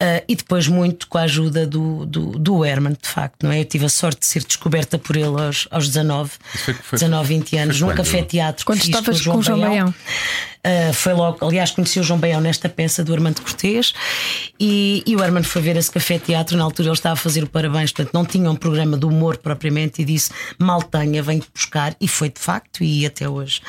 Ah, 0.00 0.22
e 0.28 0.36
depois 0.36 0.68
muito 0.68 1.08
com 1.08 1.18
a 1.18 1.22
ajuda 1.22 1.66
do, 1.66 2.04
do, 2.06 2.38
do 2.38 2.64
Herman, 2.64 2.96
de 3.00 3.08
facto, 3.08 3.44
não 3.44 3.50
é? 3.52 3.60
Eu 3.60 3.64
tive 3.64 3.86
a 3.86 3.88
sorte 3.88 4.20
de 4.20 4.26
ser 4.26 4.44
descoberta 4.44 4.98
por 4.98 5.16
ele 5.16 5.26
aos, 5.40 5.66
aos 5.70 5.86
19, 5.88 6.30
Isso 6.54 6.64
foi- 6.64 6.74
foi- 6.74 6.98
19, 6.98 7.28
20 7.28 7.56
anos, 7.56 7.80
num 7.80 7.88
quando? 7.88 7.96
café 7.96 8.22
teatro. 8.22 8.64
Quando 8.66 8.78
que 8.80 8.86
fiz 8.86 8.94
estavas 8.96 9.20
com 9.22 9.38
o 9.38 9.42
João 9.42 9.60
Baião. 9.60 9.94
Uh, 10.58 10.92
foi 10.92 11.14
logo, 11.14 11.46
aliás, 11.46 11.70
conheci 11.70 11.98
o 12.00 12.02
João 12.02 12.18
Baião 12.18 12.40
nesta 12.40 12.68
peça 12.68 13.02
do 13.04 13.14
Armando 13.14 13.40
Cortês 13.40 13.94
e, 14.60 15.02
e 15.06 15.16
o 15.16 15.22
Armando 15.22 15.44
foi 15.46 15.62
ver 15.62 15.76
esse 15.76 15.90
café 15.90 16.18
teatro. 16.18 16.56
Na 16.58 16.64
altura 16.64 16.88
ele 16.88 16.94
estava 16.94 17.12
a 17.14 17.16
fazer 17.16 17.44
o 17.44 17.46
parabéns, 17.48 17.92
portanto, 17.92 18.12
não 18.12 18.24
tinha 18.24 18.50
um 18.50 18.56
programa 18.56 18.96
de 18.98 19.06
humor 19.06 19.36
propriamente. 19.38 20.02
E 20.02 20.04
disse: 20.04 20.30
Mal 20.58 20.82
tenha, 20.82 21.22
venho-te 21.22 21.48
buscar. 21.58 21.94
E 22.00 22.06
foi 22.08 22.30
de 22.30 22.40
facto, 22.40 22.82
e 22.84 23.04
até 23.04 23.28
hoje. 23.28 23.60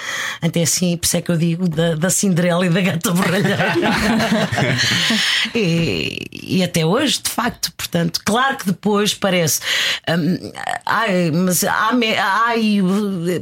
Até 0.41 0.61
assim, 0.61 0.95
por 0.95 1.05
isso 1.05 1.17
é 1.17 1.21
que 1.21 1.31
eu 1.31 1.37
digo 1.37 1.67
da, 1.67 1.95
da 1.95 2.09
Cinderela 2.09 2.65
e 2.65 2.69
da 2.69 2.81
Gata 2.81 3.11
Borralheira. 3.11 3.73
e, 5.55 6.27
e 6.31 6.63
até 6.63 6.85
hoje, 6.85 7.19
de 7.21 7.29
facto, 7.29 7.71
portanto, 7.75 8.21
claro 8.25 8.57
que 8.57 8.65
depois 8.67 9.13
parece. 9.13 9.61
hum, 10.09 10.51
ai, 10.85 11.31
mas 11.31 11.63
me- 11.95 12.17
ai, 12.17 12.79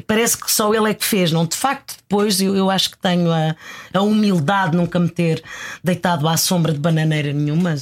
parece 0.08 0.38
que 0.38 0.52
só 0.52 0.74
ele 0.74 0.90
é 0.90 0.94
que 0.94 1.06
fez, 1.06 1.32
não? 1.32 1.46
De 1.46 1.56
facto, 1.56 1.96
depois 1.98 2.40
eu, 2.42 2.56
eu 2.56 2.70
acho 2.70 2.92
que 2.92 2.98
tenho 2.98 3.32
a, 3.32 3.56
a 3.98 4.02
humildade 4.02 4.72
de 4.72 4.78
nunca 4.78 5.00
me 5.00 5.10
ter 5.10 5.44
deitado 5.84 6.28
à 6.28 6.38
sombra 6.38 6.74
de 6.74 6.80
bananeira 6.80 7.34
nenhuma. 7.34 7.76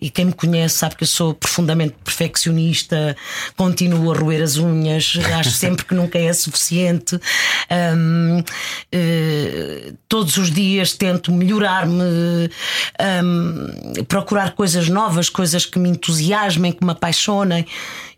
E 0.00 0.10
quem 0.10 0.26
me 0.26 0.32
conhece 0.32 0.78
sabe 0.78 0.96
que 0.96 1.04
eu 1.04 1.08
sou 1.08 1.34
profundamente 1.34 1.94
perfeccionista, 2.04 3.16
continuo 3.56 4.12
a 4.12 4.16
roer 4.16 4.42
as 4.42 4.56
unhas, 4.56 5.18
acho 5.38 5.50
sempre 5.50 5.84
que 5.84 5.94
nunca 5.94 6.18
é 6.18 6.32
suficiente. 6.32 7.16
Hum, 7.96 8.42
eh, 8.92 9.92
todos 10.08 10.36
os 10.36 10.50
dias 10.50 10.92
tento 10.92 11.32
melhorar-me, 11.32 12.50
hum, 13.22 14.04
procurar 14.08 14.52
coisas 14.52 14.88
novas, 14.88 15.28
coisas 15.28 15.66
que 15.66 15.78
me 15.78 15.88
entusiasmem, 15.90 16.72
que 16.72 16.84
me 16.84 16.92
apaixonem. 16.92 17.66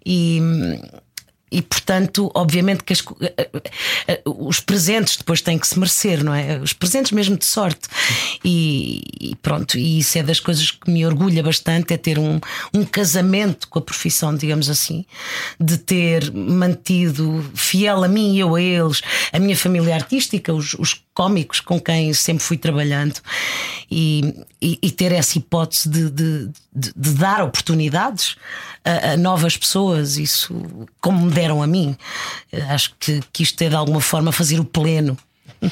E, 0.05 0.41
e 1.53 1.61
portanto, 1.61 2.31
obviamente 2.35 2.83
que 2.83 2.95
as 2.95 3.05
eh, 3.21 3.35
eh, 3.37 3.63
eh, 4.09 4.23
os 4.25 4.59
presentes 4.59 5.19
depois 5.19 5.43
têm 5.43 5.59
que 5.59 5.67
se 5.67 5.79
merecer, 5.79 6.25
não 6.25 6.35
é? 6.35 6.59
Os 6.59 6.73
presentes 6.73 7.13
mesmo 7.13 7.37
de 7.37 7.45
sorte. 7.45 7.89
E, 8.43 9.03
e 9.21 9.37
pronto, 9.37 9.77
e 9.77 9.99
isso 9.99 10.19
é 10.19 10.23
das 10.23 10.41
coisas 10.41 10.71
que 10.71 10.91
me 10.91 11.05
orgulha 11.05 11.43
bastante: 11.43 11.93
é 11.93 11.99
ter 11.99 12.19
um, 12.19 12.41
um 12.73 12.85
casamento 12.85 13.69
com 13.69 13.79
a 13.79 13.83
profissão, 13.83 14.35
digamos 14.35 14.71
assim, 14.71 15.05
de 15.61 15.77
ter 15.77 16.33
mantido 16.33 17.45
fiel 17.55 18.03
a 18.03 18.09
mim 18.09 18.35
e 18.35 18.41
eu 18.41 18.55
a 18.55 18.63
eles, 18.63 19.03
a 19.31 19.39
minha 19.39 19.57
família 19.57 19.95
artística, 19.95 20.55
os, 20.55 20.73
os 20.75 20.95
cómicos 21.15 21.61
com 21.61 21.79
quem 21.81 22.13
sempre 22.15 22.43
fui 22.43 22.57
trabalhando 22.57 23.21
e, 23.91 24.35
e- 24.61 24.79
e 24.83 24.91
ter 24.91 25.13
essa 25.13 25.39
hipótese 25.39 25.89
de, 25.89 26.11
de- 26.11 26.47
de- 26.75 26.93
de 26.97 27.11
dar 27.15 27.43
oportunidades 27.43 28.37
a, 28.85 29.13
a 29.13 29.17
novas 29.17 29.57
pessoas, 29.57 30.17
isso 30.17 30.55
como 31.01 31.27
me 31.27 31.33
deram 31.33 31.63
a 31.63 31.67
mim. 31.67 31.97
Eh, 32.51 32.63
Acho 32.63 32.95
que, 32.99 33.21
que 33.33 33.43
isto 33.43 33.61
é 33.63 33.69
de 33.69 33.75
alguma 33.77 34.01
forma 34.01 34.33
fazer 34.33 34.59
o 34.61 34.65
pleno. 34.65 35.17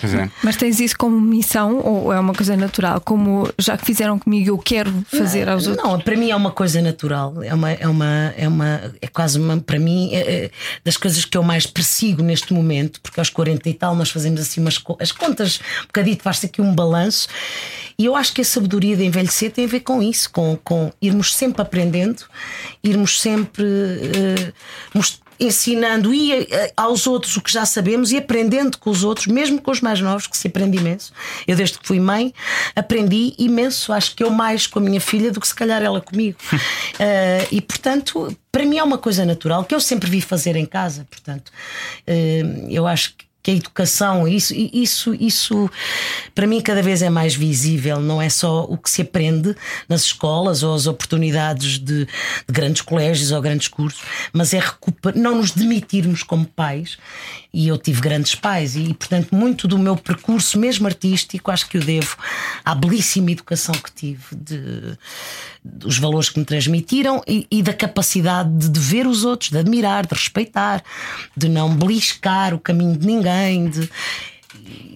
Pois 0.01 0.15
é. 0.15 0.31
Mas 0.45 0.57
tens 0.57 0.79
isso 0.79 0.97
como 0.97 1.21
missão 1.21 1.79
ou 1.85 2.13
é 2.13 2.21
uma 2.21 2.33
coisa 2.33 2.57
natural? 2.57 3.01
Como 3.01 3.49
já 3.59 3.77
que 3.77 3.85
fizeram 3.85 4.19
comigo, 4.19 4.51
eu 4.51 4.59
quero 4.59 4.93
fazer 5.07 5.49
aos 5.49 5.67
outros? 5.67 5.85
Não, 5.85 5.99
para 5.99 6.17
mim 6.17 6.31
é 6.31 6.37
uma 6.37 6.53
coisa 6.53 6.81
natural. 6.81 7.43
É 7.43 7.53
uma, 7.53 7.71
é 7.73 7.89
uma, 7.89 8.35
é 8.37 8.47
uma, 8.47 8.81
é 9.03 9.07
quase 9.09 9.39
uma, 9.39 9.59
para 9.59 9.79
mim, 9.79 10.11
é, 10.13 10.45
é 10.45 10.51
das 10.85 10.97
coisas 10.97 11.25
que 11.25 11.37
eu 11.37 11.43
mais 11.43 11.67
persigo 11.67 12.23
neste 12.23 12.53
momento, 12.55 13.01
porque 13.01 13.19
aos 13.19 13.31
40 13.31 13.69
e 13.69 13.75
tal 13.75 13.97
nós 13.97 14.11
fazemos 14.11 14.41
assim 14.41 14.61
umas 14.61 14.81
as 15.01 15.11
contas, 15.13 15.61
um 15.83 15.87
bocadito, 15.87 16.23
faz-se 16.23 16.47
aqui 16.47 16.63
um 16.63 16.75
balanço. 16.75 17.27
E 17.99 18.05
eu 18.05 18.15
acho 18.17 18.33
que 18.33 18.41
a 18.41 18.45
sabedoria 18.45 18.97
de 18.97 19.05
envelhecer 19.05 19.51
tem 19.51 19.65
a 19.65 19.69
ver 19.69 19.81
com 19.81 20.03
isso, 20.03 20.31
com, 20.31 20.57
com 20.63 20.91
irmos 21.03 21.35
sempre 21.35 21.61
aprendendo, 21.63 22.23
irmos 22.83 23.21
sempre 23.21 23.65
mos- 24.95 25.21
ensinando 25.41 26.13
e 26.13 26.47
aos 26.77 27.07
outros 27.07 27.37
o 27.37 27.41
que 27.41 27.51
já 27.51 27.65
sabemos 27.65 28.13
e 28.13 28.19
aprendendo 28.19 28.77
com 28.79 28.91
os 28.91 29.03
outros, 29.03 29.27
mesmo 29.27 29.61
com 29.61 29.71
os 29.71 29.81
mais 29.81 30.01
novos, 30.01 30.27
que 30.27 30.37
se 30.37 30.49
aprende 30.49 30.77
imenso. 30.77 31.13
Eu, 31.49 31.57
desde 31.57 31.79
que 31.79 31.87
fui 31.87 31.99
mãe, 31.99 32.35
aprendi 32.77 33.35
imenso. 33.39 33.93
Acho 33.93 34.15
que 34.15 34.23
eu 34.23 34.31
mais 34.31 34.67
com 34.67 34.79
a 34.79 34.83
minha 34.83 35.01
filha 35.01 35.33
do 35.33 35.41
que 35.41 35.49
se 35.49 35.55
calhar 35.55 35.83
ela 35.83 36.01
comigo. 36.01 36.39
Eh, 37.03 37.49
e 37.51 37.61
portanto, 37.63 38.37
para 38.53 38.65
mim 38.65 38.77
é 38.77 38.83
uma 38.83 38.99
coisa 38.99 39.25
natural 39.25 39.65
que 39.65 39.75
eu 39.75 39.81
sempre 39.81 40.11
vi 40.11 40.21
fazer 40.21 40.55
em 40.55 40.67
casa. 40.67 41.07
Portanto, 41.09 41.51
eh, 42.07 42.43
eu 42.69 42.87
acho 42.87 43.15
que 43.17 43.30
que 43.51 43.53
a 43.53 43.55
educação, 43.55 44.29
isso, 44.29 44.55
isso, 44.55 45.15
isso 45.15 45.71
para 46.35 46.47
mim 46.47 46.61
cada 46.61 46.83
vez 46.83 47.03
é 47.03 47.11
mais 47.11 47.35
visível, 47.35 48.01
não 48.01 48.21
é 48.21 48.29
só 48.29 48.65
o 48.65 48.77
que 48.77 48.91
se 48.91 49.03
aprende 49.03 49.55
nas 49.89 50.03
escolas 50.03 50.63
ou 50.63 50.75
as 50.75 50.87
oportunidades 50.87 51.79
de, 51.79 52.05
de 52.05 52.09
grandes 52.49 52.83
colégios 52.83 53.33
ou 53.33 53.41
grandes 53.41 53.69
cursos, 53.69 54.03
mas 54.33 54.55
é 54.55 54.59
recuperar, 54.59 55.19
não 55.19 55.37
nos 55.37 55.51
demitirmos 55.51 56.23
como 56.23 56.45
pais. 56.45 56.99
E 57.53 57.67
eu 57.67 57.77
tive 57.77 58.01
grandes 58.01 58.37
pais, 58.37 58.77
e 58.77 58.95
portanto, 58.95 59.35
muito 59.35 59.67
do 59.67 59.77
meu 59.77 59.97
percurso, 59.97 60.57
mesmo 60.57 60.87
artístico, 60.87 61.51
acho 61.51 61.69
que 61.69 61.79
o 61.79 61.81
devo 61.85 62.17
à 62.65 62.77
belíssima 62.77 63.33
educação 63.33 63.75
que 63.75 63.91
tive, 63.91 64.23
de, 64.37 64.97
dos 65.65 65.99
valores 65.99 66.29
que 66.29 66.39
me 66.39 66.45
transmitiram 66.45 67.21
e, 67.27 67.49
e 67.51 67.61
da 67.61 67.73
capacidade 67.75 68.49
de, 68.57 68.69
de 68.69 68.79
ver 68.79 69.05
os 69.05 69.25
outros, 69.25 69.51
de 69.51 69.59
admirar, 69.59 70.07
de 70.07 70.15
respeitar, 70.15 70.81
de 71.37 71.49
não 71.49 71.75
beliscar 71.75 72.55
o 72.55 72.61
caminho 72.61 72.97
de 72.97 73.05
ninguém. 73.05 73.69
De, 73.69 73.91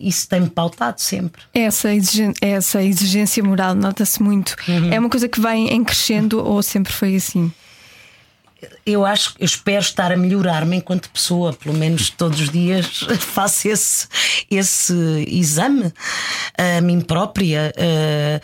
isso 0.00 0.28
tem-me 0.28 0.48
pautado 0.48 1.00
sempre. 1.00 1.42
Essa, 1.52 1.92
exigen- 1.92 2.34
essa 2.40 2.82
exigência 2.82 3.42
moral 3.42 3.74
nota-se 3.74 4.22
muito. 4.22 4.54
É 4.92 4.98
uma 5.00 5.08
coisa 5.10 5.28
que 5.28 5.40
vem 5.40 5.72
em 5.72 5.82
crescendo 5.82 6.38
ou 6.44 6.62
sempre 6.62 6.92
foi 6.92 7.16
assim? 7.16 7.52
Eu 8.84 9.04
acho, 9.04 9.34
eu 9.38 9.44
espero 9.44 9.80
estar 9.80 10.12
a 10.12 10.16
melhorar-me 10.16 10.76
enquanto 10.76 11.10
pessoa, 11.10 11.52
pelo 11.52 11.74
menos 11.74 12.10
todos 12.10 12.40
os 12.40 12.50
dias 12.50 13.06
faço 13.20 13.68
esse, 13.68 14.06
esse 14.50 14.94
exame 15.28 15.92
a 16.56 16.80
mim 16.80 17.00
própria. 17.00 17.72
eh, 17.76 18.40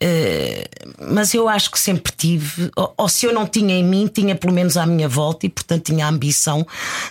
eh, 0.00 0.68
mas 1.10 1.34
eu 1.34 1.48
acho 1.48 1.70
que 1.70 1.78
sempre 1.78 2.12
tive, 2.16 2.70
ou, 2.96 3.08
se 3.08 3.26
eu 3.26 3.32
não 3.32 3.46
tinha 3.46 3.74
em 3.74 3.84
mim, 3.84 4.06
tinha 4.06 4.34
pelo 4.34 4.52
menos 4.52 4.76
à 4.76 4.86
minha 4.86 5.08
volta 5.08 5.46
e, 5.46 5.48
portanto, 5.48 5.84
tinha 5.86 6.06
a 6.06 6.08
ambição 6.08 6.66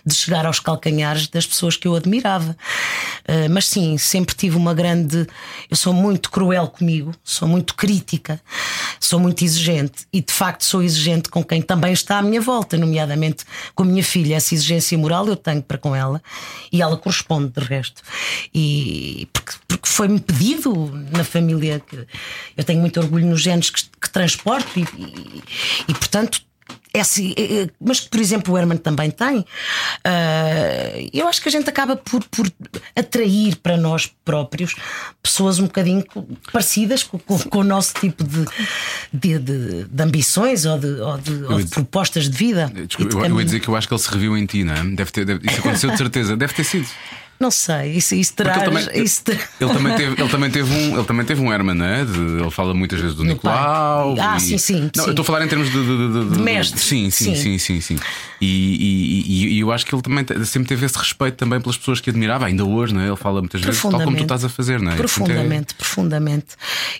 de 0.05 0.13
chegar 0.13 0.45
aos 0.45 0.59
calcanhares 0.59 1.27
das 1.27 1.45
pessoas 1.45 1.75
que 1.75 1.87
eu 1.87 1.95
admirava. 1.95 2.55
Eh, 3.27 3.47
mas 3.49 3.65
sim, 3.65 3.97
sempre 3.97 4.35
tive 4.35 4.55
uma 4.55 4.73
grande. 4.73 5.27
Eu 5.69 5.75
sou 5.77 5.93
muito 5.93 6.29
cruel 6.31 6.67
comigo, 6.67 7.13
sou 7.23 7.47
muito 7.47 7.75
crítica, 7.75 8.41
sou 8.99 9.19
muito 9.19 9.43
exigente 9.43 10.07
e, 10.13 10.21
de 10.21 10.31
facto, 10.33 10.63
sou 10.63 10.81
exigente 10.81 11.29
com 11.29 11.43
quem 11.43 11.61
também 11.61 11.93
está 11.93 12.19
à 12.19 12.21
minha 12.21 12.41
volta, 12.41 12.46
nomeadamente 12.77 13.43
com 13.75 13.83
a 13.83 13.85
minha 13.85 14.03
filha. 14.03 14.35
Essa 14.35 14.53
exigência 14.53 14.97
moral 14.97 15.27
eu 15.27 15.35
tenho 15.35 15.61
para 15.61 15.77
com 15.77 15.95
ela 15.95 16.21
e 16.71 16.81
ela 16.81 16.97
corresponde, 16.97 17.51
de 17.51 17.65
resto. 17.65 18.01
E 18.53 19.27
porque, 19.33 19.51
porque 19.67 19.87
foi-me 19.89 20.19
pedido 20.19 20.73
na 21.11 21.23
família 21.23 21.79
que 21.79 22.05
eu 22.55 22.63
tenho 22.63 22.79
muito 22.81 22.99
orgulho 22.99 23.25
nos 23.25 23.41
genes 23.41 23.69
que, 23.69 23.83
que 24.01 24.09
transporto 24.09 24.79
e, 24.79 24.83
e- 24.83 25.43
e, 25.89 25.93
portanto. 25.93 26.46
Essa- 26.99 27.21
eh, 27.21 27.33
eh, 27.37 27.69
mas 27.79 27.99
que, 28.01 28.09
por 28.09 28.19
exemplo, 28.19 28.53
o 28.53 28.57
Herman 28.57 28.77
também 28.77 29.09
tem. 29.11 29.45
ah, 30.03 30.91
eu 31.13 31.27
acho 31.27 31.41
que 31.41 31.49
a 31.49 31.51
gente 31.51 31.69
acaba 31.69 31.95
por, 31.95 32.23
por 32.25 32.51
atrair 32.95 33.55
para 33.57 33.77
nós 33.77 34.11
próprios 34.25 34.75
pessoas 35.21 35.59
um 35.59 35.65
bocadinho 35.65 36.03
parecidas 36.51 37.03
com, 37.03 37.17
com- 37.19 37.39
com 37.39 37.59
o 37.59 37.63
nosso 37.63 37.93
tipo 37.95 38.23
de, 38.23 38.45
de, 39.13 39.39
de- 39.39 39.83
de 39.85 40.03
ambições 40.03 40.65
ou 40.65 40.77
de, 40.77 40.87
ou 40.87 41.17
de- 41.17 41.43
ou 41.45 41.57
de 41.61 41.67
propostas 41.67 42.29
de 42.29 42.37
vida. 42.37 42.71
Desculpa, 42.73 43.11
de 43.11 43.17
eu, 43.17 43.29
eu 43.29 43.39
ia 43.39 43.45
dizer 43.45 43.59
que 43.59 43.67
eu 43.67 43.75
acho 43.75 43.87
que 43.87 43.93
ele 43.93 44.01
se 44.01 44.09
reviu 44.09 44.37
em 44.37 44.45
ti, 44.45 44.63
não 44.63 44.73
é? 44.73 44.83
Deve 44.83 45.11
ter, 45.11 45.25
deve- 45.25 45.45
isso 45.49 45.59
aconteceu 45.59 45.91
de 45.91 45.97
certeza, 45.97 46.35
deve 46.37 46.53
ter 46.53 46.63
sido. 46.63 46.87
Não 47.39 47.51
sei, 47.51 47.91
isso, 47.93 48.15
isso 48.15 48.33
terá. 48.33 48.55
ele 48.55 48.65
também, 48.65 49.03
isso 49.03 49.21
ele, 49.27 49.73
também 49.73 49.95
teve, 49.95 50.21
ele, 50.21 50.29
também 50.29 50.49
teve 50.51 50.73
um, 50.73 50.95
ele 50.95 51.03
também 51.05 51.25
teve 51.25 51.41
um 51.41 51.53
Herman, 51.53 51.75
não 51.75 51.85
é? 51.85 52.03
De- 52.05 52.41
ele 52.41 52.49
fala 52.51 52.73
muitas 52.73 52.99
vezes 52.99 53.15
do 53.15 53.23
Nicolau. 53.23 54.15
pai. 54.15 54.25
Ah, 54.25 54.37
e- 54.37 54.41
sim, 54.41 54.57
sim, 54.57 54.89
Não, 54.95 55.03
sim. 55.03 55.09
eu 55.09 55.11
estou 55.11 55.21
a 55.21 55.25
falar 55.25 55.45
em 55.45 55.47
termos 55.47 55.69
de, 55.71 55.73
de, 55.79 56.13
de- 56.29 56.35
de- 56.35 56.39
mestre. 56.41 56.79
Sim, 56.79 57.09
sim, 57.11 57.35
sim, 57.35 57.57
Sim. 57.59 57.79
sim. 57.81 57.95
E, 58.41 58.45
e- 58.47 59.53
e- 59.55 59.59
eu 59.59 59.71
acho 59.71 59.85
que 59.85 59.93
ele 59.93 60.01
também 60.01 60.25
sempre 60.45 60.67
teve 60.69 60.85
esse 60.85 60.97
respeito 60.97 61.35
também 61.35 61.59
pelas 61.61 61.77
pessoas 61.77 61.99
que 61.99 62.09
admirava, 62.09 62.45
ainda 62.45 62.65
hoje, 62.65 62.93
não 62.93 63.01
é? 63.01 63.07
Ele 63.07 63.15
fala 63.15 63.39
muitas 63.41 63.61
vezes, 63.61 63.81
tal 63.81 63.91
como 63.91 64.15
tu 64.17 64.23
estás 64.23 64.43
a 64.43 64.49
fazer, 64.49 64.79
não 64.79 64.91
é? 64.91 64.95
Profundamente, 64.95 65.73
profundamente. 65.75 66.47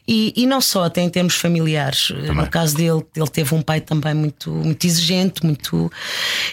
E, 0.07 0.33
e 0.35 0.45
não 0.45 0.61
só, 0.61 0.85
até 0.85 1.01
em 1.01 1.09
termos 1.09 1.35
familiares. 1.35 2.11
No 2.35 2.47
caso 2.49 2.75
dele, 2.75 3.03
ele 3.15 3.27
teve 3.27 3.53
um 3.55 3.61
pai 3.61 3.81
também 3.81 4.13
muito, 4.13 4.49
muito 4.51 4.85
exigente, 4.85 5.45
muito. 5.45 5.91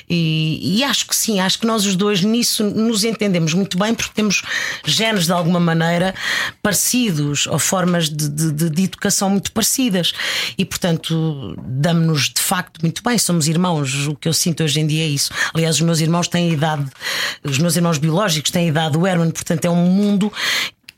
E, 0.08 0.78
e 0.78 0.84
acho 0.84 1.06
que 1.06 1.14
sim, 1.16 1.40
acho 1.40 1.58
que 1.58 1.66
nós 1.66 1.84
os 1.86 1.96
dois 1.96 2.22
nisso 2.22 2.64
nos 2.64 3.04
entendemos 3.04 3.52
muito 3.54 3.73
muito 3.74 3.78
bem 3.78 3.94
porque 3.94 4.12
temos 4.14 4.42
genes 4.84 5.26
de 5.26 5.32
alguma 5.32 5.60
maneira 5.60 6.14
parecidos 6.62 7.46
ou 7.46 7.58
formas 7.58 8.08
de, 8.08 8.28
de, 8.28 8.70
de, 8.70 8.84
educação 8.84 9.28
muito 9.28 9.52
parecidas 9.52 10.12
e, 10.56 10.64
portanto, 10.64 11.56
damos-nos 11.66 12.30
de 12.30 12.40
facto 12.40 12.80
muito 12.82 13.02
bem. 13.02 13.18
Somos 13.18 13.48
irmãos. 13.48 14.06
O 14.06 14.14
que 14.14 14.28
eu 14.28 14.32
sinto 14.32 14.62
hoje 14.62 14.80
em 14.80 14.87
dia 14.87 15.04
é 15.04 15.08
isso. 15.08 15.30
Aliás, 15.52 15.76
os 15.76 15.82
meus 15.82 16.00
irmãos 16.00 16.28
têm 16.28 16.52
idade, 16.52 16.87
os 17.42 17.58
meus 17.58 17.76
irmãos 17.76 17.98
biológicos 17.98 18.50
têm 18.50 18.68
idade 18.68 18.92
do 18.92 19.06
Herman, 19.06 19.30
portanto, 19.30 19.64
é 19.64 19.70
um 19.70 19.87
mundo 19.87 20.32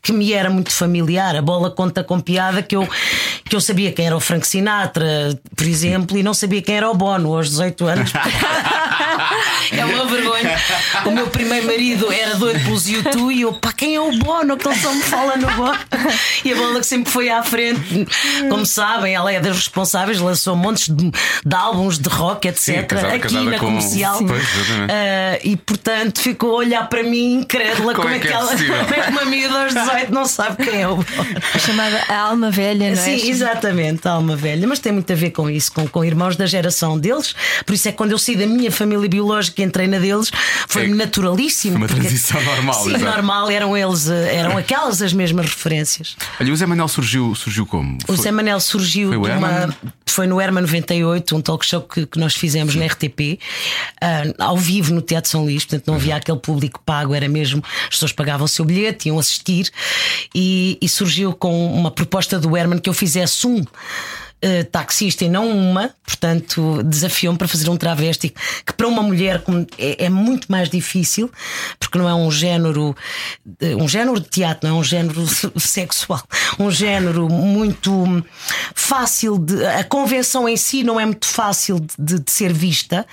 que 0.01 0.13
me 0.13 0.31
era 0.31 0.49
muito 0.49 0.71
familiar. 0.71 1.35
A 1.35 1.41
bola 1.41 1.71
conta 1.71 2.03
com 2.03 2.19
piada 2.19 2.61
que 2.61 2.75
eu, 2.75 2.87
que 3.45 3.55
eu 3.55 3.61
sabia 3.61 3.91
quem 3.91 4.05
era 4.05 4.15
o 4.15 4.19
Frank 4.19 4.47
Sinatra, 4.47 5.37
por 5.55 5.65
exemplo, 5.65 6.17
e 6.17 6.23
não 6.23 6.33
sabia 6.33 6.61
quem 6.61 6.75
era 6.75 6.89
o 6.89 6.95
Bono 6.95 7.35
aos 7.35 7.49
18 7.49 7.85
anos. 7.85 8.13
é 9.71 9.85
uma 9.85 10.05
vergonha. 10.05 10.57
O 11.05 11.11
meu 11.11 11.27
primeiro 11.27 11.65
marido 11.65 12.11
era 12.11 12.35
doido 12.35 12.63
pelos 12.63 12.87
YouTube 12.87 13.33
e 13.33 13.41
eu, 13.41 13.53
pá, 13.53 13.71
quem 13.73 13.95
é 13.95 13.99
o 14.01 14.11
Bono? 14.17 14.57
Que 14.57 14.67
ele 14.67 14.77
só 14.79 14.93
me 14.93 15.01
fala 15.01 15.35
no 15.37 15.47
Bono. 15.51 15.77
E 16.43 16.51
a 16.53 16.55
bola 16.55 16.79
que 16.79 16.85
sempre 16.85 17.11
foi 17.11 17.29
à 17.29 17.43
frente. 17.43 18.07
Como 18.49 18.65
sabem, 18.65 19.13
ela 19.15 19.31
é 19.31 19.39
das 19.39 19.55
responsáveis, 19.55 20.19
lançou 20.19 20.55
montes 20.55 20.87
de, 20.89 21.11
de 21.45 21.55
álbuns 21.55 21.97
de 21.99 22.09
rock, 22.09 22.47
etc. 22.47 22.59
Sim, 22.59 22.83
casada- 22.83 23.07
aqui 23.09 23.19
casada 23.19 23.43
na 23.45 23.59
com- 23.59 23.65
comercial. 23.67 24.17
Sim. 24.17 24.27
Pois, 24.27 24.43
exatamente. 24.43 24.91
Ah, 24.93 25.39
e 25.43 25.55
portanto 25.57 26.19
ficou 26.21 26.51
a 26.51 26.55
olhar 26.57 26.87
para 26.89 27.03
mim 27.03 27.33
incrédula 27.41 27.93
Como 27.93 28.07
como, 28.07 28.09
é 28.09 28.17
é 28.17 28.19
que 28.19 28.27
que 28.27 28.33
é 28.33 28.35
ela 28.37 28.47
como 28.55 28.93
é 28.93 29.01
que 29.01 29.09
uma 29.11 29.25
miúda 29.25 29.63
aos 29.63 29.73
18 29.73 30.13
não 30.13 30.25
sabe 30.25 30.63
quem 30.65 30.81
é 30.81 30.87
o 30.87 30.95
Bono. 30.97 31.07
A 31.53 31.59
chamada 31.59 32.03
a 32.07 32.15
alma 32.17 32.49
velha, 32.51 32.85
não 32.91 32.93
é? 32.93 32.95
Sim, 32.95 33.29
exatamente, 33.29 34.07
a 34.07 34.11
alma 34.11 34.35
velha, 34.35 34.67
mas 34.67 34.79
tem 34.79 34.91
muito 34.91 35.11
a 35.11 35.15
ver 35.15 35.31
com 35.31 35.49
isso, 35.49 35.71
com, 35.71 35.87
com 35.87 36.03
irmãos 36.05 36.35
da 36.35 36.45
geração 36.45 36.97
deles. 36.97 37.35
Por 37.65 37.73
isso 37.73 37.87
é 37.87 37.91
que 37.91 37.97
quando 37.97 38.11
eu 38.11 38.17
saí 38.17 38.35
da 38.35 38.45
minha 38.45 38.71
família 38.71 39.07
biológica 39.09 39.56
e 39.57 39.63
entrei 39.63 39.87
na 39.87 39.99
deles, 39.99 40.31
foi 40.67 40.85
É, 40.85 40.87
naturalíssimo. 40.87 41.73
foi 41.73 41.81
uma 41.81 41.87
porque- 41.87 42.01
transição 42.01 42.41
normal, 42.43 42.83
Sim, 42.83 42.95
exato. 42.95 43.05
normal, 43.05 43.49
eram 43.51 43.75
eles, 43.77 44.07
eh, 44.09 44.35
eram 44.35 44.57
aquelas 44.57 45.01
as 45.01 45.13
mesmas 45.13 45.45
referências. 45.47 46.15
Olha, 46.39 46.51
o 46.53 46.55
Zé 46.55 46.65
Manel 46.65 46.87
surgiu, 46.87 47.33
surgiu 47.35 47.65
como? 47.65 47.97
O 48.07 48.15
Foi- 48.15 48.17
Zé 48.17 48.31
Manel 48.31 48.59
surgiu 48.59 49.09
Foi 49.09 49.17
uma. 49.17 49.75
Foi 50.09 50.25
no 50.25 50.41
Herman 50.41 50.61
98, 50.61 51.35
um 51.35 51.41
talk 51.41 51.63
show 51.63 51.81
que, 51.81 52.05
que 52.07 52.17
nós 52.17 52.33
fizemos 52.33 52.73
na 52.73 52.85
RTP, 52.85 53.37
ah, 54.01 54.23
ao 54.39 54.57
vivo 54.57 54.91
no 54.93 55.01
Teatro 55.01 55.29
São 55.29 55.43
Luís, 55.43 55.63
portanto 55.63 55.87
não 55.87 55.95
havia 55.95 56.13
Uhum. 56.13 56.17
aquele 56.17 56.39
público 56.39 56.81
pago, 56.83 57.13
era 57.13 57.27
mesmo. 57.29 57.63
As 57.83 57.89
pessoas 57.89 58.11
pagavam 58.13 58.45
o 58.45 58.47
seu 58.47 58.65
bilhete, 58.65 59.09
iam 59.09 59.19
assistir, 59.19 59.69
e, 60.33 60.75
e 60.81 60.89
surgiu 60.89 61.33
com 61.33 61.71
uma 61.71 61.91
proposta 61.91 62.39
do 62.39 62.55
Herman 62.57 62.79
que 62.79 62.89
eu 62.89 62.93
fizesse 62.93 63.45
um. 63.45 63.63
Eh, 64.41 64.63
taxista 64.63 65.25
e 65.25 65.29
não 65.29 65.49
uma, 65.49 65.91
portanto, 66.05 66.81
desafiou-me 66.83 67.37
para 67.37 67.47
fazer 67.47 67.69
um 67.69 67.77
travesti 67.77 68.33
que 68.65 68.73
para 68.73 68.87
uma 68.87 69.01
mulher 69.01 69.41
é, 69.77 70.05
é 70.05 70.09
muito 70.09 70.51
mais 70.51 70.69
difícil, 70.69 71.31
porque 71.79 71.97
não 71.97 72.07
é 72.07 72.13
um 72.13 72.29
género, 72.29 72.95
eh, 73.59 73.75
um 73.75 73.87
género 73.87 74.19
de 74.19 74.27
teatro, 74.29 74.67
não 74.69 74.77
é 74.77 74.79
um 74.79 74.83
género 74.83 75.25
se- 75.27 75.51
sexual, 75.57 76.21
um 76.59 76.69
género 76.69 77.27
muito 77.29 78.23
fácil 78.75 79.37
de. 79.39 79.65
A 79.65 79.83
convenção 79.83 80.47
em 80.47 80.57
si 80.57 80.83
não 80.83 80.99
é 80.99 81.05
muito 81.05 81.27
fácil 81.27 81.79
de, 81.97 82.19
de- 82.19 82.31
ser 82.31 82.53
vista 82.53 83.05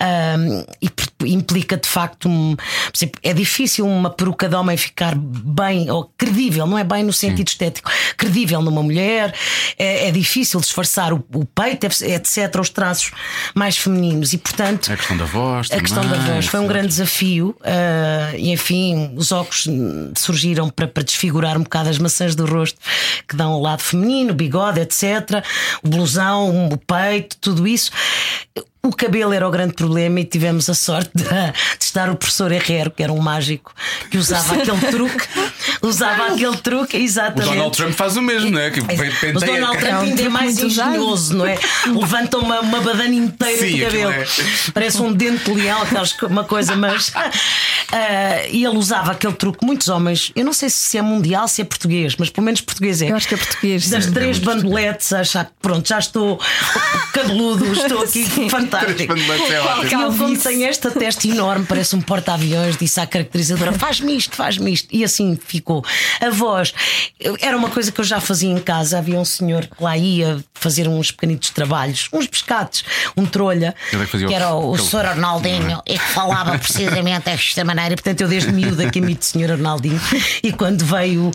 Ahm, 0.00 0.64
e 0.80 0.90
implica 1.32 1.76
de 1.76 1.88
facto. 1.88 2.28
Um, 2.28 2.56
exemplo, 2.94 3.20
é 3.22 3.32
difícil 3.32 3.86
uma 3.86 4.10
peruca 4.10 4.48
de 4.48 4.54
homem 4.54 4.76
ficar 4.76 5.14
bem 5.16 5.90
ou 5.90 6.10
credível, 6.16 6.66
não 6.66 6.78
é 6.78 6.84
bem 6.84 7.02
no 7.02 7.12
sentido 7.12 7.48
estético, 7.48 7.90
credível 8.16 8.62
numa 8.62 8.82
mulher, 8.82 9.34
é, 9.78 10.08
é 10.08 10.10
difícil 10.10 10.53
disfarçar 10.60 11.12
o, 11.12 11.24
o 11.32 11.44
peito, 11.44 11.84
etc., 11.86 12.60
os 12.60 12.70
traços 12.70 13.12
mais 13.54 13.76
femininos 13.76 14.32
e 14.32 14.38
portanto. 14.38 14.92
A 14.92 14.96
questão 14.96 15.16
da 15.16 15.24
voz. 15.24 15.70
A 15.70 15.80
questão 15.80 16.06
da 16.06 16.16
voz 16.16 16.46
foi 16.46 16.60
um 16.60 16.66
grande 16.66 16.88
desafio 16.88 17.56
ah, 17.62 18.32
e 18.36 18.50
enfim 18.50 19.12
os 19.16 19.32
óculos 19.32 19.66
surgiram 20.16 20.68
para, 20.68 20.86
para 20.86 21.02
desfigurar 21.02 21.56
um 21.56 21.62
bocado 21.62 21.88
as 21.88 21.98
maçãs 21.98 22.34
do 22.34 22.46
rosto 22.46 22.78
que 23.28 23.36
dão 23.36 23.52
o 23.52 23.62
lado 23.62 23.82
feminino, 23.82 24.32
o 24.32 24.34
bigode, 24.34 24.80
etc. 24.80 25.44
O 25.82 25.88
blusão, 25.88 26.68
o 26.68 26.76
peito, 26.76 27.36
tudo 27.40 27.66
isso. 27.66 27.90
O 28.84 28.90
cabelo 28.94 29.32
era 29.32 29.46
o 29.48 29.50
grande 29.50 29.72
problema 29.74 30.20
e 30.20 30.24
tivemos 30.24 30.68
a 30.68 30.74
sorte 30.74 31.10
de, 31.14 31.24
de 31.24 31.54
estar 31.84 32.10
o 32.10 32.16
professor 32.16 32.52
Herrero, 32.52 32.90
que 32.90 33.02
era 33.02 33.12
um 33.12 33.18
mágico 33.18 33.72
que 34.10 34.18
usava 34.18 34.54
aquele 34.60 34.78
truque, 34.90 35.26
usava 35.82 36.26
aquele 36.26 36.56
truque, 36.58 36.96
O 36.96 37.00
exatamente. 37.00 37.48
Donald 37.48 37.76
Trump 37.76 37.92
faz 37.94 38.16
o 38.16 38.22
mesmo, 38.22 38.50
não 38.50 38.60
é? 38.60 38.70
Que 38.70 38.80
Mas 38.82 38.96
penteia- 39.00 39.32
Donald 39.32 39.76
É 39.76 39.80
Trump 39.80 39.94
um 39.94 40.00
ainda 40.02 40.22
é 40.22 40.28
mais 40.28 40.58
engenhoso, 40.58 41.34
não 41.34 41.46
é? 41.46 41.58
Levanta 41.86 42.36
uma, 42.38 42.60
uma 42.60 42.80
badana 42.80 43.14
inteira 43.14 43.58
Sim, 43.58 43.74
de 43.76 43.80
cabelo. 43.84 44.10
é- 44.12 44.26
Parece 44.74 45.00
um 45.00 45.12
dente 45.12 45.44
de 45.44 45.54
leão, 45.54 45.80
uma 46.28 46.44
coisa, 46.44 46.76
mas. 46.76 47.10
ah, 47.14 47.30
e 48.50 48.64
ele 48.64 48.76
usava 48.76 49.12
aquele 49.12 49.32
truque. 49.34 49.64
Muitos 49.64 49.88
homens, 49.88 50.30
eu 50.36 50.44
não 50.44 50.52
sei 50.52 50.68
se 50.68 50.98
é 50.98 51.02
mundial, 51.02 51.48
se 51.48 51.62
é 51.62 51.64
português, 51.64 52.16
mas 52.18 52.28
pelo 52.28 52.44
menos 52.44 52.60
português 52.60 53.00
é. 53.00 53.10
Eu 53.10 53.16
acho 53.16 53.28
que 53.28 53.34
é 53.34 53.38
português. 53.38 53.88
Das 53.88 54.04
sim. 54.04 54.12
três 54.12 54.38
bandoletes, 54.38 55.12
a 55.12 55.20
achar 55.20 55.44
que 55.46 55.52
pronto, 55.62 55.88
já 55.88 55.98
estou 55.98 56.38
cabeludo, 57.12 57.72
estou 57.72 58.02
aqui 58.02 58.24
fantástico. 58.50 58.73
E 59.86 59.92
eu, 59.94 60.12
como 60.16 60.38
tenho 60.38 60.64
esta 60.68 60.90
testa 60.90 61.26
enorme, 61.28 61.64
parece 61.66 61.94
um 61.96 62.00
porta-aviões, 62.00 62.76
disse 62.76 63.00
à 63.00 63.06
caracterizadora: 63.06 63.72
faz-me 63.72 64.16
isto, 64.16 64.34
faz-me 64.36 64.72
isto. 64.72 64.88
E 64.92 65.04
assim 65.04 65.38
ficou. 65.46 65.84
A 66.20 66.30
voz 66.30 66.72
era 67.40 67.56
uma 67.56 67.70
coisa 67.70 67.90
que 67.92 68.00
eu 68.00 68.04
já 68.04 68.20
fazia 68.20 68.50
em 68.50 68.58
casa. 68.58 68.98
Havia 68.98 69.18
um 69.18 69.24
senhor 69.24 69.66
que 69.66 69.82
lá 69.82 69.96
ia 69.96 70.38
fazer 70.54 70.88
uns 70.88 71.10
pequenitos 71.10 71.50
trabalhos, 71.50 72.08
uns 72.12 72.26
pescados, 72.26 72.84
um 73.16 73.26
trolha, 73.26 73.74
é 73.92 73.96
que 74.06 74.16
o- 74.16 74.32
era 74.32 74.54
o, 74.54 74.70
o 74.72 74.78
Sr. 74.78 75.06
Arnaldinho, 75.06 75.82
e 75.86 75.98
que 75.98 76.04
falava 76.12 76.56
precisamente 76.58 77.24
desta 77.24 77.64
maneira. 77.64 77.94
Portanto, 77.94 78.20
eu 78.22 78.28
desde 78.28 78.50
miúda 78.52 78.90
que 78.90 78.98
imito 78.98 79.22
o 79.22 79.24
Sr. 79.24 79.52
Arnaldinho. 79.52 80.00
E 80.42 80.52
quando 80.52 80.84
veio 80.84 81.30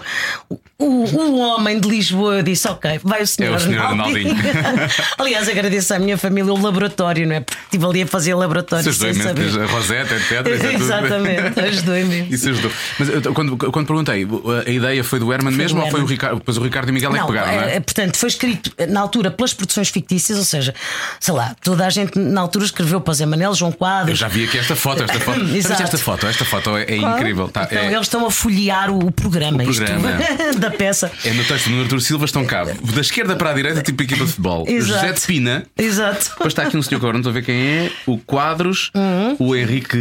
o, 0.49 0.59
o, 0.77 0.85
o 1.15 1.37
homem 1.39 1.79
de 1.79 1.87
Lisboa, 1.87 2.35
eu 2.35 2.43
disse: 2.43 2.67
Ok, 2.67 2.99
vai 3.03 3.21
o 3.21 3.27
Sr. 3.27 3.43
É 3.43 3.49
o 3.51 3.59
Sr. 3.59 3.79
Arnaldinho. 3.79 4.35
Aliás, 5.17 5.47
agradeço 5.49 5.93
à 5.93 5.99
minha 5.99 6.17
família 6.17 6.51
o 6.53 6.61
laboratório, 6.61 7.27
não 7.29 7.35
é? 7.37 7.39
Porque 7.41 7.61
estive 7.63 7.85
ali 7.85 8.01
a 8.01 8.07
fazer 8.07 8.33
laboratório 8.35 8.81
Isso 8.89 9.05
ajudou 9.05 9.09
imenso, 9.31 9.51
saber. 9.51 9.63
a 9.63 9.71
Rosetta, 9.71 10.15
etc. 10.15 10.73
Exatamente, 10.73 11.59
ajudou 11.59 11.97
imenso. 11.97 12.27
Isso 12.33 12.49
ajudou. 12.49 12.71
Mas 12.97 13.09
eu- 13.09 13.33
quando, 13.33 13.57
quando 13.57 13.85
perguntei, 13.87 14.27
a 14.65 14.69
ideia 14.69 15.03
foi 15.03 15.19
do 15.19 15.31
Herman 15.31 15.53
mesmo 15.53 15.79
do 15.79 15.85
ou 15.85 15.91
foi 15.91 16.01
o. 16.01 16.05
Ricardo? 16.05 16.37
Depois 16.39 16.57
o 16.57 16.63
Ricardo 16.63 16.89
e 16.89 16.91
Miguel 16.91 17.11
é 17.11 17.13
que 17.13 17.19
Não, 17.19 17.27
pegaram, 17.27 17.51
não 17.55 17.61
é, 17.61 17.71
é? 17.71 17.75
é, 17.75 17.79
portanto, 17.79 18.17
foi 18.17 18.29
escrito 18.29 18.71
eh, 18.77 18.87
na 18.87 18.99
altura 18.99 19.29
pelas 19.31 19.53
produções 19.53 19.89
fictícias, 19.89 20.37
ou 20.39 20.43
seja, 20.43 20.73
sei 21.19 21.33
lá, 21.33 21.55
toda 21.63 21.85
a 21.85 21.89
gente 21.89 22.17
na 22.17 22.41
altura 22.41 22.65
escreveu 22.65 22.99
para 22.99 23.13
Zé 23.13 23.25
Manel, 23.25 23.53
João 23.53 23.71
Eu 23.71 23.77
Quadros. 23.77 24.17
já 24.17 24.27
vi 24.27 24.45
aqui 24.45 24.57
esta 24.57 24.75
foto, 24.75 25.03
esta 25.03 25.19
foto. 25.19 25.39
Exato. 25.55 25.83
Esta 25.83 25.97
foto? 25.97 26.25
Esta 26.27 26.45
foto 26.45 26.75
é, 26.77 26.95
incrível. 26.95 27.47
Tá, 27.49 27.63
Então, 27.69 27.77
é, 27.77 27.87
eles 27.87 28.01
estão 28.01 28.25
a 28.25 28.31
folhear 28.31 28.89
o, 28.89 28.99
o 29.07 29.11
programa, 29.11 29.61
O 29.63 29.65
programa. 29.65 30.09
da 30.57 30.71
peça. 30.71 31.11
é 31.23 31.31
no 31.33 31.43
texto 31.43 31.69
do 31.69 31.81
Artur 31.81 32.01
Silva 32.01 32.25
estão 32.25 32.43
cá. 32.45 32.63
Da 32.65 33.01
esquerda 33.01 33.35
para 33.35 33.51
a 33.51 33.53
direita, 33.53 33.81
tipo 33.81 34.01
equipa 34.03 34.23
de 34.25 34.29
futebol. 34.31 34.65
Exato. 34.67 34.93
José 35.01 35.11
de 35.13 35.21
Pina. 35.21 35.63
Exato. 35.77 36.29
Depois 36.31 36.47
está 36.51 36.63
aqui 36.63 36.75
um 36.77 36.81
senhor 36.81 36.99
não 37.19 37.29
estou 37.29 37.31
a 37.31 37.33
ver 37.33 37.43
quem 37.43 37.55
é. 37.55 37.91
O 38.05 38.17
Quadros, 38.17 38.91
o 39.37 39.55
Henrique 39.55 39.97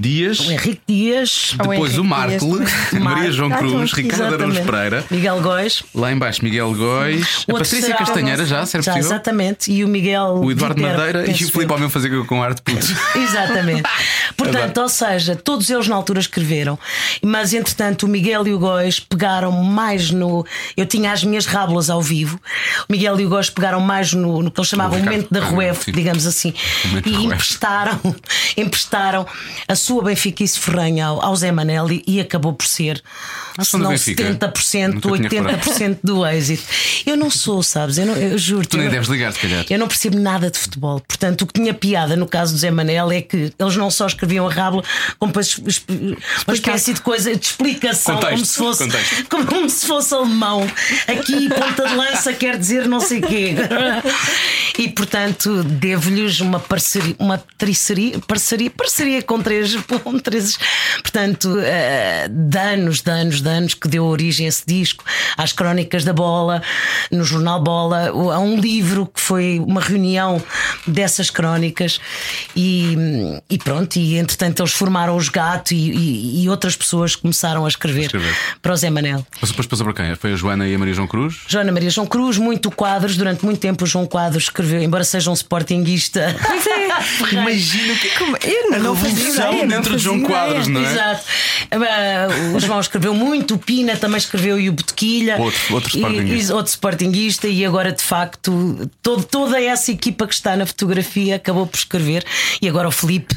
Dias. 0.00 0.40
Uhum. 0.40 0.46
O 0.48 0.52
Henrique 0.52 0.80
Dias, 0.86 1.52
O 1.54 1.58
Depois 1.58 1.80
o 1.98 2.02
Henrique 2.02 2.08
Marco, 2.08 2.58
Dias 2.58 2.92
Maria 3.02 3.32
João 3.32 3.52
Ah, 3.52 3.56
Cruz, 3.58 3.92
Ricardo 3.92 4.22
Araújo 4.22 4.44
exatamente. 4.58 4.70
Pereira. 4.70 5.04
Miguel 5.10 5.40
Góis. 5.40 5.82
Lá 5.94 6.12
embaixo, 6.12 6.44
Miguel 6.44 6.74
Góis. 6.74 7.44
A 7.48 7.52
Patrícia 7.52 7.80
será- 7.82 7.96
Castanheira 7.98 8.44
já, 8.46 8.56
era 8.58 8.66
Já, 8.66 8.76
possível. 8.78 8.98
exatamente. 8.98 9.70
E 9.72 9.84
o 9.84 9.88
Miguel. 9.88 10.40
O 10.42 10.50
Eduardo 10.50 10.76
Viterbo, 10.80 10.98
Madeira 10.98 11.30
e 11.30 11.32
o 11.32 11.36
Filipe. 11.36 11.72
Almeida 11.72 11.90
fazer 11.90 12.26
com 12.26 12.42
arte 12.42 12.62
puto. 12.62 12.86
Exatamente. 13.18 13.82
Portanto, 14.36 14.78
ou 14.80 14.88
seja, 14.88 15.36
todos 15.36 15.68
eles 15.70 15.88
na 15.88 15.94
altura 15.96 16.20
escreveram, 16.20 16.78
mas 17.22 17.52
entretanto 17.52 18.04
o 18.04 18.08
Miguel 18.08 18.46
e 18.46 18.52
o 18.54 18.58
Góis 18.58 19.00
pegaram 19.00 19.50
mais 19.52 20.10
no. 20.10 20.44
Eu 20.76 20.86
tinha 20.86 21.12
as 21.12 21.22
minhas 21.24 21.46
rábulas 21.46 21.88
ao 21.90 22.00
vivo, 22.02 22.40
o 22.88 22.92
Miguel 22.92 23.18
e 23.20 23.26
o 23.26 23.28
Góis 23.28 23.50
pegaram 23.50 23.80
mais 23.80 24.12
no, 24.12 24.42
no 24.42 24.50
que 24.50 24.60
eles 24.60 24.68
chamavam 24.68 24.98
O 24.98 25.00
o 25.00 25.04
momento 25.04 25.28
da 25.30 25.40
Ruef, 25.40 25.90
digamos 25.92 26.26
assim, 26.26 26.43
momento 26.84 27.08
e 27.08 27.12
da 27.12 27.18
Ruef. 27.18 27.34
emprestaram, 27.34 28.00
emprestaram 28.56 29.26
a 29.68 29.74
sua 29.74 30.02
benfiquice 30.02 30.58
ferranha 30.58 31.06
ao, 31.06 31.24
ao 31.24 31.36
Zé 31.36 31.52
Manelli 31.52 32.02
e 32.06 32.20
acabou 32.20 32.52
por 32.52 32.66
ser. 32.66 33.02
Ah, 33.56 33.64
Se 33.64 33.76
não 33.76 33.90
Benfica? 33.90 34.24
70%, 34.24 35.04
Nunca 35.04 35.28
tinha 35.28 35.42
80% 35.42 35.98
do 36.02 36.26
êxito. 36.26 36.64
Eu 37.06 37.16
não 37.16 37.30
sou, 37.30 37.62
sabes? 37.62 37.98
Eu, 37.98 38.06
não, 38.06 38.16
eu 38.16 38.36
juro 38.36 38.66
Tu 38.66 38.76
nem 38.76 38.88
deves 38.88 39.08
ligar, 39.08 39.32
se 39.32 39.38
calhar. 39.38 39.64
eu 39.68 39.78
não 39.78 39.86
percebo 39.86 40.18
nada 40.18 40.50
de 40.50 40.58
futebol. 40.58 41.00
Portanto, 41.00 41.42
o 41.42 41.46
que 41.46 41.54
tinha 41.54 41.72
piada 41.72 42.16
no 42.16 42.26
caso 42.26 42.52
do 42.52 42.58
Zé 42.58 42.70
Manel 42.70 43.12
é 43.12 43.22
que 43.22 43.52
eles 43.58 43.76
não 43.76 43.90
só 43.90 44.06
escreviam 44.06 44.48
a 44.48 44.52
rábula, 44.52 44.82
como 45.18 45.32
depois 45.32 45.56
uma 46.46 46.54
espécie 46.54 46.94
de 46.94 47.00
coisa 47.00 47.34
de 47.34 47.46
explicação, 47.46 48.16
Contexto, 48.16 48.34
como 48.34 48.46
se 48.46 48.56
fosse 48.56 48.84
contexto. 48.84 49.24
como 49.46 49.70
se 49.70 49.86
fosse 49.86 50.14
alemão. 50.14 50.66
Aqui, 51.06 51.48
ponta 51.48 51.86
de 51.88 51.94
lança 51.94 52.32
quer 52.32 52.58
dizer 52.58 52.88
não 52.88 53.00
sei 53.00 53.20
quê. 53.20 53.54
E 54.76 54.88
portanto, 54.88 55.62
devo-lhes 55.62 56.40
uma 56.40 56.58
parceria, 56.58 57.14
uma 57.18 57.38
triceria, 57.56 58.18
parceria, 58.26 58.68
parceria 58.70 59.22
com 59.22 59.40
três, 59.40 59.76
com 60.02 60.18
três 60.18 60.58
portanto, 61.00 61.48
uh, 61.48 62.28
de 62.28 62.58
anos, 62.58 63.40
de 63.44 63.48
anos, 63.50 63.74
que 63.74 63.86
deu 63.88 64.04
origem 64.04 64.46
a 64.46 64.48
esse 64.48 64.64
disco, 64.66 65.04
às 65.36 65.52
crónicas 65.52 66.04
da 66.04 66.12
bola, 66.12 66.62
no 67.10 67.24
jornal 67.24 67.62
Bola, 67.62 68.08
a 68.08 68.38
um 68.40 68.58
livro 68.58 69.06
que 69.06 69.20
foi 69.20 69.58
uma 69.60 69.80
reunião 69.80 70.42
dessas 70.86 71.30
crónicas 71.30 72.00
e, 72.56 72.96
e 73.48 73.58
pronto, 73.58 73.96
e 73.96 74.16
entretanto 74.16 74.60
eles 74.62 74.72
formaram 74.72 75.16
os 75.16 75.28
gatos 75.28 75.72
e, 75.72 75.76
e, 75.76 76.42
e 76.44 76.48
outras 76.48 76.76
pessoas 76.76 77.14
começaram 77.16 77.64
a 77.64 77.68
escrever, 77.68 78.06
Escrever. 78.06 78.34
para 78.60 78.72
o 78.72 78.76
Zé 78.76 78.90
Manel. 78.90 79.24
Mas 79.40 79.50
depois 79.50 79.66
passou 79.66 79.84
para 79.92 79.94
quem? 80.04 80.14
Foi 80.16 80.32
a 80.32 80.36
Joana 80.36 80.66
e 80.66 80.74
a 80.74 80.78
Maria 80.78 80.94
João 80.94 81.06
Cruz? 81.08 81.36
Joana 81.46 81.72
Maria 81.72 81.90
João 81.90 82.06
Cruz, 82.06 82.38
muito 82.38 82.70
quadros, 82.70 83.16
durante 83.16 83.44
muito 83.44 83.60
tempo 83.60 83.84
o 83.84 83.86
João 83.86 84.06
Quadros 84.06 84.44
escreveu, 84.44 84.82
embora 84.82 85.04
seja 85.04 85.30
um 85.30 85.34
sportinguista. 85.34 86.34
Pois 86.46 86.66
é. 86.66 86.84
Imagina 87.40 87.94
que 87.94 88.08
Como- 88.18 88.36
Eu 88.36 88.70
não, 88.80 88.94
fazia 88.94 89.14
revolução 89.16 89.52
ideia, 89.52 89.66
dentro 89.66 89.96
de 89.96 90.02
João 90.02 90.20
Quadros, 90.22 90.68
não 90.68 90.80
é? 90.80 90.92
Exato. 90.92 91.24
Ah, 91.72 92.26
O 92.56 92.60
João 92.60 92.80
escreveu 92.80 93.14
muito, 93.14 93.33
o 93.52 93.58
Pina 93.58 93.96
também 93.96 94.18
escreveu 94.18 94.58
e 94.60 94.68
o 94.68 94.72
Botequilha. 94.72 95.36
Outro- 95.38 95.74
outro 95.74 95.90
E- 95.96 96.00
sportinguista. 96.00 96.52
e 96.52 96.54
outro 96.54 96.70
sportinguista, 96.70 97.48
e 97.48 97.64
agora 97.64 97.92
de 97.92 98.02
facto 98.02 98.90
todo- 99.02 99.24
toda 99.24 99.60
essa 99.60 99.90
equipa 99.90 100.26
que 100.26 100.34
está 100.34 100.56
na 100.56 100.66
fotografia 100.66 101.36
acabou 101.36 101.66
por 101.66 101.76
escrever. 101.76 102.24
E 102.62 102.68
agora 102.68 102.88
o 102.88 102.90
Felipe, 102.92 103.34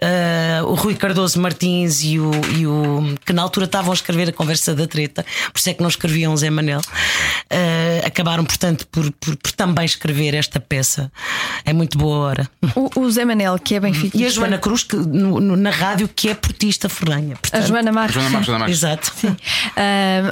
ah, 0.00 0.62
o 0.64 0.74
Rui 0.74 0.94
Cardoso 0.94 1.40
Martins 1.40 2.02
e 2.02 2.18
o, 2.18 2.30
e 2.56 2.66
o 2.66 3.14
que 3.24 3.32
na 3.32 3.42
altura 3.42 3.66
estavam 3.66 3.90
a 3.90 3.94
escrever 3.94 4.28
a 4.28 4.32
conversa 4.32 4.74
da 4.74 4.86
treta, 4.86 5.24
por 5.52 5.58
isso 5.58 5.70
é 5.70 5.74
que 5.74 5.80
não 5.82 5.88
escreviam 5.88 6.36
Zé 6.36 6.50
Manel, 6.50 6.80
ah, 7.50 8.06
acabaram, 8.06 8.44
portanto, 8.44 8.86
por, 8.90 9.10
por- 9.12 9.36
por 9.36 9.52
também 9.52 9.84
escrever 9.84 10.34
esta 10.34 10.60
peça. 10.60 11.10
É 11.64 11.72
muito 11.72 11.98
boa 11.98 12.16
hora. 12.18 12.50
O, 12.74 13.00
o 13.00 13.10
Zé 13.10 13.24
Manel, 13.24 13.58
que 13.58 13.74
é 13.74 13.80
benfiquista. 13.80 14.18
E 14.18 14.26
a 14.26 14.30
Joana 14.30 14.58
Cruz, 14.58 14.82
que, 14.82 14.96
no- 14.96 15.40
no- 15.40 15.56
na 15.56 15.70
rádio, 15.70 16.08
que 16.08 16.28
é 16.28 16.34
portista 16.34 16.88
ferranha. 16.88 17.34
A 17.34 17.38
Portanto, 17.38 17.66
Joana 17.66 17.92
Marques. 17.92 18.14
Joana 18.14 18.30
Marques, 18.30 18.46
Joana 18.46 18.58
Marques. 18.60 18.78
Exato. 18.78 19.12
Ah, 19.26 19.36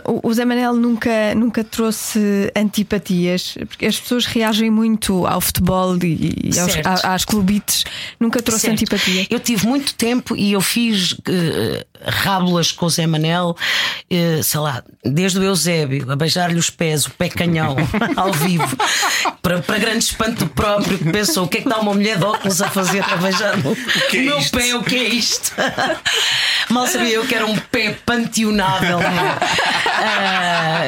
o- 0.07 0.29
o 0.29 0.35
Zé 0.35 0.45
Manel 0.45 0.75
nunca, 0.75 1.35
nunca 1.35 1.65
trouxe 1.65 2.53
antipatias, 2.57 3.57
porque 3.69 3.87
as 3.87 3.99
pessoas 3.99 4.27
reagem 4.27 4.71
muito 4.71 5.27
ao 5.27 5.41
futebol 5.41 5.97
e, 6.03 6.51
e 6.53 6.59
aos, 6.59 6.77
a- 6.85 7.15
às 7.15 7.25
clubites. 7.25 7.85
Nunca 8.21 8.43
trouxe 8.43 8.63
Certo. 8.67 8.73
antipatia. 8.75 9.27
Eu 9.31 9.41
tive 9.41 9.67
muito 9.67 9.95
tempo 9.95 10.37
e 10.37 10.53
eu 10.53 10.61
fiz 10.61 11.17
eh, 11.29 11.87
rábulas 12.05 12.73
com 12.73 12.87
o 12.87 12.91
Zé 12.91 13.07
Manel, 13.07 13.57
eh, 14.11 14.41
sei 14.43 14.61
lá, 14.61 14.83
desde 15.05 15.39
o 15.39 15.43
Eusébio, 15.43 16.11
a 16.11 16.17
beijar-lhe 16.17 16.59
os 16.59 16.71
pés, 16.71 17.07
o 17.07 17.11
pé 17.11 17.29
canhão, 17.29 17.77
ao 18.17 18.33
vivo, 18.33 18.77
para, 19.43 19.61
para 19.61 19.79
grande 19.79 20.05
espanto 20.05 20.47
próprio, 20.49 20.99
que 20.99 21.11
pensou: 21.11 21.45
o 21.45 21.49
que 21.49 21.59
é 21.59 21.61
que 21.61 21.69
está 21.69 21.81
uma 21.81 21.95
mulher 21.95 22.19
de 22.19 22.25
óculos 22.25 22.61
a 22.63 22.69
fazer 22.69 23.03
a 23.03 23.17
beijar 23.17 23.55
o, 23.59 23.77
é 24.17 24.21
o 24.21 24.25
meu 24.25 24.39
isto? 24.39 24.57
pé? 24.59 24.75
O 24.75 24.83
que 24.83 24.97
é 24.97 25.09
isto? 25.09 25.53
Mal 26.71 26.87
sabia 26.87 27.15
eu 27.15 27.27
que 27.27 27.35
era 27.35 27.47
um 27.47 27.57
pé 27.57 27.97
panteonável. 28.05 28.99
não? 29.01 29.39
Ah, 30.01 30.85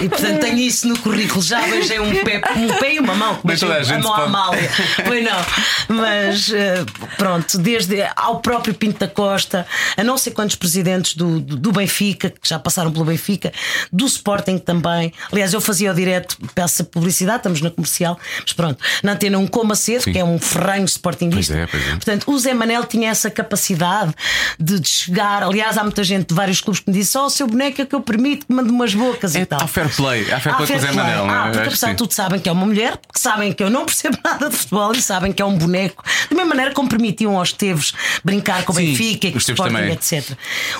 e 0.00 0.08
portanto 0.08 0.40
tenho 0.40 0.58
isso 0.58 0.86
no 0.88 0.98
currículo. 0.98 1.42
Já 1.42 1.60
beijei 1.62 1.98
um 1.98 2.24
pé, 2.24 2.40
um 2.56 2.68
pé 2.78 2.94
e 2.94 2.98
uma 3.00 3.14
mão. 3.14 3.40
Toda 3.58 3.74
a 3.74 3.94
a 3.94 3.98
mão 3.98 4.14
à. 4.14 4.24
Amália. 4.24 4.70
Pois 5.04 5.24
não. 5.24 5.96
Mas 5.96 6.52
eh, 6.52 6.84
pronto, 7.16 7.58
desde 7.58 8.04
ao 8.16 8.40
próprio 8.40 8.74
Pinto 8.74 9.00
da 9.00 9.08
Costa, 9.08 9.66
a 9.96 10.04
não 10.04 10.16
sei 10.16 10.32
quantos 10.32 10.53
presidentes 10.54 11.14
do, 11.14 11.40
do, 11.40 11.56
do 11.56 11.72
Benfica, 11.72 12.30
que 12.30 12.48
já 12.48 12.58
passaram 12.58 12.90
pelo 12.92 13.04
Benfica, 13.04 13.52
do 13.92 14.06
Sporting 14.06 14.58
também. 14.58 15.12
Aliás, 15.32 15.52
eu 15.52 15.60
fazia 15.60 15.90
o 15.90 15.94
direto, 15.94 16.36
peço 16.54 16.84
publicidade, 16.84 17.38
estamos 17.38 17.60
na 17.60 17.70
comercial, 17.70 18.18
mas 18.42 18.52
pronto, 18.52 18.82
na 19.02 19.12
antena 19.12 19.38
um 19.38 19.46
Coma 19.46 19.74
Cedo, 19.74 20.02
Sim. 20.04 20.12
que 20.12 20.18
é 20.18 20.24
um 20.24 20.38
ferranho 20.38 20.84
sportinguista. 20.84 21.54
Pois 21.54 21.64
é, 21.64 21.66
pois 21.66 21.86
é. 21.88 21.90
Portanto, 21.92 22.30
o 22.30 22.38
Zé 22.38 22.54
Manel 22.54 22.84
tinha 22.84 23.10
essa 23.10 23.30
capacidade 23.30 24.14
de, 24.58 24.80
de 24.80 24.88
chegar. 24.88 25.42
Aliás, 25.42 25.76
há 25.78 25.82
muita 25.82 26.02
gente 26.04 26.28
de 26.28 26.34
vários 26.34 26.60
clubes 26.60 26.80
que 26.80 26.90
me 26.90 26.96
diz: 26.98 27.08
só 27.08 27.26
o 27.26 27.30
seu 27.30 27.46
boneco 27.46 27.80
é 27.82 27.86
que 27.86 27.94
eu 27.94 28.00
permito 28.00 28.46
que 28.46 28.52
mande 28.52 28.70
umas 28.70 28.94
bocas 28.94 29.34
É, 29.34 29.40
e 29.40 29.46
tal. 29.46 29.62
há 29.62 29.66
fair 29.66 29.88
play, 29.94 30.30
há 30.32 30.40
fair 30.40 30.56
play 30.56 30.68
com 30.68 30.74
o 30.76 30.78
Zé 30.80 30.92
Manel, 30.92 31.26
não 31.26 31.34
é? 31.34 31.38
Ah, 31.38 31.42
porque 31.50 31.68
apesar 31.68 31.90
de 31.90 31.96
tudo 31.96 32.12
sabem 32.12 32.40
que 32.40 32.48
é 32.48 32.52
uma 32.52 32.66
mulher, 32.66 32.98
que 33.12 33.20
sabem 33.20 33.52
que 33.52 33.62
eu 33.62 33.70
não 33.70 33.84
percebo 33.86 34.18
nada 34.24 34.48
de 34.50 34.56
futebol 34.56 34.92
e 34.92 35.02
sabem 35.02 35.32
que 35.32 35.40
é 35.42 35.44
um 35.44 35.56
boneco. 35.56 36.02
Da 36.30 36.36
mesma 36.36 36.48
maneira 36.50 36.72
como 36.74 36.88
permitiam 36.88 37.36
aos 37.38 37.52
Teves 37.52 37.92
brincar 38.24 38.64
com 38.64 38.72
o 38.72 38.76
Sim, 38.76 38.86
Benfica 38.86 39.26
e 39.28 39.32
com 39.32 39.38
o 39.38 39.40
Sporting, 39.40 39.74
também. 39.74 39.92
etc. 39.92 40.36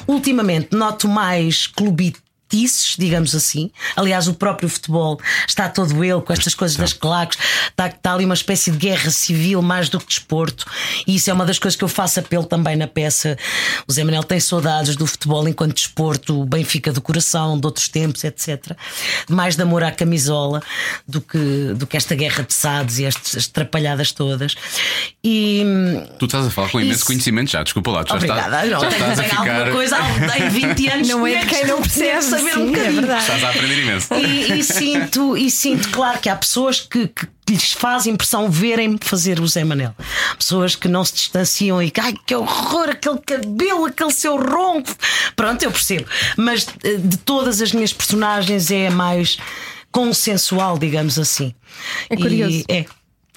Ultimamente 0.07 0.77
noto 0.77 1.09
mais 1.09 1.67
clubitices, 2.55 2.97
digamos 2.97 3.35
assim. 3.35 3.71
Aliás, 3.97 4.29
o 4.29 4.35
próprio 4.35 4.69
futebol 4.69 5.21
está 5.47 5.69
todo 5.69 6.05
ele 6.05 6.21
com 6.21 6.33
estas 6.33 6.55
coisas 6.55 6.77
das 6.77 6.93
claques. 6.93 7.39
Está, 7.69 7.89
está 7.89 8.15
ali 8.15 8.25
uma 8.25 8.35
espécie 8.35 8.71
de 8.71 8.79
guerra 8.79 9.11
civil 9.11 9.61
mais 9.61 9.89
do 9.89 9.99
que 9.99 10.07
desporto. 10.07 10.65
E 11.07 11.17
isso 11.17 11.31
é 11.31 11.33
uma 11.33 11.45
das 11.45 11.59
coisas 11.59 11.77
que 11.77 11.85
eu 11.85 11.89
faço 11.89 12.21
apelo 12.21 12.45
também 12.45 12.77
na 12.77 12.87
peça. 12.87 13.37
O 13.89 13.93
Zé 13.93 14.05
Manuel 14.05 14.23
tem 14.23 14.39
saudades 14.39 14.97
do 14.97 15.07
futebol 15.07 15.47
enquanto 15.49 15.75
desporto, 15.75 16.41
o 16.41 16.45
Benfica 16.45 16.93
do 16.93 17.01
coração, 17.01 17.59
de 17.59 17.67
outros 17.67 17.89
tempos, 17.89 18.23
etc. 18.25 18.73
Mais 19.29 19.57
de 19.57 19.63
amor 19.63 19.83
à 19.83 19.91
camisola 19.91 20.63
do 21.07 21.21
que, 21.21 21.75
do 21.75 21.87
que 21.87 21.97
esta 21.97 22.15
guerra 22.15 22.45
de 22.45 22.55
SADs 22.55 22.99
e 22.99 23.05
estas 23.05 23.47
trapalhadas 23.49 24.13
todas. 24.13 24.55
E. 25.23 25.65
Tu 26.19 26.27
estás 26.27 26.47
a 26.47 26.51
falar 26.51 26.69
com 26.69 26.81
imenso 26.81 26.99
Isso. 26.99 27.07
conhecimento 27.07 27.51
já, 27.51 27.63
desculpa 27.63 27.91
lá, 27.91 28.05
tu 28.05 28.11
já, 28.11 28.17
Obrigada. 28.17 28.67
estás, 28.67 28.71
não, 28.71 28.81
já 28.81 28.89
estás 28.95 29.19
a 29.19 29.23
ficar. 29.25 29.39
alguma 29.39 29.71
coisa 29.73 29.97
em 30.37 30.49
20 30.49 30.89
anos. 30.89 31.09
Não 31.09 31.27
é 31.27 31.39
de 31.41 31.47
quem 31.47 31.67
não 31.67 31.83
que 31.83 31.89
percebe, 31.89 32.44
um 32.53 32.55
sim, 32.55 32.63
é 32.63 32.67
bocadinho. 32.67 32.93
verdade. 32.95 33.23
Estás 33.23 33.45
a 33.45 33.51
aprender 33.51 33.79
imenso. 33.83 34.15
E, 34.15 34.59
e 34.59 34.63
sinto, 34.65 35.37
e 35.37 35.51
sinto, 35.51 35.91
claro, 35.91 36.19
que 36.19 36.29
há 36.29 36.37
pessoas 36.37 36.81
que, 36.81 37.09
que 37.09 37.27
lhes 37.49 37.73
faz 37.73 38.07
impressão 38.07 38.51
verem-me 38.51 38.99
fazer 39.01 39.41
o 39.41 39.47
Zé 39.47 39.65
Manel. 39.65 39.95
Pessoas 40.39 40.75
que 40.75 40.89
não 40.89 41.05
se 41.05 41.15
distanciam 41.15 41.83
e 41.83 41.91
que, 41.91 42.01
ai, 42.01 42.15
que 42.27 42.35
horror, 42.35 42.91
aquele 42.91 43.19
cabelo, 43.19 43.87
aquele 43.87 44.13
seu 44.13 44.37
ronco. 44.37 44.95
Pronto, 45.37 45.63
eu 45.63 45.71
percebo. 45.71 46.07
Mas 46.37 46.67
eh, 46.83 46.97
de 46.97 47.17
todas 47.19 47.61
as 47.61 47.73
minhas 47.73 47.93
personagens 47.93 48.71
é 48.71 48.89
a 48.89 48.91
mais 48.91 49.37
consensual, 49.93 50.79
digamos 50.79 51.19
assim. 51.19 51.55
É 52.11 52.17
curioso. 52.17 52.65
E 52.69 52.73
é. 52.73 52.87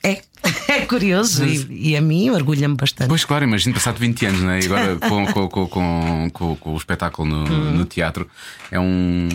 É, 0.04 0.22
é 0.70 0.82
curioso 0.86 1.46
e, 1.46 1.90
e 1.92 1.98
a 1.98 2.02
mim 2.02 2.30
orgulha-me 2.30 2.76
bastante. 2.76 3.08
Pois 3.10 3.26
claro, 3.26 3.44
imagino 3.44 3.74
passado 3.74 3.98
20 3.98 4.26
anos, 4.28 4.42
né? 4.42 4.60
e 4.62 4.66
agora 4.66 4.96
com, 5.08 5.26
com, 5.28 5.48
com, 5.50 6.30
com, 6.32 6.56
com- 6.56 6.74
o 6.74 6.78
espetáculo 6.78 7.28
no, 7.28 7.38
Uhum. 7.50 7.72
no 7.74 7.86
teatro 7.86 8.30
é 8.72 8.80
um. 8.80 9.28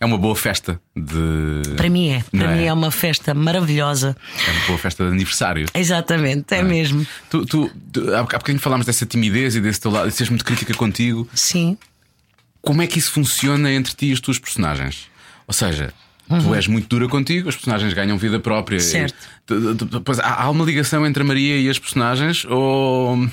É 0.00 0.04
uma 0.06 0.18
boa 0.18 0.34
festa 0.36 0.78
de. 0.94 1.76
Para 1.76 1.88
mim 1.88 2.08
é. 2.10 2.22
Para 2.30 2.48
mim 2.56 2.62
é? 2.64 2.66
é 2.66 2.72
uma 2.72 2.90
festa 2.90 3.32
maravilhosa. 3.32 4.14
É 4.46 4.50
uma 4.50 4.66
boa 4.66 4.78
festa 4.78 5.04
de 5.06 5.10
aniversário. 5.10 5.66
Exatamente, 5.72 6.52
é 6.54 6.62
mesmo. 6.62 7.06
Tu, 7.30 7.46
tu, 7.46 7.70
tu, 7.92 8.14
há 8.14 8.22
bocadinho 8.24 8.58
falámos 8.58 8.84
dessa 8.84 9.06
timidez 9.06 9.54
e 9.56 9.60
desse 9.62 9.80
teu 9.80 9.90
lado, 9.90 10.08
de 10.10 10.14
seres 10.14 10.28
muito 10.28 10.44
crítica 10.44 10.74
contigo. 10.74 11.26
Sim. 11.32 11.78
Como 12.60 12.82
é 12.82 12.86
que 12.86 12.98
isso 12.98 13.12
funciona 13.12 13.72
entre 13.72 13.94
ti 13.94 14.06
e 14.06 14.12
as 14.12 14.20
tuas 14.20 14.38
personagens? 14.38 15.06
Ou 15.46 15.54
seja, 15.54 15.94
tu 16.28 16.54
és 16.54 16.66
muito 16.66 16.88
dura 16.88 17.06
contigo, 17.08 17.48
as 17.48 17.54
personagens 17.54 17.92
ganham 17.92 18.16
vida 18.18 18.38
própria. 18.40 18.76
Uhum. 18.76 18.82
Certo. 18.82 19.14
Pois 20.04 20.18
há, 20.20 20.48
uma 20.50 20.64
ligação 20.64 21.06
entre 21.06 21.22
a 21.22 21.26
Maria 21.26 21.56
e 21.58 21.68
as 21.68 21.78
personagens? 21.78 22.44
Ou, 22.46 23.28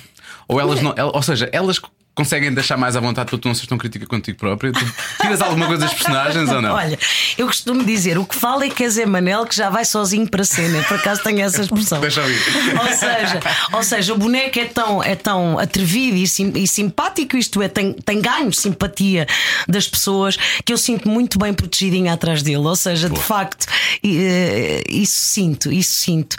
ou 0.48 0.60
elas 0.60 0.82
não. 0.82 0.94
el- 0.98 1.12
Ou 1.14 1.22
seja, 1.22 1.50
elas 1.54 1.80
conseguem 2.22 2.53
deixar 2.53 2.78
mais 2.78 2.95
à 2.95 2.99
vontade 2.99 3.30
para 3.30 3.39
tu 3.39 3.47
não 3.47 3.55
seres 3.55 3.67
tão 3.67 3.78
crítica 3.78 4.05
contigo 4.05 4.38
própria? 4.38 4.72
Tu 4.72 4.86
tiras 5.22 5.41
alguma 5.41 5.65
coisa 5.67 5.86
das 5.86 5.93
personagens 5.93 6.49
ou 6.49 6.61
não? 6.61 6.74
Olha, 6.76 6.97
eu 7.38 7.47
costumo 7.47 7.84
dizer: 7.84 8.17
o 8.17 8.26
que 8.26 8.36
fala 8.36 8.65
é 8.65 8.69
que 8.69 8.84
é 8.84 8.89
Zé 8.89 9.05
Manel 9.05 9.45
que 9.45 9.55
já 9.55 9.69
vai 9.69 9.84
sozinho 9.86 10.28
para 10.28 10.41
a 10.41 10.45
cena. 10.45 10.84
Por 10.84 10.97
acaso 10.97 11.24
tenho 11.24 11.41
essa 11.41 11.61
expressão. 11.61 11.99
Deixa 12.01 12.19
eu 12.22 12.26
ouvir. 12.26 12.80
Ou 12.80 12.88
seja, 12.88 13.39
ou 13.74 13.84
seja, 13.84 14.13
o 14.13 14.17
boneco 14.17 14.59
é 14.59 14.65
tão, 14.65 15.03
é 15.03 15.15
tão 15.15 15.57
atrevido 15.57 16.17
e, 16.17 16.28
sim- 16.28 16.53
e 16.55 16.67
simpático, 16.67 17.36
isto 17.36 17.61
é, 17.61 17.67
tem, 17.67 17.93
tem 17.93 18.22
ganho 18.22 18.51
simpatia 18.53 19.26
das 19.67 19.88
pessoas 19.88 20.38
que 20.63 20.72
eu 20.72 20.78
sinto 20.78 21.09
muito 21.09 21.39
bem 21.39 21.53
protegidinha 21.53 22.13
atrás 22.13 22.43
dele. 22.43 22.57
Ou 22.57 22.76
seja, 22.76 23.09
de 23.09 23.19
facto, 23.19 23.65
eh, 24.03 24.84
isso 24.89 25.15
sinto, 25.17 25.72
isso 25.72 25.93
sinto. 25.97 26.36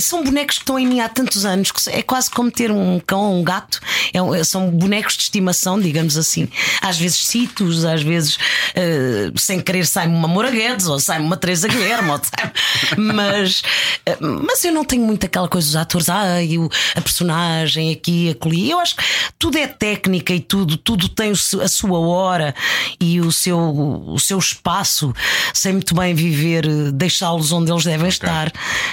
São 0.00 0.22
bonecos 0.22 0.56
que 0.58 0.62
estão 0.62 0.78
em 0.78 0.86
mim 0.86 1.00
há 1.00 1.08
tantos 1.08 1.44
anos 1.44 1.70
que 1.70 1.90
é 1.90 2.02
quase 2.02 2.30
como 2.30 2.50
ter 2.50 2.70
um 2.70 3.00
cão 3.00 3.20
ou 3.20 3.40
um 3.40 3.44
gato. 3.44 3.80
É 4.12 4.44
são 4.44 4.70
bonecos 4.70 5.07
de 5.16 5.22
estimação, 5.24 5.78
digamos 5.80 6.16
assim. 6.16 6.48
Às 6.82 6.98
vezes 6.98 7.26
cito-os, 7.26 7.84
às 7.84 8.02
vezes 8.02 8.38
eh, 8.74 9.30
sem 9.36 9.60
querer 9.60 9.86
sai-me 9.86 10.14
uma 10.14 10.28
Moura 10.28 10.50
Guedes 10.50 10.86
ou 10.86 10.98
sai-me 11.00 11.24
uma 11.26 11.36
Teresa 11.36 11.68
Guilherme, 11.68 12.10
ou 12.10 12.20
mas, 12.96 13.62
eh, 14.06 14.16
mas 14.20 14.64
eu 14.64 14.72
não 14.72 14.84
tenho 14.84 15.04
muito 15.04 15.24
aquela 15.26 15.48
coisa 15.48 15.66
dos 15.66 15.76
atores, 15.76 16.08
ah, 16.08 16.42
e 16.42 16.58
o- 16.58 16.68
a 16.94 17.00
personagem 17.00 17.92
aqui, 17.92 18.30
acolhi. 18.30 18.70
Eu 18.70 18.78
acho 18.80 18.96
que 18.96 19.02
tudo 19.38 19.58
é 19.58 19.66
técnica 19.66 20.32
e 20.32 20.40
tudo, 20.40 20.76
tudo 20.76 21.08
tem 21.08 21.34
seu- 21.34 21.60
a 21.62 21.68
sua 21.68 21.98
hora 21.98 22.54
e 23.00 23.20
o 23.20 23.30
seu, 23.32 23.58
o 23.58 24.18
seu 24.18 24.38
espaço. 24.38 25.12
Sei 25.54 25.72
muito 25.72 25.94
bem 25.94 26.14
viver, 26.14 26.64
eh, 26.66 26.90
deixá-los 26.92 27.52
onde 27.52 27.70
eles 27.70 27.84
devem 27.84 28.08
estar. 28.08 28.52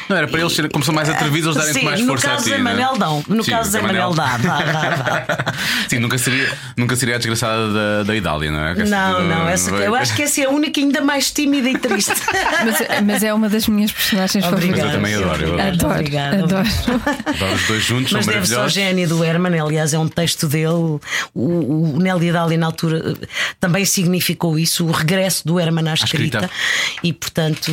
Não 0.10 0.18
era 0.18 0.28
para 0.28 0.40
eles 0.42 0.54
serem, 0.54 0.70
como 0.70 0.84
são 0.84 0.94
mais 0.94 1.10
atrevidos, 1.10 1.56
eles 1.56 1.58
darem-te 1.58 1.80
Sim, 1.80 1.86
mais 1.86 2.00
no 2.02 2.08
força 2.08 2.28
caso 2.28 2.42
a 2.42 2.44
ti. 2.44 2.50
Zé 2.50 2.58
né? 2.58 2.64
Manel, 2.64 2.98
não. 2.98 3.24
No 3.28 3.44
Sim, 3.44 3.52
caso 3.52 3.72
Zé 3.72 3.82
Manel, 3.82 4.14
dá, 4.14 4.38
dá, 4.38 4.62
dá, 4.62 4.90
dá. 4.96 5.54
Sim, 5.96 6.00
nunca 6.02 6.18
seria, 6.18 6.58
nunca 6.78 6.96
seria 6.96 7.16
a 7.16 7.18
desgraçada 7.18 7.72
da, 7.74 8.04
da 8.04 8.16
Idália, 8.16 8.52
não 8.52 8.60
é? 8.60 8.76
Não, 8.86 9.24
não, 9.28 9.48
essa, 9.50 9.72
eu 9.72 9.96
acho 9.96 10.14
que 10.16 10.24
essa 10.24 10.42
é 10.42 10.46
a 10.46 10.50
única 10.50 10.80
ainda 10.80 11.02
mais 11.02 11.32
tímida 11.32 11.70
e 11.70 11.78
triste. 11.78 12.14
Mas, 12.66 13.02
mas 13.04 13.24
é 13.24 13.34
uma 13.34 13.48
das 13.50 13.68
minhas 13.68 13.92
personagens 13.92 14.44
Obrigada. 14.46 14.84
Mas 14.84 14.86
eu 14.86 14.92
também 14.92 15.16
adoro, 15.16 15.44
eu 15.44 15.54
adoro. 15.54 15.68
Adoro, 15.70 15.94
Obrigada. 15.94 16.44
adoro. 16.44 16.68
Adoro 17.26 17.54
os 17.54 17.68
dois 17.68 17.84
juntos, 17.84 18.12
Mas 18.12 18.26
são 18.26 18.34
deve-se 18.34 18.56
ao 18.56 18.70
gênio 18.70 19.08
do 19.08 19.24
Herman, 19.24 19.60
aliás, 19.60 19.94
é 19.94 20.00
um 20.00 20.08
texto 20.08 20.48
dele. 20.48 20.66
O, 21.34 21.92
o 21.96 22.00
Nelly 22.00 22.32
Dali, 22.32 22.58
na 22.58 22.66
altura, 22.68 23.16
também 23.60 23.86
significou 23.86 24.58
isso, 24.58 24.86
o 24.86 24.92
regresso 24.92 25.46
do 25.46 25.60
Herman 25.60 25.90
à 25.90 25.94
escrita. 25.94 26.40
escrita. 26.46 26.50
E, 27.04 27.14
portanto, 27.14 27.72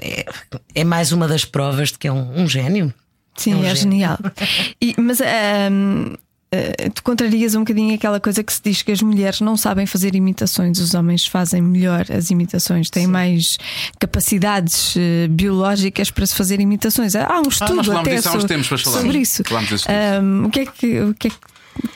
é, 0.00 0.26
é 0.74 0.84
mais 0.84 1.12
uma 1.12 1.26
das 1.28 1.44
provas 1.44 1.92
de 1.92 1.98
que 1.98 2.08
é 2.08 2.12
um, 2.12 2.42
um 2.42 2.48
gênio. 2.48 2.92
Sim, 3.36 3.54
um 3.54 3.64
é, 3.64 3.74
genial. 3.74 4.18
E- 4.80 4.94
mas 4.98 5.20
ahm, 5.20 6.14
ah, 6.54 6.90
tu 6.94 7.02
contrarias 7.02 7.54
um 7.54 7.60
bocadinho 7.60 7.94
aquela 7.94 8.20
coisa 8.20 8.42
que 8.42 8.52
se 8.52 8.60
diz 8.62 8.82
que 8.82 8.92
as 8.92 9.02
mulheres 9.02 9.40
não 9.40 9.56
sabem 9.56 9.86
fazer 9.86 10.14
imitações, 10.14 10.78
os 10.78 10.94
homens 10.94 11.26
fazem 11.26 11.60
melhor 11.60 12.06
as 12.10 12.30
imitações, 12.30 12.88
têm 12.90 13.06
mais 13.06 13.58
capacidades 13.98 14.94
eh, 14.96 15.26
biológicas 15.28 16.10
para 16.10 16.26
se 16.26 16.34
fazer 16.34 16.60
imitações. 16.60 17.14
Há 17.16 17.40
um 17.40 17.48
estudo 17.48 17.74
nós 17.74 17.86
falámos 17.86 18.08
até 18.08 18.16
disso 18.16 18.28
há 18.28 18.32
uns 18.32 18.42
sobre, 18.42 18.56
tempos, 18.56 18.82
sobre 18.82 19.18
isso. 19.18 19.42
Falámos 19.44 19.70
desse 19.70 19.82
estudo. 19.82 19.96
Ahm, 19.96 20.46
o 20.46 20.50
que 20.50 20.60
é 20.60 20.66
que, 20.66 21.00
o 21.00 21.14
que, 21.14 21.28
é 21.28 21.30
que, 21.30 21.36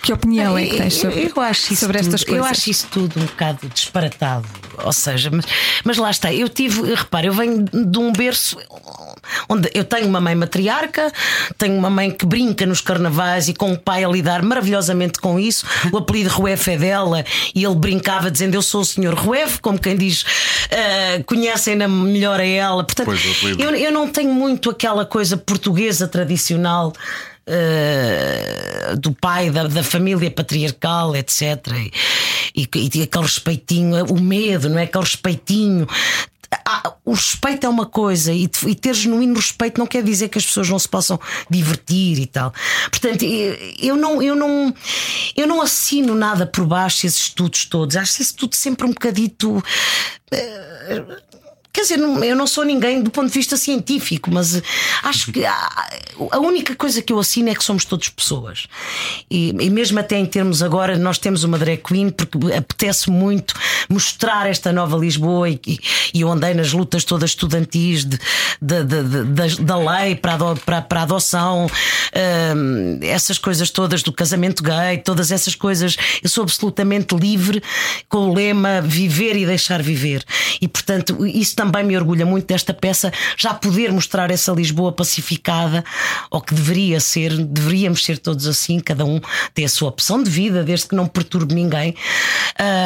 que 0.02 0.12
opinião 0.12 0.59
é 0.59 0.66
que 0.66 0.76
tens 0.76 0.94
sobre, 0.94 1.32
eu, 1.34 1.42
acho 1.42 1.72
isso 1.72 1.80
sobre 1.80 1.98
estas 1.98 2.20
tudo, 2.20 2.30
coisas? 2.30 2.46
Eu 2.46 2.50
acho 2.50 2.70
isso 2.70 2.86
tudo 2.90 3.20
um 3.20 3.26
bocado 3.26 3.68
disparatado. 3.68 4.48
Ou 4.84 4.92
seja, 4.92 5.30
mas, 5.30 5.44
mas 5.84 5.96
lá 5.98 6.11
está. 6.11 6.32
Eu 6.32 6.48
tive, 6.48 6.94
repara, 6.94 7.26
eu 7.26 7.32
venho 7.32 7.64
de 7.64 7.98
um 7.98 8.12
berço 8.12 8.59
onde 9.49 9.70
eu 9.74 9.85
tenho 9.85 10.07
uma 10.07 10.20
mãe 10.20 10.35
matriarca, 10.35 11.12
tenho 11.57 11.76
uma 11.76 11.91
mãe 11.91 12.11
que 12.11 12.26
brinca 12.26 12.66
nos 12.66 12.81
carnavais 12.81 13.49
e 13.49 13.55
com 13.55 13.72
um 13.72 13.76
pai 13.76 14.05
a 14.05 14.09
lidar 14.09 14.43
maravilhosamente 14.43 15.18
com 15.20 15.39
isso. 15.39 15.66
O 15.93 15.99
apelido 15.99 16.31
Ruef 16.31 16.68
é 16.68 16.76
dela 16.76 17.24
e 17.55 17.64
ele 17.64 17.74
brincava 17.76 18.31
dizendo 18.31 18.55
eu 18.55 18.62
sou 18.62 18.81
o 18.83 18.85
senhor 18.85 19.14
Ruef, 19.14 19.59
como 19.61 19.79
quem 19.79 19.97
diz, 19.97 20.24
ah, 20.70 21.22
conhecem-na 21.26 21.89
melhor 21.89 22.41
a 22.41 22.47
ela. 22.47 22.85
Portanto, 22.85 23.07
Pois, 23.07 23.43
o 23.43 23.61
eu, 23.61 23.74
eu 23.74 23.93
não 23.93 24.09
tenho 24.09 24.33
muito 24.33 24.70
aquela 24.70 25.05
coisa 25.05 25.37
portuguesa 25.37 26.07
tradicional. 26.09 26.93
eh, 27.51 28.95
do 28.99 29.12
pai, 29.12 29.51
da, 29.51 29.66
da 29.66 29.83
família 29.83 30.31
patriarcal, 30.31 31.16
etc. 31.16 31.43
E, 32.55 32.68
e, 32.74 32.91
e 32.99 33.03
aquele 33.03 33.24
respeitinho, 33.24 34.05
o 34.05 34.20
medo, 34.20 34.68
não 34.68 34.79
é? 34.79 34.83
Aquele 34.85 35.05
respeitinho. 35.05 35.87
Ah, 36.64 36.94
o 37.05 37.12
respeito 37.12 37.66
é 37.66 37.68
uma 37.68 37.86
coisa 37.86 38.32
e, 38.32 38.49
e 38.66 38.74
ter 38.74 38.94
genuíno 38.94 39.34
respeito 39.34 39.78
não 39.78 39.86
quer 39.86 40.03
dizer 40.03 40.28
que 40.28 40.38
as 40.38 40.46
pessoas 40.46 40.68
não 40.68 40.78
se 40.78 40.88
possam 40.88 41.20
divertir 41.51 42.18
e 42.18 42.26
tal. 42.26 42.53
Portanto, 42.90 43.24
eu 43.80 43.96
não, 43.96 44.22
eu 44.22 44.34
não, 44.34 44.74
eu 45.36 45.46
não 45.46 45.61
assino 45.61 46.14
nada 46.14 46.46
por 46.46 46.64
baixo 46.66 47.07
esses 47.07 47.20
estudos 47.24 47.66
todos. 47.66 47.96
Acho 47.96 48.22
isso 48.22 48.34
tudo 48.34 48.55
sempre 48.55 48.86
um 48.86 48.90
bocadito. 48.90 49.62
eh, 50.30 51.05
Quer 51.79 51.83
dizer, 51.83 52.01
eu 52.01 52.35
não 52.35 52.49
sou 52.49 52.64
ninguém 52.64 53.01
do 53.01 53.09
ponto 53.09 53.29
de 53.29 53.35
vista 53.35 53.57
científico, 53.57 54.33
mas 54.33 54.57
eh, 54.57 54.62
acho 55.05 55.31
que 55.31 55.45
a, 55.47 56.41
única 56.41 56.74
coisa 56.74 57.01
que 57.01 57.12
eu 57.12 57.20
assino 57.20 57.51
é 57.51 57.55
que 57.55 57.62
somos 57.62 57.85
todos 57.85 58.09
pessoas. 58.09 58.66
E, 59.31 59.51
e 59.51 59.70
mesmo 59.70 59.97
até 60.01 60.18
em 60.18 60.26
termos 60.26 60.61
agora, 60.61 60.99
nós 60.99 61.18
temos 61.18 61.45
uma 61.45 61.57
drag 61.57 61.81
queen, 61.81 62.11
porque 62.11 62.53
apetece 62.53 63.09
muito 63.09 63.55
mostrar 63.89 64.49
esta 64.49 64.72
nova 64.72 64.97
Lisboa 64.97 65.49
e, 65.51 65.61
e, 66.12 66.20
eu 66.20 66.29
andei 66.29 66.53
nas 66.53 66.72
lutas 66.72 67.05
todas 67.05 67.31
estudantis 67.31 68.05
de, 68.05 68.18
de- 68.61 68.83
de- 68.83 69.24
de- 69.24 69.62
da, 69.62 69.76
lei 69.76 70.16
para 70.16 70.35
a, 70.35 70.57
para, 70.57 70.83
para 70.83 70.99
a 70.99 71.03
adoção, 71.05 71.68
hum, 72.57 72.99
essas 73.03 73.39
coisas 73.39 73.70
todas 73.70 74.03
do 74.03 74.12
casamento 74.12 74.64
gay, 74.64 74.99
todas 74.99 75.31
essas 75.31 75.55
coisas. 75.55 75.97
Eu 76.24 76.29
sou 76.29 76.43
absolutamente 76.43 77.14
livre 77.14 77.62
com 78.09 78.31
o 78.31 78.35
lema 78.35 78.81
viver 78.83 79.37
e 79.37 79.47
deixar 79.47 79.81
viver. 79.81 80.24
E 80.61 80.66
portanto, 80.66 81.24
isso 81.24 81.55
também 81.55 81.68
me 81.85 81.97
orgulha 81.97 82.27
muito 82.27 82.47
desta 82.47 82.75
peça, 82.75 83.12
já 83.37 83.55
poder 83.55 83.93
mostrar 83.93 84.31
essa 84.31 84.53
Lisboa 84.53 84.93
pacificada, 84.93 85.85
ou 86.31 86.41
que 86.41 86.55
deveria 86.55 87.01
ser, 87.01 87.37
deveríamos 87.37 88.05
ser 88.05 88.19
todos 88.19 88.47
assim, 88.47 88.81
cada 88.81 89.05
um 89.05 89.21
tem 89.55 89.64
a 89.64 89.69
sua 89.69 89.89
opção 89.89 90.23
de 90.23 90.31
vida, 90.31 90.64
desde 90.64 90.89
que 90.89 90.95
não 90.95 91.07
perturbe 91.07 91.55
ninguém. 91.55 91.95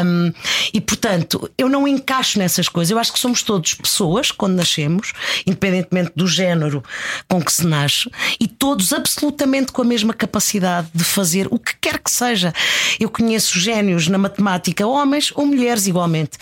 Hum, 0.05 0.33
e 0.73 0.81
portanto, 0.81 1.51
eu 1.57 1.69
não 1.69 1.87
encaixo 1.89 2.39
nessas 2.39 2.69
coisas. 2.69 2.91
Eu 2.91 2.99
acho 2.99 3.13
que 3.13 3.19
somos 3.19 3.43
todos 3.43 3.75
pessoas 3.75 4.31
quando 4.31 4.55
nascemos, 4.55 5.13
independentemente 5.47 6.13
do 6.15 6.27
género 6.27 6.83
com 7.29 7.43
que 7.43 7.53
se 7.53 7.67
nasce, 7.67 8.11
e 8.39 8.47
todos 8.47 8.93
absolutamente 8.93 9.73
com 9.73 9.83
a 9.83 9.85
mesma 9.85 10.15
capacidade 10.15 10.89
de 10.95 11.05
fazer 11.05 11.49
o 11.51 11.59
que 11.59 11.75
quer 11.81 11.99
que 11.99 12.11
seja. 12.11 12.53
Eu 12.99 13.09
conheço 13.09 13.59
génios 13.59 14.09
na 14.09 14.19
matemática, 14.19 14.87
homens 14.87 15.33
ou 15.35 15.47
mulheres 15.47 15.87
igualmente. 15.87 16.39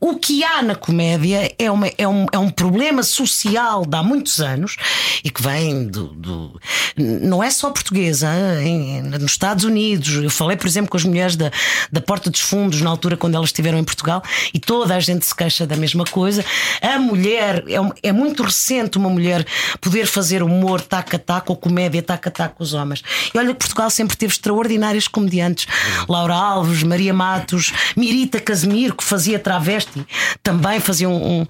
O 0.00 0.16
que 0.16 0.44
há 0.44 0.60
na 0.62 0.74
comédia 0.74 1.50
é, 1.58 1.70
uma- 1.70 1.90
é 1.96 2.06
um, 2.06 2.26
é 2.30 2.38
um 2.38 2.50
problema 2.50 3.02
social 3.02 3.86
de 3.86 3.96
há 3.96 4.02
muitos 4.02 4.38
anos 4.40 4.76
e 5.24 5.30
que 5.30 5.42
vem 5.42 5.86
do. 5.86 6.08
do- 6.08 6.60
não 6.96 7.42
é 7.42 7.50
só 7.50 7.70
portuguesa, 7.70 8.28
em- 8.62 9.02
nos 9.02 9.32
Estados 9.32 9.64
Unidos. 9.64 10.22
Eu 10.22 10.30
falei, 10.30 10.56
por 10.56 10.66
exemplo, 10.66 10.90
com 10.90 10.96
as 10.96 11.04
mulheres 11.04 11.36
da, 11.36 11.50
da 11.90 12.00
Porta 12.00 12.30
dos 12.30 12.40
Fundos 12.40 12.80
na 12.82 12.90
altura 12.90 13.16
quando 13.16 13.34
elas 13.34 13.48
estiveram 13.48 13.78
em 13.78 13.84
Portugal 13.84 14.22
e 14.52 14.58
toda 14.58 14.94
a 14.94 15.00
gente 15.00 15.24
se 15.24 15.34
queixa 15.34 15.66
da 15.66 15.76
mesma 15.76 16.04
coisa. 16.04 16.44
A 16.82 16.98
mulher, 16.98 17.64
é, 17.66 18.08
é 18.08 18.12
muito 18.12 18.42
recente 18.42 18.98
uma 18.98 19.08
mulher 19.08 19.46
poder 19.80 20.06
fazer 20.06 20.42
humor 20.42 20.80
taca 20.82 21.16
a 21.16 21.20
taca 21.20 21.50
ou 21.50 21.56
comédia 21.56 22.02
taca 22.02 22.28
a 22.28 22.32
taca 22.32 22.54
com 22.56 22.62
os 22.62 22.74
homens. 22.74 23.02
E 23.34 23.38
olha 23.38 23.48
que 23.54 23.60
Portugal 23.60 23.88
sempre 23.88 24.16
teve 24.16 24.32
extraordinários 24.34 25.08
comediantes. 25.08 25.66
Laura 26.08 26.34
Alves, 26.34 26.82
Maria 26.82 27.14
Matos, 27.14 27.72
Mirita 27.96 28.38
Casemiro, 28.38 28.94
que 28.94 29.02
fazia 29.04 29.38
travesti, 29.38 29.83
também 30.42 30.80
fazia 30.80 31.08
um, 31.08 31.40
um, 31.40 31.46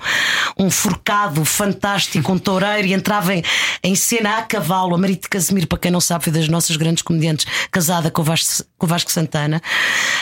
um 0.59 0.71
forcado 0.71 1.45
fantástico, 1.45 2.33
um 2.33 2.39
toureiro, 2.39 2.89
e 2.89 2.93
entrava 2.93 3.35
em, 3.35 3.43
em 3.83 3.95
cena 3.95 4.39
a 4.39 4.43
cavalo. 4.43 4.95
A 4.95 4.99
Marita 4.99 5.29
Casemiro, 5.29 5.67
para 5.67 5.79
quem 5.79 5.91
não 5.91 6.01
sabe, 6.01 6.25
foi 6.25 6.33
das 6.33 6.49
nossas 6.49 6.77
grandes 6.77 7.03
comediantes, 7.03 7.47
casada 7.71 8.11
com 8.11 8.23
o 8.23 8.25
Vasco, 8.25 8.65
com 8.79 8.87
o 8.87 8.89
Vasco 8.89 9.11
Santana. 9.11 9.63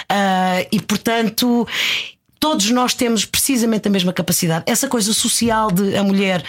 Ah, 0.08 0.64
e 0.70 0.80
portanto. 0.80 1.66
Todos 2.42 2.68
nós 2.72 2.92
temos 2.92 3.24
precisamente 3.24 3.86
a 3.86 3.90
mesma 3.90 4.12
capacidade. 4.12 4.64
Essa 4.66 4.88
coisa 4.88 5.14
social 5.14 5.70
de 5.70 5.96
a 5.96 6.02
mulher 6.02 6.42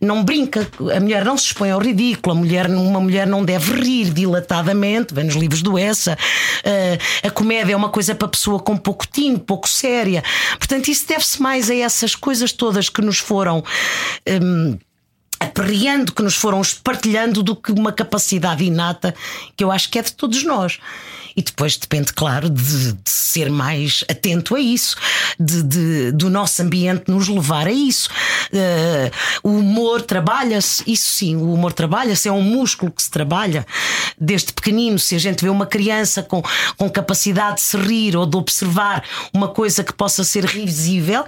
não 0.00 0.24
brinca, 0.24 0.66
a 0.96 0.98
mulher 0.98 1.22
não 1.22 1.36
se 1.36 1.44
expõe 1.48 1.70
ao 1.70 1.78
ridículo, 1.78 2.34
a 2.34 2.38
mulher, 2.38 2.66
uma 2.70 2.98
mulher 2.98 3.26
não 3.26 3.44
deve 3.44 3.74
rir 3.74 4.08
dilatadamente, 4.08 5.12
vem 5.12 5.26
nos 5.26 5.34
livros 5.34 5.60
do 5.60 5.76
Essa. 5.76 6.16
Ah, 6.64 7.28
a 7.28 7.30
comédia 7.30 7.74
é 7.74 7.76
uma 7.76 7.90
coisa 7.90 8.14
para 8.14 8.26
pessoa 8.26 8.58
com 8.58 8.74
pouco 8.74 9.06
tino, 9.06 9.38
pouco 9.38 9.68
séria. 9.68 10.24
Portanto, 10.56 10.88
isso 10.88 11.06
deve-se 11.06 11.42
mais 11.42 11.68
a 11.68 11.74
essas 11.74 12.14
coisas 12.14 12.50
todas 12.50 12.88
que 12.88 13.02
nos 13.02 13.18
foram. 13.18 13.62
hum, 14.26 14.78
aperreando, 15.38 16.12
que 16.12 16.22
nos 16.22 16.36
foram 16.36 16.62
espartilhando 16.62 17.42
do 17.42 17.54
que 17.54 17.70
uma 17.70 17.92
capacidade 17.92 18.64
inata 18.64 19.14
que 19.54 19.62
eu 19.62 19.70
acho 19.70 19.90
que 19.90 19.98
é 19.98 20.02
de 20.02 20.14
todos 20.14 20.42
nós. 20.42 20.78
E 21.36 21.42
depois 21.42 21.76
depende, 21.76 22.12
claro, 22.12 22.48
de, 22.48 22.92
de 22.92 23.10
ser 23.10 23.50
mais 23.50 24.04
atento 24.08 24.54
a 24.54 24.60
isso, 24.60 24.96
de, 25.38 25.62
de- 25.62 26.12
do 26.12 26.30
nosso 26.30 26.62
ambiente 26.62 27.04
nos 27.08 27.26
levar 27.28 27.66
a 27.66 27.72
isso. 27.72 28.08
Eh, 28.52 29.10
o 29.42 29.50
humor 29.50 30.02
trabalha-se, 30.02 30.84
isso 30.86 31.10
sim, 31.10 31.34
o 31.36 31.52
humor 31.52 31.72
trabalha-se, 31.72 32.28
é 32.28 32.32
um 32.32 32.40
músculo 32.42 32.92
que 32.92 33.02
se 33.02 33.10
trabalha 33.10 33.66
desde 34.18 34.52
pequenino. 34.52 34.98
Se 34.98 35.16
a 35.16 35.18
gente 35.18 35.42
vê 35.42 35.48
uma 35.50 35.66
criança 35.66 36.22
com, 36.22 36.40
com 36.76 36.88
capacidade 36.88 37.56
de 37.56 37.62
se 37.62 37.76
rir 37.76 38.16
ou 38.16 38.26
de 38.26 38.36
observar 38.36 39.02
uma 39.32 39.48
coisa 39.48 39.82
que 39.82 39.92
possa 39.92 40.22
ser 40.22 40.44
risível, 40.44 41.24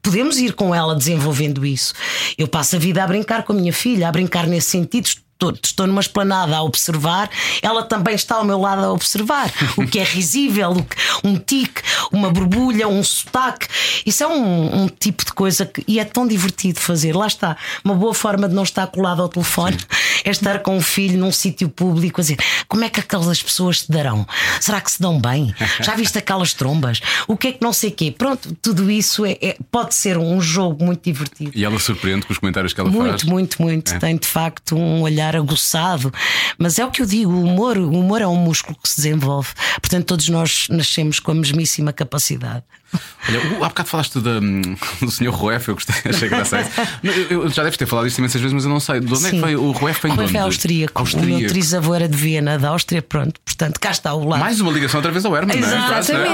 podemos 0.00 0.38
ir 0.38 0.52
com 0.52 0.72
ela 0.74 0.94
desenvolvendo 0.94 1.66
isso. 1.66 1.92
Eu 2.38 2.46
passo 2.46 2.76
a 2.76 2.78
vida 2.78 3.02
a 3.02 3.06
brincar 3.06 3.42
com 3.42 3.52
a 3.52 3.56
minha 3.56 3.72
filha, 3.72 4.08
a 4.08 4.12
brincar 4.12 4.46
nesse 4.46 4.70
sentido. 4.70 5.10
Estou, 5.40 5.54
estou 5.64 5.86
numa 5.86 6.02
esplanada 6.02 6.54
a 6.54 6.62
observar, 6.62 7.30
ela 7.62 7.82
também 7.82 8.14
está 8.14 8.34
ao 8.36 8.44
meu 8.44 8.60
lado 8.60 8.84
a 8.84 8.92
observar 8.92 9.50
o 9.78 9.86
que 9.86 9.98
é 9.98 10.04
risível, 10.04 10.70
o 10.72 10.84
que- 10.84 10.96
um 11.24 11.38
tique, 11.38 11.80
uma 12.12 12.28
borbulha, 12.30 12.86
um 12.86 13.02
sotaque. 13.02 13.66
Isso 14.04 14.22
é 14.22 14.26
um, 14.26 14.82
um 14.82 14.86
tipo 14.88 15.24
de 15.24 15.32
coisa 15.32 15.64
que 15.64 15.82
e 15.88 15.98
é 15.98 16.04
tão 16.04 16.26
divertido 16.26 16.78
fazer. 16.78 17.16
Lá 17.16 17.26
está, 17.26 17.56
uma 17.82 17.94
boa 17.94 18.12
forma 18.12 18.46
de 18.50 18.54
não 18.54 18.64
estar 18.64 18.86
colado 18.88 19.22
ao 19.22 19.30
telefone 19.30 19.78
é 20.24 20.30
estar 20.30 20.58
com 20.58 20.76
o 20.76 20.82
filho 20.82 21.18
num 21.18 21.32
sítio 21.32 21.70
público 21.70 22.20
a 22.20 22.22
dizer 22.22 22.38
como 22.68 22.84
é 22.84 22.90
que 22.90 23.00
aquelas 23.00 23.42
pessoas 23.42 23.80
se 23.80 23.90
darão? 23.90 24.26
Será 24.60 24.78
que 24.78 24.90
se 24.90 25.00
dão 25.00 25.18
bem? 25.18 25.54
Já 25.80 25.94
viste 25.94 26.18
aquelas 26.18 26.52
trombas? 26.52 27.00
O 27.26 27.34
que 27.34 27.48
é 27.48 27.52
que 27.52 27.62
não 27.62 27.72
sei 27.72 27.90
quê? 27.90 28.14
Pronto, 28.16 28.54
tudo 28.60 28.90
isso 28.90 29.24
é- 29.24 29.38
é- 29.40 29.56
pode 29.72 29.94
ser 29.94 30.18
um 30.18 30.38
jogo 30.38 30.84
muito 30.84 31.02
divertido. 31.02 31.52
E 31.54 31.64
ela 31.64 31.78
surpreende 31.78 32.26
com 32.26 32.32
os 32.34 32.38
comentários 32.38 32.74
que 32.74 32.80
ela 32.80 32.90
Muito, 32.90 33.10
faz. 33.10 33.24
muito, 33.24 33.62
muito. 33.62 33.94
É. 33.94 33.98
Tem 33.98 34.16
de 34.18 34.26
facto 34.26 34.76
um 34.76 35.00
olhar 35.00 35.29
aguçado. 35.36 36.12
Mas 36.58 36.78
é 36.78 36.84
o 36.84 36.90
que 36.90 37.02
eu 37.02 37.06
digo: 37.06 37.32
o 37.32 37.44
humor, 37.44 37.76
o 37.78 37.90
humor 37.90 38.20
é 38.20 38.26
um 38.26 38.36
músculo 38.36 38.76
que 38.82 38.88
se 38.88 38.96
desenvolve. 38.96 39.50
Portanto, 39.80 40.06
todos 40.06 40.28
nós 40.28 40.66
nascemos 40.70 41.20
com 41.20 41.30
a 41.30 41.34
mesmíssima 41.34 41.92
capacidade. 41.92 42.64
Olha, 43.28 43.40
o- 43.58 43.64
há 43.64 43.68
bocado 43.68 43.88
falaste 43.88 44.18
da, 44.20 44.40
do 45.00 45.10
Sr. 45.10 45.28
Ruef, 45.30 45.68
eu 45.68 45.74
gostei, 45.74 45.94
achei 46.10 46.28
engraçado. 46.28 46.68
Eu, 47.02 47.42
eu 47.44 47.48
já 47.50 47.62
deves 47.62 47.76
ter 47.76 47.86
falado 47.86 48.06
isto 48.06 48.18
imensas 48.18 48.40
vezes, 48.40 48.52
mas 48.54 48.64
eu 48.64 48.70
não 48.70 48.80
sei. 48.80 49.00
De 49.00 49.12
onde 49.12 49.26
é 49.26 49.30
que 49.30 49.40
foi? 49.40 49.56
O 49.56 49.70
Ruef 49.72 50.00
de 50.02 50.08
Rui 50.08 50.24
onde? 50.24 50.36
é 50.36 50.40
austríaco. 50.40 50.92
O 50.98 51.02
Austríaco. 51.02 51.26
meu 51.40 51.48
trisavô 51.48 51.94
era 51.94 52.08
de 52.08 52.16
Viena, 52.16 52.58
da 52.58 52.70
Áustria, 52.70 53.02
pronto. 53.02 53.40
Portanto, 53.44 53.78
cá 53.78 53.90
está 53.90 54.14
o 54.14 54.26
lado. 54.28 54.40
Mais 54.40 54.60
uma 54.60 54.72
ligação 54.72 54.98
outra 54.98 55.12
vez 55.12 55.24
ao 55.24 55.36
Herman, 55.36 55.60
não 55.60 55.68
é? 55.68 55.72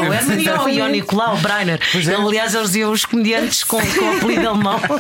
O 0.09 0.13
é. 0.13 0.17
Herman 0.17 0.41
e 0.43 0.49
ao- 0.49 0.69
e 0.69 0.81
ao 0.81 0.89
Nicolau 0.89 1.37
Breiner. 1.39 1.81
Pois 1.93 2.07
é. 2.09 2.15
Aliás, 2.15 2.55
eles 2.55 2.69
diziam 2.69 2.91
os 2.93 3.05
comediantes 3.05 3.63
com, 3.65 3.81
com 3.81 4.05
o 4.05 4.17
apelido 4.17 4.49
alemão. 4.49 4.81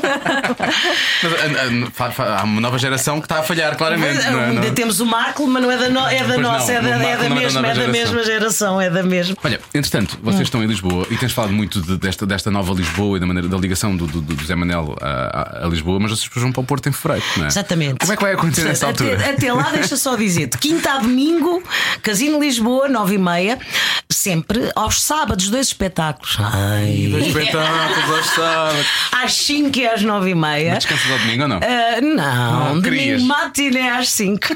Mas, 1.22 2.18
há 2.18 2.44
uma 2.44 2.60
nova 2.60 2.78
geração 2.78 3.20
que 3.20 3.26
está 3.26 3.40
a 3.40 3.42
falhar, 3.42 3.76
claramente. 3.76 4.20
é? 4.20 4.28
Ainda 4.28 4.66
Não- 4.66 4.74
temos 4.74 5.00
o 5.00 5.06
Marco, 5.06 5.46
mas 5.46 5.62
não 5.62 5.70
é 5.70 5.76
da, 5.76 5.88
no- 5.88 6.06
é 6.06 6.18
da 6.18 6.24
Pois 6.26 6.40
não, 6.40 6.52
nossa, 6.52 6.72
é 6.72 6.80
o 6.80 6.82
da, 6.82 6.88
é 6.88 7.16
da 7.16 7.24
é 7.24 7.28
mesma, 7.28 7.66
é 7.68 7.74
da 7.74 7.88
mesma 7.88 8.22
geração, 8.24 8.80
é 8.80 8.90
da 8.90 9.02
mesma. 9.02 9.36
Olha, 9.42 9.60
entretanto, 9.74 10.18
vocês 10.22 10.42
estão 10.42 10.62
em 10.62 10.66
Lisboa 10.66 11.06
e 11.10 11.16
tens 11.16 11.32
falado 11.32 11.45
muito 11.52 11.80
de- 11.80 11.96
desta, 11.96 12.26
desta 12.26 12.50
nova 12.50 12.72
Lisboa 12.74 13.16
e 13.16 13.20
da, 13.20 13.26
maneira, 13.26 13.48
da 13.48 13.56
ligação 13.56 13.96
do, 13.96 14.06
do, 14.06 14.20
do 14.20 14.44
Zé 14.44 14.54
Manel 14.54 14.96
a, 15.00 15.64
a- 15.64 15.68
Lisboa, 15.68 15.98
mas 16.00 16.10
vocês 16.10 16.30
vão 16.36 16.52
para 16.52 16.60
o 16.60 16.64
Porto 16.64 16.88
em 16.88 16.92
fevereiro, 16.92 17.24
não 17.36 17.44
é? 17.44 17.48
Exatamente. 17.48 17.98
Como 18.00 18.12
é 18.12 18.16
que 18.16 18.22
vai 18.22 18.32
acontecer 18.34 18.64
nessa 18.64 18.88
Até- 18.88 19.04
altura? 19.04 19.30
Até, 19.30 19.52
lá, 19.52 19.70
deixa 19.70 19.96
só 19.96 20.16
dizer 20.16 20.46
de 20.48 20.58
quinta 20.58 20.92
a 20.92 20.98
domingo, 20.98 21.62
Casino 22.02 22.40
Lisboa, 22.40 22.88
nove 22.88 23.14
e 23.14 23.18
meia, 23.18 23.58
sempre 24.10 24.70
aos 24.74 25.02
sábados, 25.02 25.48
dois 25.50 25.68
espetáculos. 25.68 26.36
Ai. 26.40 27.08
Dois 27.10 27.26
espetáculos 27.26 28.16
aos 28.18 28.26
sábados. 28.26 28.86
Às 29.12 29.32
5 29.34 29.78
e 29.78 29.86
às 29.88 30.02
nove 30.02 30.30
e 30.30 30.34
meia. 30.34 30.74
Mas 30.74 30.84
descansas 30.84 31.10
ao 31.10 31.18
domingo 31.18 31.42
ou 31.42 31.48
não? 31.48 31.56
Ah, 31.56 32.00
não, 32.00 32.74
Não, 32.74 32.82
querias. 32.82 33.20
domingo 33.22 33.26
matiné 33.26 33.90
às 33.92 34.10
5. 34.10 34.48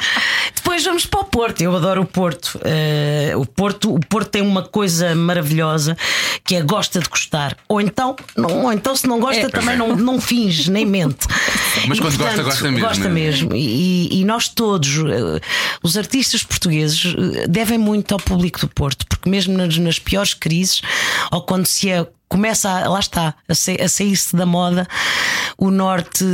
Depois 0.54 0.84
vamos 0.84 1.06
para 1.06 1.20
o 1.20 1.24
Porto. 1.24 1.60
Eu 1.60 1.74
adoro 1.76 2.02
o 2.02 2.06
Porto. 2.06 2.58
Ah, 2.64 3.36
o 3.36 3.44
Porto. 3.44 3.94
O 3.94 4.00
Porto 4.00 4.28
tem 4.30 4.42
uma 4.42 4.62
coisa 4.62 5.14
maravilhosa 5.14 5.96
que 6.44 6.56
é 6.56 6.62
gosta 6.62 7.00
de 7.00 7.08
gostar. 7.08 7.56
Ou 7.68 7.80
então, 7.80 8.16
não, 8.36 8.64
ou 8.64 8.72
então 8.72 8.94
se 8.96 9.06
não 9.06 9.18
gosta, 9.20 9.46
É. 9.46 9.48
também 9.48 9.76
não, 9.76 9.94
não 9.96 10.20
finge, 10.20 10.70
nem 10.70 10.84
mente. 10.84 11.26
Mas 11.86 11.98
E, 11.98 12.00
quando 12.00 12.16
gosta, 12.18 12.42
gosta 12.42 12.70
mesmo, 12.70 12.88
Gosta 12.88 13.04
é? 13.06 13.10
mesmo. 13.10 13.54
E, 13.54 14.20
e 14.20 14.24
nós 14.24 14.48
todos, 14.48 14.88
eh, 14.98 15.40
os 15.82 15.96
artistas 15.96 16.42
portugueses, 16.42 17.14
eh, 17.36 17.46
devem 17.46 17.78
muito 17.78 18.12
ao 18.12 18.18
público 18.20 18.60
do 18.60 18.68
Porto, 18.68 19.06
porque 19.08 19.28
mesmo 19.28 19.56
nas, 19.56 19.76
nas 19.78 19.98
piores 19.98 20.32
crises, 20.34 20.80
ou 21.30 21.42
quando 21.42 21.66
se 21.66 21.90
é 21.90 22.06
começa 22.28 22.68
a, 22.70 22.88
lá 22.88 23.00
está, 23.00 23.34
a, 23.48 23.54
sa- 23.54 23.72
a 23.82 23.88
sair-se 23.88 24.34
da 24.36 24.46
moda, 24.46 24.86
o 25.58 25.70
Norte 25.70 26.24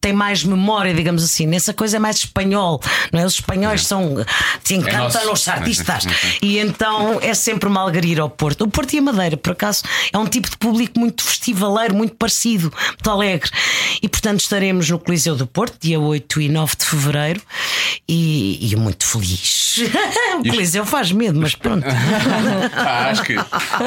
tem 0.00 0.12
mais 0.12 0.44
memória, 0.44 0.92
digamos 0.92 1.24
assim. 1.24 1.46
Nessa 1.46 1.72
coisa 1.72 1.96
é 1.96 1.98
mais 1.98 2.16
espanhol, 2.16 2.78
não 3.10 3.20
é? 3.20 3.24
Os 3.24 3.34
espanhóis 3.34 3.86
são. 3.86 4.16
Se 4.62 4.74
encantam 4.74 5.24
nosso. 5.24 5.32
os 5.32 5.48
artistas. 5.48 6.04
e 6.42 6.58
então 6.58 7.18
é 7.22 7.32
sempre 7.32 7.68
uma 7.68 7.80
algaria 7.80 8.20
ao 8.20 8.28
Porto. 8.28 8.64
O 8.64 8.68
Porto 8.68 8.92
e 8.92 8.98
a 8.98 9.02
Madeira, 9.02 9.36
por 9.36 9.52
acaso, 9.52 9.82
é 10.12 10.18
um 10.18 10.26
tipo 10.26 10.50
de 10.50 10.58
público 10.58 10.98
muito 11.00 11.22
festivaleiro, 11.24 11.94
muito 11.94 12.16
parecido, 12.16 12.70
muito 12.88 13.10
alegre. 13.10 13.50
E 14.02 14.08
portanto 14.08 14.40
estaremos 14.40 14.90
no 14.90 14.98
Coliseu 14.98 15.36
do 15.36 15.46
Porto, 15.46 15.78
dia 15.80 15.98
8 15.98 16.40
e 16.42 16.48
9 16.50 16.76
de 16.76 16.84
fevereiro, 16.84 17.40
e, 18.06 18.70
e 18.72 18.76
muito 18.76 19.06
feliz. 19.06 19.78
o 20.44 20.48
Coliseu 20.50 20.84
faz 20.84 21.12
medo, 21.12 21.40
mas 21.40 21.54
pronto. 21.54 21.86
Ah, 22.76 23.08
acho 23.10 23.22
que 23.22 23.34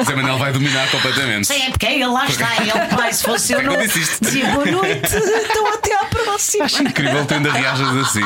Zé 0.04 0.14
Manel 0.16 0.38
vai 0.38 0.52
dominar 0.52 0.90
completamente. 0.90 1.46
Sim, 1.48 1.62
é 1.62 1.70
porque 1.70 1.86
ele 1.86 2.06
lá 2.06 2.26
está, 2.26 2.48
ele 2.60 2.70
pai, 2.96 3.12
se 3.12 3.22
fosse 3.24 3.52
eu 3.52 3.60
É 3.60 3.64
eu 3.64 3.72
não 3.72 3.86
dizia 3.86 4.46
boa 4.52 4.64
noite, 4.66 5.10
então 5.50 5.66
até 5.74 5.94
à 5.94 6.04
próxima. 6.04 6.66
Incrível, 6.80 7.24
tu 7.26 7.34
ainda 7.34 7.52
reajas 7.52 7.96
assim. 7.96 8.22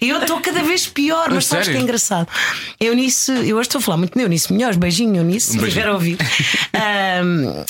Eu 0.00 0.18
estou 0.20 0.40
cada 0.40 0.62
vez 0.62 0.86
pior, 0.86 1.30
mas 1.30 1.46
sabes 1.46 1.68
que 1.68 1.76
é 1.76 1.80
engraçado. 1.80 2.28
Eunice, 2.80 3.30
eu 3.48 3.56
hoje 3.56 3.68
estou 3.68 3.78
a 3.78 3.82
falar 3.82 3.96
muito 3.98 4.14
de 4.16 4.22
Eunice 4.22 4.52
Melhores, 4.52 4.76
beijinho, 4.76 5.16
Eunice, 5.16 5.52
se 5.52 5.58
Um 5.58 5.62
estiver 5.66 5.88
a 5.88 5.92
ouvir. 5.92 6.18
Ahm, 6.74 7.64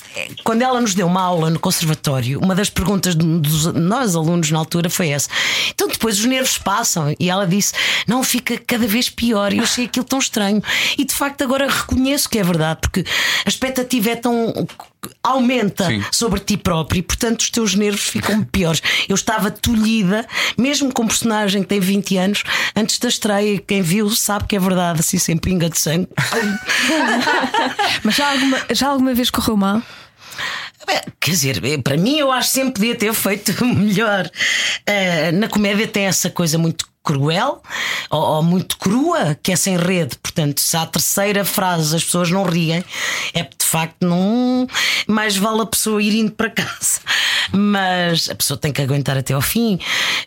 quando 0.45 0.63
ela 0.63 0.81
nos 0.81 0.95
deu 0.95 1.07
uma 1.07 1.23
aula 1.23 1.51
no 1.51 1.59
conservatório, 1.59 2.39
uma 2.41 2.55
das 2.55 2.71
perguntas 2.71 3.15
de- 3.17 3.25
dos 3.41 3.67
nós 3.75 4.15
alunos 4.15 4.51
na 4.51 4.59
altura 4.59 4.89
foi 4.89 5.09
essa. 5.11 5.29
Então 5.71 5.89
depois 5.89 6.19
os 6.19 6.25
nervos 6.25 6.59
passam 6.59 7.15
e 7.19 7.29
ela 7.31 7.47
disse: 7.47 7.73
Não, 8.07 8.23
fica 8.23 8.59
cada 8.67 8.87
vez 8.87 9.09
pior. 9.09 9.53
E 9.53 9.59
eu 9.59 9.65
achei 9.65 9.85
aquilo 9.87 10.05
tão 10.05 10.19
estranho. 10.19 10.63
E 10.97 11.05
de 11.05 11.15
facto 11.15 11.43
agora 11.43 11.69
reconheço 11.69 12.29
que 12.29 12.39
é 12.39 12.43
verdade, 12.43 12.81
porque 12.81 13.05
a 13.45 13.49
expectativa 13.49 14.11
é 14.11 14.17
tão. 14.17 14.53
Aumenta 15.23 15.87
Sim. 15.87 16.05
sobre 16.13 16.41
ti 16.41 16.57
próprio 16.57 16.99
e 16.99 17.03
portanto 17.03 17.41
os 17.41 17.51
teus 17.51 17.75
nervos 17.75 18.03
ficam 18.03 18.43
piores. 18.45 18.83
Eu 19.09 19.15
estava 19.15 19.51
tolhida, 19.51 20.27
mesmo 20.57 20.93
com 20.93 21.03
um 21.03 21.07
personagem 21.07 21.63
que 21.63 21.69
tem 21.69 21.81
20 21.81 22.17
anos, 22.17 22.43
antes 22.75 22.99
da 22.99 23.09
estreia. 23.09 23.59
Quem 23.61 23.83
viu 23.83 24.11
sabe 24.11 24.47
que 24.47 24.57
é 24.57 24.59
verdade, 24.59 25.01
assim 25.01 25.19
sem 25.19 25.37
pinga 25.37 25.69
de 25.69 25.79
sangue. 25.79 26.09
Mas 28.03 28.15
já 28.15 28.31
alguma, 28.31 28.59
já 28.71 28.89
alguma 28.89 29.15
vez 29.15 29.31
correu 29.31 29.57
mal? 29.57 29.83
Bem, 30.87 31.01
Quer 31.21 31.31
dizer, 31.31 31.65
eh, 31.65 31.79
para 31.79 31.97
mim 31.97 32.19
eu 32.19 32.33
acho 32.33 32.49
que 32.49 32.55
sempre 32.55 32.73
podia 32.75 32.95
ter 32.97 33.15
feito 33.15 33.53
melhor. 33.65 34.29
Eh, 34.85 35.31
na 35.33 35.49
comédia 35.49 35.87
tem 35.87 36.07
essa 36.07 36.29
coisa 36.29 36.59
muito 36.59 36.92
cruel 37.03 37.63
ou, 38.11 38.21
ou 38.21 38.43
muito 38.43 38.77
crua, 38.79 39.37
que 39.43 39.53
é 39.53 39.57
sem 39.57 39.77
rede. 39.77 40.17
Portanto, 40.19 40.61
se 40.61 40.77
à 40.77 40.87
terceira 40.87 41.45
frase 41.45 41.97
as 41.97 42.05
pessoas 42.05 42.31
não 42.31 42.45
riem, 42.45 42.85
é 43.35 43.43
de 43.43 43.67
facto 43.67 44.07
não. 44.07 44.67
Mais 45.07 45.37
vale 45.37 45.63
a 45.63 45.67
pessoa 45.67 46.03
ir 46.03 46.15
indo 46.15 46.33
para 46.33 46.51
casa. 46.51 47.01
Mas 47.53 48.31
a 48.31 48.35
pessoa 48.35 48.59
tem 48.59 48.73
que 48.73 48.83
aguentar 48.83 49.17
até 49.17 49.35
ao 49.35 49.41
fim. 49.41 49.79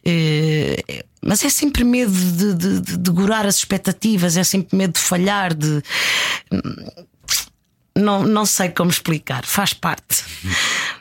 Eh, 0.03 1.03
mas 1.25 1.43
é 1.43 1.49
sempre 1.49 1.83
medo 1.83 2.11
de, 2.11 2.53
de, 2.53 2.97
de 2.97 3.33
as 3.33 3.55
expectativas, 3.55 4.37
é 4.37 4.43
sempre 4.43 4.77
medo 4.77 4.93
de 4.93 4.99
falhar, 4.99 5.55
de. 5.55 5.81
Não, 7.97 8.23
não 8.23 8.45
sei 8.45 8.69
como 8.69 8.91
explicar, 8.91 9.43
faz 9.45 9.73
parte. 9.73 10.23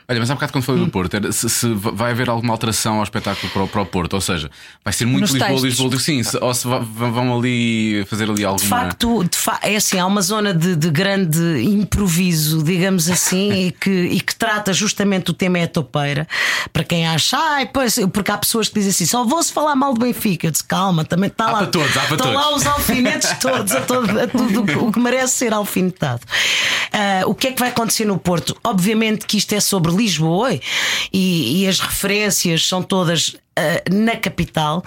Olha, 0.07 0.19
mas 0.19 0.29
há 0.29 0.35
bocado 0.35 0.51
quando 0.51 0.63
falei 0.63 0.83
do 0.85 0.91
Porto, 0.91 1.15
era 1.15 1.31
se, 1.31 1.49
se 1.49 1.67
vai 1.73 2.11
haver 2.11 2.29
alguma 2.29 2.53
alteração 2.53 2.97
ao 2.97 3.03
espetáculo 3.03 3.51
para, 3.51 3.63
o- 3.63 3.67
para 3.67 3.81
o 3.81 3.85
Porto, 3.87 4.13
ou 4.13 4.21
seja, 4.21 4.51
vai 4.83 4.93
ser 4.93 5.05
muito 5.05 5.21
Nos 5.21 5.31
Lisboa, 5.31 5.49
textos. 5.49 5.79
Lisboa, 5.79 5.99
sim, 5.99 6.21
se- 6.23 6.37
ou 6.37 6.53
se 6.53 6.67
vão 6.67 7.37
ali 7.39 8.05
fazer 8.07 8.29
ali 8.29 8.45
alguma. 8.45 8.61
De 8.63 8.67
facto, 8.69 9.23
de 9.23 9.35
fa 9.37 9.59
é 9.63 9.75
assim, 9.75 9.97
há 9.97 10.05
uma 10.05 10.21
zona 10.21 10.53
de, 10.53 10.75
de 10.75 10.89
grande 10.91 11.39
improviso, 11.63 12.63
digamos 12.63 13.09
assim, 13.09 13.51
e, 13.67 13.71
que, 13.71 13.89
e 13.89 14.19
que 14.21 14.35
trata 14.35 14.73
justamente 14.73 15.31
o 15.31 15.33
tema 15.33 15.57
é 15.59 15.63
a 15.63 15.67
topeira. 15.67 16.27
Para 16.71 16.83
quem 16.83 17.07
acha, 17.07 17.37
ai, 17.37 17.65
pois, 17.65 17.97
porque 18.13 18.31
há 18.31 18.37
pessoas 18.37 18.67
que 18.69 18.75
dizem 18.75 18.91
assim: 18.91 19.05
só 19.05 19.23
vou-se 19.23 19.51
falar 19.51 19.75
mal 19.75 19.93
do 19.93 19.99
Benfica. 20.01 20.47
Eu 20.47 20.51
disse, 20.51 20.63
calma, 20.63 21.03
também 21.03 21.29
está 21.29 21.45
Há 21.45 21.51
lá. 21.51 21.57
para 21.59 21.67
todos, 21.67 21.97
há 21.97 22.01
para 22.01 22.15
estão 22.15 22.31
todos. 22.33 22.35
lá 22.35 22.55
os 22.55 22.65
alfinetes 22.65 23.29
todos, 23.39 23.71
a, 23.71 23.81
todo- 23.81 24.19
a 24.19 24.27
tudo 24.27 24.85
o 24.87 24.91
que 24.91 24.99
merece 24.99 25.33
ser 25.33 25.53
alfinetado. 25.53 26.21
Ah, 26.91 27.23
o 27.25 27.33
que 27.33 27.47
é 27.47 27.51
que 27.51 27.59
vai 27.59 27.69
acontecer 27.69 28.05
no 28.05 28.17
Porto? 28.17 28.55
Obviamente 28.63 29.25
que 29.25 29.37
isto 29.37 29.53
é 29.53 29.59
sobre 29.59 29.94
Lisboa 29.95 30.59
e, 31.11 31.61
e 31.61 31.67
as 31.67 31.79
referências 31.79 32.67
são 32.67 32.81
todas. 32.81 33.35
Ah, 33.57 33.81
na 33.91 34.15
capital, 34.15 34.83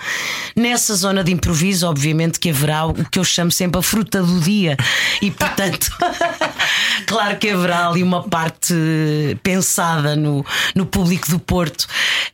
nessa 0.55 0.95
zona 0.95 1.23
de 1.25 1.33
improviso, 1.33 1.87
obviamente 1.89 2.39
que 2.39 2.51
haverá 2.51 2.87
o 2.87 2.95
que 2.95 3.19
eu 3.19 3.25
chamo 3.25 3.51
sempre 3.51 3.79
a 3.79 3.83
fruta 3.83 4.23
do 4.23 4.41
dia, 4.41 4.77
e 5.23 5.31
portanto, 5.31 5.91
claro 7.07 7.37
que 7.39 7.51
haverá 7.51 7.89
ali 7.89 8.03
uma 8.03 8.23
parte 8.29 8.75
pensada 9.43 10.15
no, 10.17 10.45
no 10.75 10.87
público 10.87 11.29
do 11.31 11.39
Porto, 11.39 11.87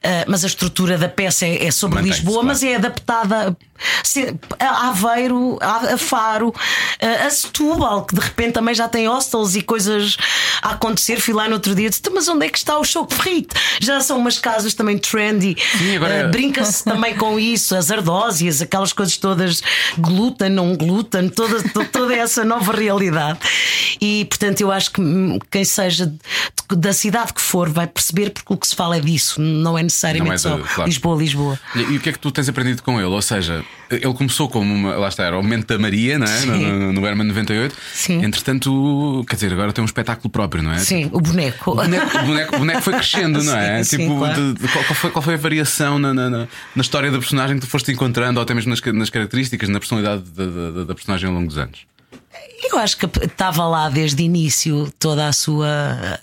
ah, 0.03 0.25
mas 0.27 0.45
a 0.45 0.47
estrutura 0.47 0.99
da 0.99 1.09
peça 1.09 1.47
é, 1.47 1.67
é 1.67 1.71
sobre 1.71 2.03
Lisboa, 2.03 2.35
claro. 2.35 2.49
mas 2.49 2.63
é 2.63 2.77
adaptada 2.77 3.57
a 4.61 4.89
Aveiro, 4.89 5.59
a 5.61 5.97
Faro, 5.99 6.55
a 7.01 7.27
a 7.27 7.31
Setúbal, 7.31 8.05
que 8.05 8.15
de 8.15 8.21
repente 8.21 8.53
também 8.53 8.75
já 8.75 8.89
tem 8.89 9.09
hostels 9.09 9.55
e 9.57 9.63
coisas 9.63 10.17
a 10.63 10.71
acontecer. 10.71 11.21
Fui 11.21 11.35
lá 11.35 11.49
no 11.49 11.55
outro 11.55 11.75
dia 11.75 11.87
e 11.87 11.89
disse: 11.91 12.01
"Então, 12.01 12.15
Mas 12.15 12.29
onde 12.29 12.47
é 12.47 12.49
que 12.49 12.59
está 12.59 12.79
o 12.79 12.85
Choco 12.85 13.13
Frito? 13.15 13.55
Já 13.81 14.01
são 14.01 14.19
umas 14.19 14.39
casas 14.39 14.75
também 14.75 14.97
trendy. 14.99 15.57
Sim, 15.79 15.97
agora- 15.97 16.24
Eh, 16.25 16.29
Brinca-se 16.29 16.85
também 16.85 17.15
com 17.17 17.39
isso, 17.39 17.75
as 17.77 17.91
ardósias, 17.91 18.61
aquelas 18.63 18.93
coisas 18.93 19.17
todas, 19.17 19.63
glúten, 19.99 20.49
não 20.51 20.77
glúten, 20.77 21.29
toda, 21.29 21.63
to- 21.63 21.85
toda 21.87 22.15
essa 22.15 22.45
nova 22.45 22.73
realidade. 22.73 23.39
E 24.01 24.25
portanto, 24.27 24.61
eu 24.61 24.71
acho 24.73 24.91
que 24.93 25.03
quem 25.51 25.65
seja 25.65 26.07
de- 26.07 26.19
da 26.77 26.93
cidade 26.93 27.33
que 27.33 27.41
for 27.41 27.69
vai 27.69 27.87
perceber 27.87 28.31
porque 28.31 28.53
o 28.53 28.57
que 28.57 28.67
se 28.67 28.75
fala 28.75 28.97
é 28.97 29.01
disso, 29.01 29.41
não 29.41 29.77
é 29.79 29.83
necessariamente 29.83 30.29
Não 30.29 30.35
é 30.35 30.39
só 30.39 30.57
de- 30.57 30.75
claro. 30.75 30.89
Lisboa, 30.89 31.17
Lisboa. 31.19 31.61
E, 31.75 31.81
e 31.81 31.97
o 31.97 32.01
que 32.01 32.09
é 32.09 32.13
que 32.13 32.19
tu 32.19 32.31
tens 32.31 32.49
aprendido 32.49 32.83
com 32.83 32.97
ele? 32.99 33.09
Ou 33.09 33.23
seja, 33.23 33.65
ele 33.95 34.15
começou 34.15 34.49
como 34.49 34.73
uma. 34.75 34.97
Lá 34.97 35.09
está, 35.09 35.25
era 35.25 35.39
o 35.39 35.43
momento 35.43 35.67
da 35.67 35.79
Maria, 35.79 36.19
não 36.19 36.27
é? 36.27 36.41
No, 36.47 36.57
no, 36.59 36.93
no 36.93 37.07
Herman 37.07 37.27
98. 37.29 37.75
Sim. 37.93 38.25
Entretanto, 38.25 39.25
quer 39.29 39.35
dizer, 39.37 39.53
agora 39.53 39.73
tem 39.73 39.83
um 39.83 39.87
espetáculo 39.87 40.31
próprio, 40.31 40.63
não 40.63 40.73
é? 40.73 40.79
Sim, 40.79 41.09
o 41.13 41.21
boneco. 41.21 41.71
O 41.73 41.75
boneco, 41.77 42.19
o 42.19 42.23
boneco- 42.27 42.57
o 42.57 42.59
boneco 42.59 42.81
foi 42.83 42.93
crescendo, 42.95 43.43
não 43.43 43.57
é? 43.57 43.83
Sim, 43.83 43.97
sim, 43.97 44.03
tipo, 44.05 44.19
claro. 44.19 44.55
de- 44.55 44.61
de- 44.61 44.69
qual, 44.69 44.85
foi, 44.85 45.11
qual 45.11 45.23
foi 45.23 45.35
a 45.35 45.39
variação 45.39 45.99
na, 45.99 46.13
na, 46.15 46.31
na- 46.31 46.49
na 46.77 46.81
história 46.83 47.11
da 47.11 47.19
personagem 47.19 47.57
que 47.59 47.67
tu 47.67 47.71
foste 47.71 47.91
encontrando, 47.93 48.39
ou 48.39 48.43
até 48.45 48.55
mesmo 48.55 48.71
nas, 48.71 48.81
nas 48.81 49.11
características, 49.11 49.69
na 49.69 49.79
personalidade 49.79 50.23
da, 50.31 50.47
da- 50.47 50.85
da 50.85 50.95
personagem 50.95 51.29
ao 51.29 51.35
longo 51.35 51.47
dos 51.49 51.59
anos? 51.59 51.81
Eu 52.71 52.79
acho 52.79 52.97
que 52.97 53.07
estava 53.25 53.67
lá 53.67 53.89
desde 53.91 54.23
o 54.23 54.25
início 54.25 54.93
toda 54.99 55.29
a 55.29 55.33
sua. 55.33 56.19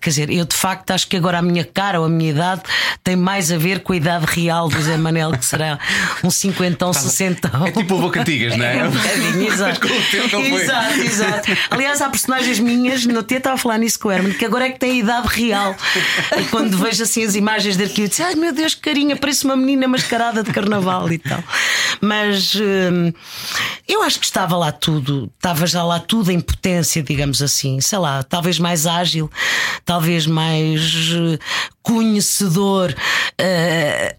Quer 0.00 0.10
dizer, 0.10 0.30
eu 0.30 0.44
de 0.44 0.56
facto 0.56 0.90
acho 0.90 1.06
que 1.06 1.16
agora 1.16 1.38
a 1.38 1.42
minha 1.42 1.64
cara 1.64 2.00
ou 2.00 2.06
a 2.06 2.08
minha 2.08 2.30
idade 2.30 2.62
tem 3.04 3.14
mais 3.14 3.52
a 3.52 3.56
ver 3.56 3.80
com 3.80 3.92
a 3.92 3.96
idade 3.96 4.26
real 4.26 4.68
do 4.68 4.80
Zé 4.82 4.96
Manel, 4.96 5.30
que 5.32 5.44
será 5.44 5.78
um 6.24 6.30
cinquentão, 6.30 6.92
sessentão. 6.92 7.66
É 7.66 7.70
tipo 7.70 7.94
o 7.94 7.98
Boca 8.00 8.20
Antigas, 8.20 8.56
não 8.56 8.64
é? 8.64 8.78
É 8.78 8.84
um 8.84 8.90
bocadinho, 8.90 9.46
exato. 9.46 9.86
Exato, 10.40 11.00
exato. 11.00 11.48
Aliás, 11.70 12.02
há 12.02 12.08
personagens 12.08 12.58
minhas, 12.58 13.06
no 13.06 13.22
T 13.22 13.36
estava 13.36 13.54
a 13.54 13.58
falar 13.58 13.78
nisso 13.78 13.98
com 14.00 14.08
o 14.08 14.12
Herman, 14.12 14.32
que 14.32 14.44
agora 14.44 14.66
é 14.66 14.70
que 14.70 14.78
tem 14.78 14.90
a 14.90 14.94
idade 14.94 15.28
real. 15.28 15.76
E 16.36 16.44
quando 16.44 16.76
vejo 16.76 17.02
assim 17.02 17.24
as 17.24 17.34
imagens 17.36 17.76
dele, 17.76 17.92
eu 17.96 18.08
disse: 18.08 18.22
Ai 18.22 18.34
meu 18.34 18.52
Deus, 18.52 18.74
que 18.74 18.80
carinha, 18.80 19.16
parece 19.16 19.44
uma 19.44 19.56
menina 19.56 19.86
mascarada 19.86 20.42
de 20.42 20.52
carnaval 20.52 21.10
e 21.12 21.18
tal. 21.18 21.42
Mas 22.00 22.54
hum, 22.56 23.12
eu 23.86 24.02
acho 24.02 24.18
que 24.18 24.24
estava 24.24 24.56
lá 24.56 24.72
tudo, 24.72 25.29
estava 25.36 25.66
já 25.66 25.82
lá 25.84 25.98
tudo 26.00 26.30
em 26.30 26.40
potência, 26.40 27.02
digamos 27.02 27.40
assim. 27.42 27.80
Sei 27.80 27.98
lá, 27.98 28.22
talvez 28.22 28.58
mais 28.58 28.86
ágil, 28.86 29.30
talvez 29.84 30.26
mais 30.26 30.80
eh, 31.14 31.38
conhecedor 31.82 32.94
eh, 33.38 34.14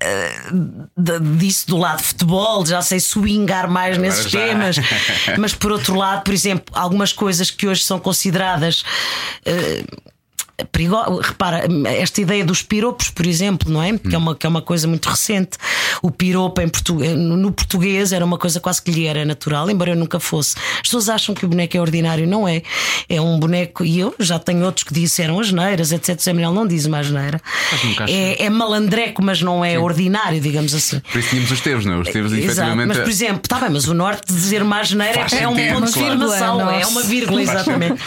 de- 0.98 1.20
disso 1.38 1.68
do 1.68 1.78
lado 1.78 1.98
de 2.00 2.04
futebol, 2.04 2.66
já 2.66 2.82
sei 2.82 3.00
swingar 3.00 3.70
mais 3.70 3.98
nesses 3.98 4.30
já. 4.32 4.40
temas. 4.40 4.76
Mas 5.38 5.54
por 5.54 5.72
outro 5.72 5.96
lado, 5.96 6.24
por 6.24 6.34
exemplo, 6.34 6.66
algumas 6.76 7.14
coisas 7.14 7.52
que 7.52 7.68
hoje 7.68 7.84
são 7.84 8.00
consideradas. 8.00 8.84
eh, 9.46 9.84
perigo- 10.72 11.20
Repara, 11.22 11.64
esta 11.98 12.22
ideia 12.22 12.44
dos 12.46 12.62
piropos, 12.62 13.10
por 13.10 13.26
exemplo, 13.26 13.72
não 13.72 13.82
é? 13.82 13.98
Que, 13.98 14.16
é 14.16 14.18
uma, 14.18 14.36
que 14.36 14.46
é 14.46 14.50
uma 14.50 14.62
coisa 14.62 14.88
muito 14.88 15.08
recente. 15.10 15.58
O 16.02 16.12
piropo 16.12 16.62
em 16.62 16.68
portu- 16.70 16.96
no 16.96 17.52
português 17.52 18.12
era 18.14 18.24
uma 18.26 18.38
coisa 18.38 18.60
quase 18.60 18.82
que 18.82 18.92
lhe 18.92 19.06
era 19.06 19.24
natural, 19.26 19.70
embora 19.70 19.92
eu 19.92 19.96
nunca 19.96 20.20
fosse. 20.20 20.56
As 20.76 20.82
pessoas 20.84 21.10
acham 21.10 21.34
que 21.36 21.46
o 21.46 21.48
boneco 21.48 21.76
é 21.78 21.82
ordinário, 21.82 22.28
não 22.28 22.48
é? 22.48 22.62
É 23.10 23.20
um 23.22 23.40
boneco, 23.40 23.84
e 23.84 24.00
eu 24.00 24.14
já 24.20 24.38
tenho 24.40 24.64
outros 24.66 24.84
que 24.84 24.94
disseram 24.94 25.40
asneiras, 25.40 25.92
etc. 25.92 26.18
O 26.18 26.22
Zé 26.22 26.34
Manuel 26.34 26.54
não 26.54 26.68
diz 26.68 26.86
uma 26.86 27.00
asneira. 27.00 27.42
nunca 27.84 28.04
achei. 28.06 28.16
É, 28.40 28.44
é 28.46 28.50
malandreco, 28.50 29.24
mas 29.24 29.42
não 29.42 29.64
é 29.64 29.78
ordinário, 29.80 30.40
digamos 30.40 30.74
assim. 30.74 31.00
Por 31.00 31.20
isso 31.20 31.30
tínhamos 31.30 31.52
os 31.52 31.62
teus, 31.62 31.86
não 31.86 31.94
é? 31.96 31.98
Os 32.00 32.10
teus, 32.10 32.32
efetivamente. 32.32 32.88
mas 32.88 32.98
por 33.00 33.10
exemplo, 33.10 33.42
está 33.44 33.60
bem, 33.60 33.70
mas 33.70 33.88
o 33.88 33.94
norte 33.94 34.28
de 34.28 34.34
dizer 34.34 34.62
uma 34.62 34.80
asneira 34.80 35.14
Faz 35.14 35.34
é 35.34 35.48
um 35.48 35.56
ponto 35.56 35.92
de 35.92 36.00
Vírgula, 36.00 36.38
é 36.38 36.86
uma 36.86 37.02
vírgula, 37.04 37.42
exatamente. 37.42 38.02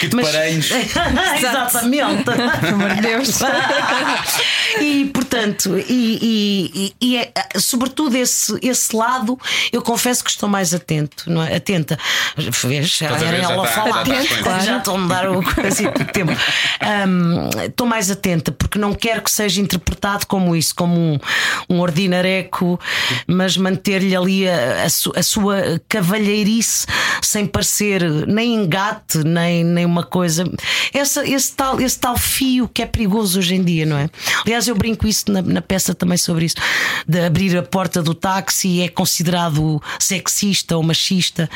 Que 0.00 0.08
de 0.08 0.16
Paranhos. 0.16 0.70
Exatamente. 1.38 1.95
Pelo 2.60 2.74
amor 2.74 2.94
de 2.94 3.00
Deus. 3.02 3.40
e 4.80 5.04
portanto, 5.12 5.76
e, 5.78 5.82
e- 6.22 6.70
e- 6.74 6.94
e 7.00 7.16
é, 7.16 7.32
sobretudo 7.58 8.16
esse, 8.16 8.56
esse 8.62 8.94
lado, 8.94 9.38
eu 9.72 9.82
confesso 9.82 10.22
que 10.24 10.30
estou 10.30 10.48
mais 10.48 10.74
atento, 10.74 11.30
não 11.30 11.42
é? 11.42 11.56
Atenta. 11.56 11.98
Vês, 12.36 12.86
Estás 12.86 13.22
a 13.22 13.26
ela 13.26 13.62
a 13.62 13.68
está- 13.68 13.82
falar. 13.82 14.06
já 14.06 14.22
está 14.22 14.36
Claro. 14.42 14.64
Já 14.64 14.78
estou 14.78 14.94
a 14.94 14.98
mudar 14.98 15.28
o 15.30 15.38
assim, 15.66 15.86
o 15.86 15.92
tempo. 15.92 16.32
Hum, 16.32 17.48
Estou 17.66 17.86
mais 17.86 18.10
atenta 18.10 18.52
porque 18.52 18.78
não 18.78 18.94
quero 18.94 19.22
que 19.22 19.30
seja 19.30 19.60
interpretado 19.60 20.26
como 20.26 20.54
isso, 20.54 20.74
como 20.74 20.96
um, 20.98 21.18
um 21.68 21.80
ordinareco, 21.80 22.78
mas 23.26 23.56
manter-lhe 23.56 24.14
ali 24.14 24.48
a, 24.48 24.84
a 24.84 24.90
su- 24.90 25.12
a 25.16 25.22
sua 25.22 25.80
cavalheirice 25.88 26.86
sem 27.22 27.46
parecer 27.46 28.02
nem 28.26 28.54
engate, 28.54 29.18
nem, 29.24 29.64
nem 29.64 29.84
uma 29.84 30.02
coisa. 30.02 30.44
Essa, 30.92 31.26
esse, 31.28 31.52
tal, 31.54 31.80
esse 31.86 31.98
tal 31.98 32.16
fio 32.18 32.68
que 32.68 32.82
é 32.82 32.86
perigoso 32.86 33.38
hoje 33.38 33.54
em 33.54 33.62
dia, 33.62 33.86
não 33.86 33.96
é? 33.96 34.08
Aliás, 34.44 34.66
eu 34.68 34.74
brinco 34.74 35.06
isso 35.06 35.30
na, 35.30 35.40
na 35.42 35.62
peça 35.62 35.94
também 35.94 36.18
sobre 36.18 36.44
isso, 36.46 36.56
de 37.06 37.20
abrir 37.20 37.56
a 37.56 37.62
porta 37.62 38.02
do 38.02 38.14
táxi 38.14 38.82
é 38.82 38.88
considerado 38.88 39.80
sexista 39.98 40.76
ou 40.76 40.82
machista, 40.82 41.48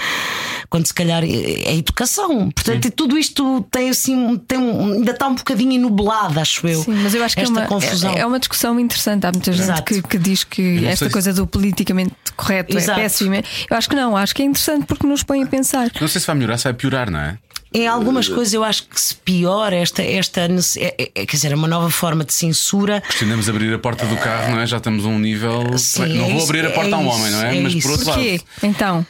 quando 0.68 0.86
se 0.86 0.94
calhar 0.94 1.22
é 1.24 1.74
educação. 1.76 2.50
Portanto, 2.50 2.86
e 2.86 2.90
tudo 2.90 3.18
isto 3.18 3.66
tem 3.70 3.90
assim, 3.90 4.36
tem 4.46 4.58
um- 4.58 4.92
ainda 4.94 5.10
está 5.12 5.28
um 5.28 5.34
bocadinho 5.34 5.72
enublado, 5.74 6.38
acho 6.40 6.66
eu. 6.66 6.82
Sim, 6.82 6.94
mas 7.02 7.14
eu 7.14 7.24
acho 7.24 7.34
que 7.36 7.42
é 7.42 7.48
uma, 7.48 7.66
confusão. 7.66 8.12
é, 8.14 8.20
é 8.20 8.26
uma 8.26 8.38
discussão 8.38 8.78
interessante. 8.78 9.26
Há 9.26 9.32
muita 9.32 9.52
gente 9.52 9.82
que, 9.82 10.02
que 10.02 10.18
diz 10.18 10.44
que 10.44 10.84
esta 10.86 11.06
sei 11.06 11.10
coisa 11.10 11.32
do 11.32 11.46
politicamente 11.46 12.14
correto 12.36 12.76
Exato. 12.76 12.98
é 13.00 13.02
péssima. 13.02 13.36
Eu 13.70 13.76
acho 13.76 13.88
que 13.88 13.96
não, 13.96 14.16
acho 14.16 14.34
que 14.34 14.42
é 14.42 14.44
interessante 14.44 14.86
porque 14.86 15.06
nos 15.06 15.22
põe 15.22 15.42
a 15.42 15.46
pensar. 15.46 15.90
Não 16.00 16.08
sei 16.08 16.20
se 16.20 16.26
vai 16.26 16.36
melhorar, 16.36 16.58
se 16.58 16.64
vai 16.64 16.74
piorar, 16.74 17.10
não 17.10 17.18
é? 17.20 17.38
Em 17.72 17.86
algumas 17.86 18.28
coisas 18.28 18.52
eu 18.52 18.64
acho 18.64 18.84
que 18.88 19.00
se 19.00 19.14
piora 19.14 19.76
esta, 19.76 20.02
esta 20.02 20.48
nece- 20.48 20.80
é, 20.80 20.94
é- 21.14 21.24
quer 21.26 21.36
dizer, 21.36 21.52
é 21.52 21.54
uma 21.54 21.68
nova 21.68 21.88
forma 21.90 22.24
de 22.24 22.34
censura. 22.34 23.00
Pretendemos 23.06 23.48
abrir 23.48 23.72
a 23.72 23.78
porta 23.78 24.04
do 24.06 24.16
carro, 24.16 24.50
não 24.52 24.60
é? 24.60 24.66
Já 24.66 24.78
estamos 24.78 25.04
a 25.04 25.08
um 25.08 25.18
nível. 25.18 25.78
Sim, 25.78 26.06
não 26.16 26.24
é 26.24 26.28
vou 26.30 26.36
isso, 26.38 26.44
abrir 26.46 26.66
a 26.66 26.70
porta 26.70 26.90
é 26.90 26.94
a 26.94 26.98
um 26.98 27.06
isso, 27.08 27.16
homem, 27.16 27.30
não 27.30 27.42
é? 27.42 27.56
é 27.56 27.60
Mas 27.60 27.72
isso. 27.74 27.82
por 27.86 27.92
outro 27.92 28.06
lado. 28.08 28.18
Porquê? 28.18 28.40
Então, 28.64 29.06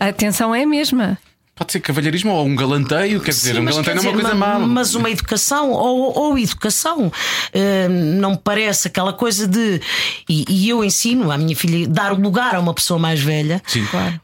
a 0.00 0.06
atenção 0.06 0.54
é 0.54 0.62
a 0.62 0.66
mesma. 0.66 1.18
Pode 1.60 1.72
ser 1.72 1.80
cavalheirismo 1.80 2.32
ou 2.32 2.46
um 2.46 2.56
galanteio, 2.56 3.20
quer 3.20 3.32
dizer, 3.32 3.54
Sim, 3.54 3.60
um 3.60 3.64
galanteio 3.66 3.96
não 3.96 4.02
é 4.02 4.08
uma 4.08 4.20
coisa 4.22 4.34
má. 4.34 4.58
Mas 4.58 4.94
uma 4.94 5.10
educação 5.10 5.70
ou, 5.72 6.18
ou 6.18 6.38
educação 6.38 7.12
eh, 7.52 7.86
não 7.86 8.30
me 8.30 8.38
parece 8.42 8.88
aquela 8.88 9.12
coisa 9.12 9.46
de. 9.46 9.78
E, 10.26 10.46
e 10.48 10.70
eu 10.70 10.82
ensino 10.82 11.30
à 11.30 11.36
minha 11.36 11.54
filha 11.54 11.86
dar 11.86 12.18
lugar 12.18 12.54
a 12.54 12.60
uma 12.60 12.72
pessoa 12.72 12.98
mais 12.98 13.20
velha. 13.20 13.62
Sim. 13.66 13.84
Claro. 13.90 14.18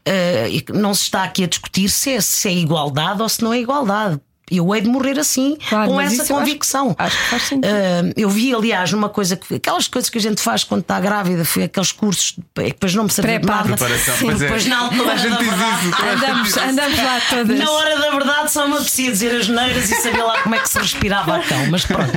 E 0.51 0.61
que 0.61 0.73
não 0.73 0.95
se 0.95 1.03
está 1.03 1.25
aqui 1.25 1.43
a 1.43 1.47
discutir 1.47 1.89
se 1.89 2.13
é, 2.13 2.21
se 2.21 2.47
é 2.47 2.53
igualdade 2.53 3.21
ou 3.21 3.29
se 3.29 3.43
não 3.43 3.53
é 3.53 3.59
igualdade. 3.59 4.19
Eu 4.49 4.73
hei 4.73 4.79
de 4.81 4.87
morrer 4.87 5.19
assim, 5.19 5.57
Claro, 5.67 5.91
com 5.91 5.99
essa 5.99 6.13
isso 6.13 6.21
eu 6.21 6.25
acho- 6.25 6.33
convicção. 6.45 6.95
acho 6.97 7.17
que 7.17 7.23
faz 7.25 7.43
sentido. 7.43 7.65
Eh, 7.67 8.13
eu 8.15 8.29
vi, 8.29 8.55
aliás, 8.55 8.93
uma 8.93 9.09
coisa 9.09 9.35
que. 9.35 9.55
Aquelas 9.55 9.87
coisas 9.89 10.09
que 10.09 10.17
a 10.17 10.21
gente 10.21 10.41
faz 10.41 10.63
quando 10.63 10.81
está 10.81 10.99
grávida, 11.01 11.43
foi 11.43 11.63
aqueles 11.63 11.91
cursos, 11.91 12.31
que 12.31 12.63
depois 12.63 12.95
não 12.95 13.03
me 13.03 13.09
serviu 13.09 13.39
de 13.39 13.45
nada. 13.45 13.63
Preparação. 13.75 14.15
Sim, 14.15 14.25
Pois 14.27 14.41
é. 14.41 14.45
Depois 14.45 14.65
na 14.67 14.77
altura 14.79 14.97
Toda 14.99 15.11
a 15.11 15.17
gente 15.17 15.29
da 15.31 15.37
diz 15.37 15.83
isso. 15.83 16.03
Andamos, 16.03 16.57
andamos 16.57 16.97
lá 16.97 17.21
todas. 17.29 17.59
Na 17.59 17.71
hora 17.71 17.97
da 17.99 18.11
verdade 18.11 18.51
só 18.51 18.67
me 18.67 18.73
apetecia 18.75 19.11
dizer 19.11 19.35
as 19.41 19.47
neiras 19.49 19.89
e 19.91 19.95
saber 19.95 20.23
lá 20.23 20.41
como 20.41 20.55
é 20.55 20.59
que 20.59 20.69
se 20.69 20.79
respirava 20.79 21.35
a 21.35 21.39
cão, 21.41 21.67
mas 21.69 21.85
pronto. 21.85 22.11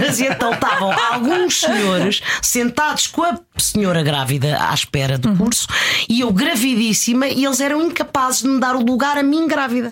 Mas 0.00 0.20
então 0.20 0.52
estavam 0.52 0.92
alguns 1.12 1.60
senhores 1.60 2.20
sentados 2.42 3.06
com 3.06 3.22
a 3.22 3.38
senhora 3.58 4.02
grávida 4.02 4.58
à 4.68 4.74
espera 4.74 5.16
do 5.16 5.32
curso 5.36 5.68
e 6.08 6.20
eu 6.20 6.32
gravidíssima 6.32 7.28
e 7.28 7.44
eles 7.44 7.60
eram 7.60 7.82
incapazes 7.82 8.42
de 8.42 8.48
me 8.48 8.58
dar 8.58 8.74
o 8.74 8.80
lugar 8.84 9.16
a 9.16 9.22
mim 9.22 9.46
grávida. 9.46 9.90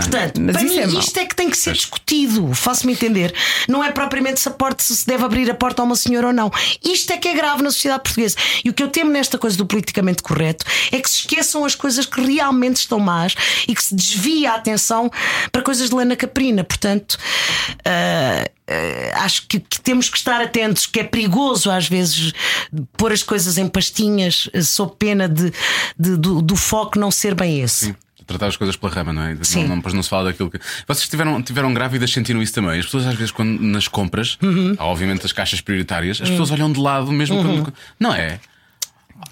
Portanto, 0.00 0.40
Mas 0.40 0.56
para 0.56 0.64
mim 0.64 0.76
é 0.78 0.86
isto 0.98 1.18
é 1.18 1.26
que 1.26 1.34
tem 1.36 1.50
que 1.50 1.56
ser 1.56 1.72
discutido, 1.74 2.52
faço-me 2.54 2.92
entender. 2.92 3.34
Não 3.68 3.82
é 3.82 3.90
propriamente 3.92 4.40
se, 4.40 4.48
a 4.48 4.52
porta, 4.52 4.82
se 4.82 4.96
se 4.96 5.06
deve 5.06 5.24
abrir 5.24 5.50
a 5.50 5.54
porta 5.54 5.82
a 5.82 5.84
uma 5.84 5.96
senhora 5.96 6.28
ou 6.28 6.32
não. 6.32 6.50
Isto 6.84 7.12
é 7.12 7.16
que 7.16 7.28
é 7.28 7.34
grave 7.34 7.62
na 7.62 7.70
sociedade 7.70 8.02
portuguesa. 8.04 8.36
E 8.64 8.70
o 8.70 8.74
que 8.74 8.82
eu 8.82 8.88
temo 8.88 9.10
nesta 9.10 9.38
coisa 9.38 9.56
do 9.56 9.66
politicamente 9.66 10.22
correto 10.22 10.64
é 10.92 11.00
que 11.00 11.08
se 11.10 11.20
esqueçam 11.20 11.64
as 11.64 11.74
coisas 11.74 12.06
que 12.06 12.20
realmente 12.20 12.76
estão 12.76 12.98
más 12.98 13.34
e 13.68 13.74
que 13.74 13.82
se 13.82 13.94
desvie 13.94 14.46
a 14.46 14.54
atenção 14.54 15.10
para 15.52 15.62
coisas 15.62 15.88
de 15.90 15.94
Lena 15.94 16.16
Caprina. 16.16 16.64
Portanto, 16.64 17.18
ah, 17.84 18.48
ah, 18.68 19.24
acho 19.24 19.46
que, 19.46 19.60
que 19.60 19.80
temos 19.80 20.08
que 20.08 20.16
estar 20.16 20.40
atentos, 20.40 20.86
que 20.86 21.00
é 21.00 21.04
perigoso 21.04 21.70
às 21.70 21.88
vezes 21.88 22.32
pôr 22.96 23.12
as 23.12 23.22
coisas 23.22 23.58
em 23.58 23.68
pastinhas 23.68 24.48
sob 24.64 24.92
pena 24.98 25.28
de, 25.28 25.52
de- 25.98 26.16
do, 26.16 26.42
do 26.42 26.56
foco 26.56 26.98
não 26.98 27.10
ser 27.10 27.34
bem 27.34 27.60
esse. 27.60 27.86
Sim. 27.86 27.96
Tratar 28.26 28.46
as 28.48 28.56
coisas 28.56 28.74
pela 28.76 28.92
rama, 28.92 29.12
não 29.12 29.22
é? 29.22 29.36
Sim. 29.42 29.62
Não, 29.62 29.68
não, 29.68 29.76
depois 29.76 29.94
não 29.94 30.02
se 30.02 30.08
fala 30.08 30.24
daquilo 30.24 30.50
que. 30.50 30.58
Vocês 30.88 31.08
tiveram, 31.08 31.40
tiveram 31.40 31.72
grávidas, 31.72 32.10
sentiram 32.12 32.42
isso 32.42 32.52
também? 32.52 32.78
As 32.80 32.84
pessoas, 32.86 33.06
às 33.06 33.14
vezes, 33.14 33.30
quando 33.30 33.60
nas 33.60 33.86
compras, 33.86 34.36
Uhum. 34.42 34.74
há 34.78 34.84
obviamente 34.84 35.24
as 35.24 35.32
caixas 35.32 35.60
prioritárias, 35.60 36.20
as 36.20 36.28
pessoas 36.28 36.50
olham 36.50 36.72
de 36.72 36.80
lado, 36.80 37.12
mesmo 37.12 37.40
quando. 37.42 37.72
Não 38.00 38.12
é? 38.12 38.40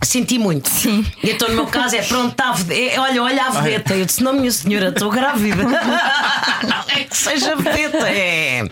Senti 0.02 0.38
muito. 0.38 0.68
Sim. 0.70 1.04
E 1.22 1.30
então, 1.30 1.48
no 1.48 1.54
meu 1.56 1.66
caso, 1.66 1.94
é 1.96 2.02
pronto, 2.02 2.32
está 2.32 2.50
a 2.50 2.52
vede- 2.52 2.88
é, 2.88 2.98
olha, 3.00 3.22
olha 3.22 3.44
a 3.44 3.50
vedeta. 3.50 3.94
Eu 3.94 4.06
disse: 4.06 4.22
Não, 4.22 4.32
minha 4.32 4.50
senhora, 4.50 4.88
estou 4.88 5.10
grávida. 5.10 5.62
Não 5.62 5.74
é 6.88 7.04
que 7.04 7.16
seja 7.16 7.54
vedeta, 7.56 8.08
é. 8.08 8.62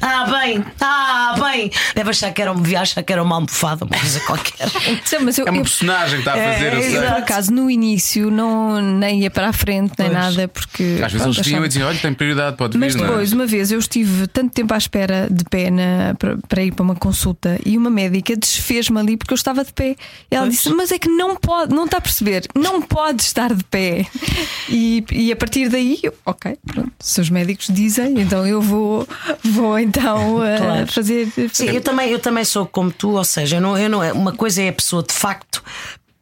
Ah, 0.00 0.26
bem, 0.40 0.64
ah, 0.80 1.34
bem. 1.40 1.70
Deve 1.94 2.10
achar 2.10 2.32
que 2.32 2.40
era, 2.42 2.52
um- 2.52 2.60
devia 2.60 2.80
achar 2.80 3.02
que 3.02 3.12
era 3.12 3.22
uma 3.22 3.34
almofada, 3.36 3.84
uma 3.84 3.98
coisa 3.98 4.20
qualquer. 4.20 4.68
Sim, 5.04 5.18
mas 5.22 5.38
eu, 5.38 5.46
É 5.46 5.50
uma 5.50 5.58
eu- 5.58 5.62
personagem 5.62 6.22
que 6.22 6.28
está 6.28 6.34
a 6.34 6.38
É, 6.38 6.52
fazer, 6.54 6.82
sei. 6.82 6.96
eu, 6.98 7.02
por 7.02 7.12
acaso, 7.18 7.52
no 7.52 7.70
início, 7.70 8.30
não, 8.30 8.80
nem 8.80 9.22
ia 9.22 9.30
para 9.30 9.48
a 9.48 9.52
frente, 9.52 9.92
nem 9.98 10.08
Pois. 10.10 10.12
nada, 10.12 10.48
porque. 10.48 11.00
Às 11.04 11.12
vezes 11.12 11.26
eles 11.26 11.46
vinham 11.46 11.64
e 11.64 11.68
diziam: 11.68 11.88
olha, 11.88 11.98
tem 11.98 12.12
prioridade, 12.14 12.56
pode 12.56 12.76
Mas 12.78 12.94
vir, 12.94 12.98
não 13.00 13.04
é? 13.06 13.08
depois, 13.08 13.32
uma 13.32 13.46
vez, 13.46 13.70
eu 13.70 13.78
estive 13.78 14.26
tanto 14.28 14.52
tempo 14.52 14.72
à 14.74 14.78
espera 14.78 15.28
de 15.30 15.44
pé 15.44 15.70
na- 15.70 16.14
para, 16.18 16.36
para 16.48 16.62
ir 16.62 16.72
para 16.72 16.82
uma 16.82 16.94
consulta 16.94 17.58
e 17.64 17.76
uma 17.76 17.90
médica 17.90 18.34
desfez-me 18.36 18.98
ali 18.98 19.16
porque 19.16 19.32
eu 19.32 19.36
estava 19.36 19.64
de 19.64 19.72
pé. 19.72 19.96
Ela 20.30 20.46
Pois. 20.46 20.54
disse: 20.56 20.70
Mas 20.70 20.90
é 20.92 20.98
que 20.98 21.08
não 21.08 21.36
pode, 21.36 21.74
não 21.74 21.84
está 21.84 21.98
a 21.98 22.00
perceber, 22.00 22.46
não 22.54 22.80
pode 22.80 23.22
estar 23.22 23.52
de 23.54 23.64
pé. 23.64 24.06
E, 24.72 25.04
e 25.10 25.32
a 25.32 25.36
partir 25.36 25.68
daí, 25.68 25.98
eu, 26.00 26.14
ok, 26.24 26.56
pronto, 26.64 26.92
se 27.00 27.20
os 27.20 27.28
médicos 27.28 27.66
dizem, 27.70 28.20
então 28.20 28.46
eu 28.46 28.62
vou, 28.62 29.06
vou 29.42 29.72
então 29.90 30.42
eh, 30.46 30.56
Claro. 30.58 30.86
fazer. 30.86 31.28
Sim, 31.52 31.66
eu 31.70 31.80
também, 31.80 32.10
eu 32.10 32.18
também 32.18 32.44
sou 32.44 32.66
como 32.66 32.90
tu, 32.90 33.10
ou 33.16 33.24
seja, 33.24 33.56
eu 33.56 33.60
não, 33.60 33.76
eu 33.76 33.88
não, 33.88 34.00
uma 34.12 34.32
coisa 34.32 34.62
é 34.62 34.68
a 34.68 34.72
pessoa 34.72 35.02
de 35.02 35.12
facto 35.12 35.62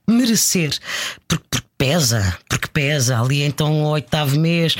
merecer, 0.08 0.76
porque, 1.28 1.44
porque 1.50 1.67
pesa, 1.78 2.36
porque 2.48 2.66
pesa 2.66 3.20
ali 3.20 3.42
então 3.42 3.72
o 3.84 3.86
oitavo 3.90 4.36
mês 4.38 4.74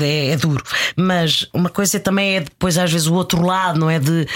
é, 0.00 0.28
é 0.30 0.36
duro. 0.38 0.64
Mas 0.96 1.46
uma 1.52 1.68
coisa 1.68 2.00
também 2.00 2.36
é 2.36 2.40
depois 2.40 2.78
às 2.78 2.90
vezes 2.90 3.06
o 3.06 3.12
outro 3.14 3.42
lado, 3.44 3.78
não 3.78 3.90
é 3.90 3.98
de 3.98 4.26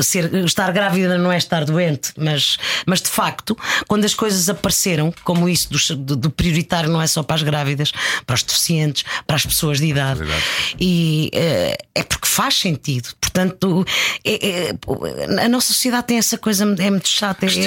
ser 0.00 0.34
estar 0.44 0.70
grávida 0.72 1.16
não 1.16 1.30
é 1.30 1.38
estar 1.38 1.64
doente, 1.64 2.12
mas, 2.16 2.56
mas 2.86 3.00
de 3.00 3.08
facto, 3.08 3.56
quando 3.86 4.04
as 4.04 4.14
coisas 4.14 4.48
apareceram, 4.48 5.14
como 5.22 5.48
isso 5.48 5.68
do, 5.96 6.16
do- 6.16 6.30
prioritário 6.30 6.90
não 6.90 7.00
é 7.00 7.06
só 7.06 7.22
para 7.22 7.36
as 7.36 7.42
grávidas, 7.42 7.92
para 8.26 8.34
os 8.34 8.42
deficientes, 8.42 9.04
para 9.26 9.36
as 9.36 9.46
pessoas 9.46 9.78
de 9.78 9.86
idade, 9.86 10.22
Idade. 10.24 10.42
e 10.80 11.30
eh, 11.32 11.78
é 11.94 12.02
porque 12.02 12.26
faz 12.26 12.54
sentido. 12.56 13.10
Portanto, 13.20 13.84
é- 14.24 14.70
é- 14.70 15.44
a 15.44 15.48
nossa 15.48 15.68
sociedade 15.68 16.06
tem 16.08 16.18
essa 16.18 16.36
coisa, 16.36 16.64
é 16.78 16.90
muito 16.90 17.08
chata. 17.08 17.46
É, 17.46 17.48
tipo 17.48 17.60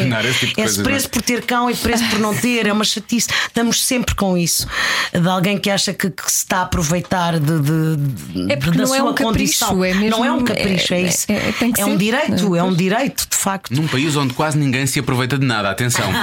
é 0.59 0.65
não 0.83 0.95
é? 0.95 1.01
por 1.07 1.21
ter 1.21 1.41
cão 1.45 1.69
e 1.71 1.75
preço 1.75 2.03
por 2.09 2.19
não 2.19 2.35
ter, 2.35 2.67
é 2.67 2.73
uma 2.73 2.83
chatice. 2.83 3.29
Estamos 3.47 3.76
sempre 3.83 4.15
com 4.15 4.37
isso. 4.37 4.67
De 5.13 5.27
alguém 5.27 5.57
que 5.57 5.69
acha 5.69 5.93
que, 5.93 6.09
que 6.09 6.31
se 6.31 6.39
está 6.39 6.59
a 6.59 6.61
aproveitar 6.63 7.39
de, 7.39 7.59
de- 7.59 8.51
É 8.51 8.55
porque 8.57 8.77
da 8.77 8.85
não 8.85 8.95
é 8.95 8.97
sua 8.99 9.11
um 9.11 9.13
capricho, 9.13 9.59
condição. 9.65 9.83
é 9.83 9.93
mesmo- 9.93 10.09
não 10.09 10.25
é 10.25 10.31
um 10.31 10.43
capricho, 10.43 10.93
é, 10.93 10.97
é- 10.97 11.01
isso. 11.01 11.25
é- 11.31 11.51
tem 11.59 11.71
que 11.71 11.83
um 11.83 11.91
ser. 11.91 11.97
direito, 11.97 12.55
é 12.55 12.63
um 12.63 12.73
direito, 12.73 13.27
de 13.29 13.35
facto. 13.37 13.71
Num 13.73 13.87
país 13.87 14.15
onde 14.15 14.33
quase 14.33 14.57
ninguém 14.57 14.85
se 14.87 14.99
aproveita 14.99 15.37
de 15.37 15.45
nada, 15.45 15.69
atenção. 15.69 16.07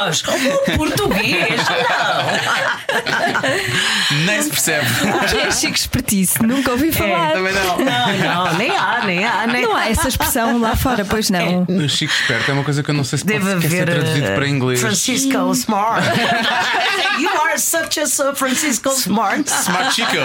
Nós, 0.00 0.22
o 0.22 0.76
português, 0.78 1.60
Nem 4.26 4.42
se 4.42 4.50
percebe. 4.50 4.86
Que 5.30 5.36
é 5.38 5.50
chique 5.52 5.78
expertise, 5.78 6.34
nunca 6.42 6.70
ouvi 6.72 6.90
falar. 6.90 7.32
Também 7.32 7.52
não. 7.52 7.78
não. 7.78 8.44
Não, 8.44 8.54
nem 8.58 8.70
há, 8.76 9.02
nem 9.04 9.24
há, 9.24 9.46
nem 9.46 9.62
Não 9.62 9.76
há 9.76 9.88
essa 9.88 10.08
expressão 10.08 10.58
lá 10.58 10.74
fora, 10.76 11.04
pois 11.04 11.30
não. 11.30 11.64
No 11.68 11.88
Chico 11.88 12.12
Esperto 12.12 12.50
é 12.50 12.54
uma 12.54 12.64
coisa 12.64 12.82
que 12.82 12.90
eu 12.90 12.94
não 12.94 13.04
sei 13.04 13.18
se 13.18 13.26
Deve 13.26 13.40
pode 13.44 13.62
sequer 13.62 13.70
ser 13.70 13.82
haver 13.82 13.94
traduzido 14.02 14.26
eh, 14.26 14.34
para 14.34 14.48
inglês. 14.48 14.80
Francisco 14.80 15.52
Smart. 15.52 15.99
you 17.20 17.28
are 17.28 17.58
such 17.58 17.98
a 17.98 18.34
Francisco 18.34 18.90
Smart. 18.90 19.48
Smart 19.50 19.94
Chico. 19.94 20.16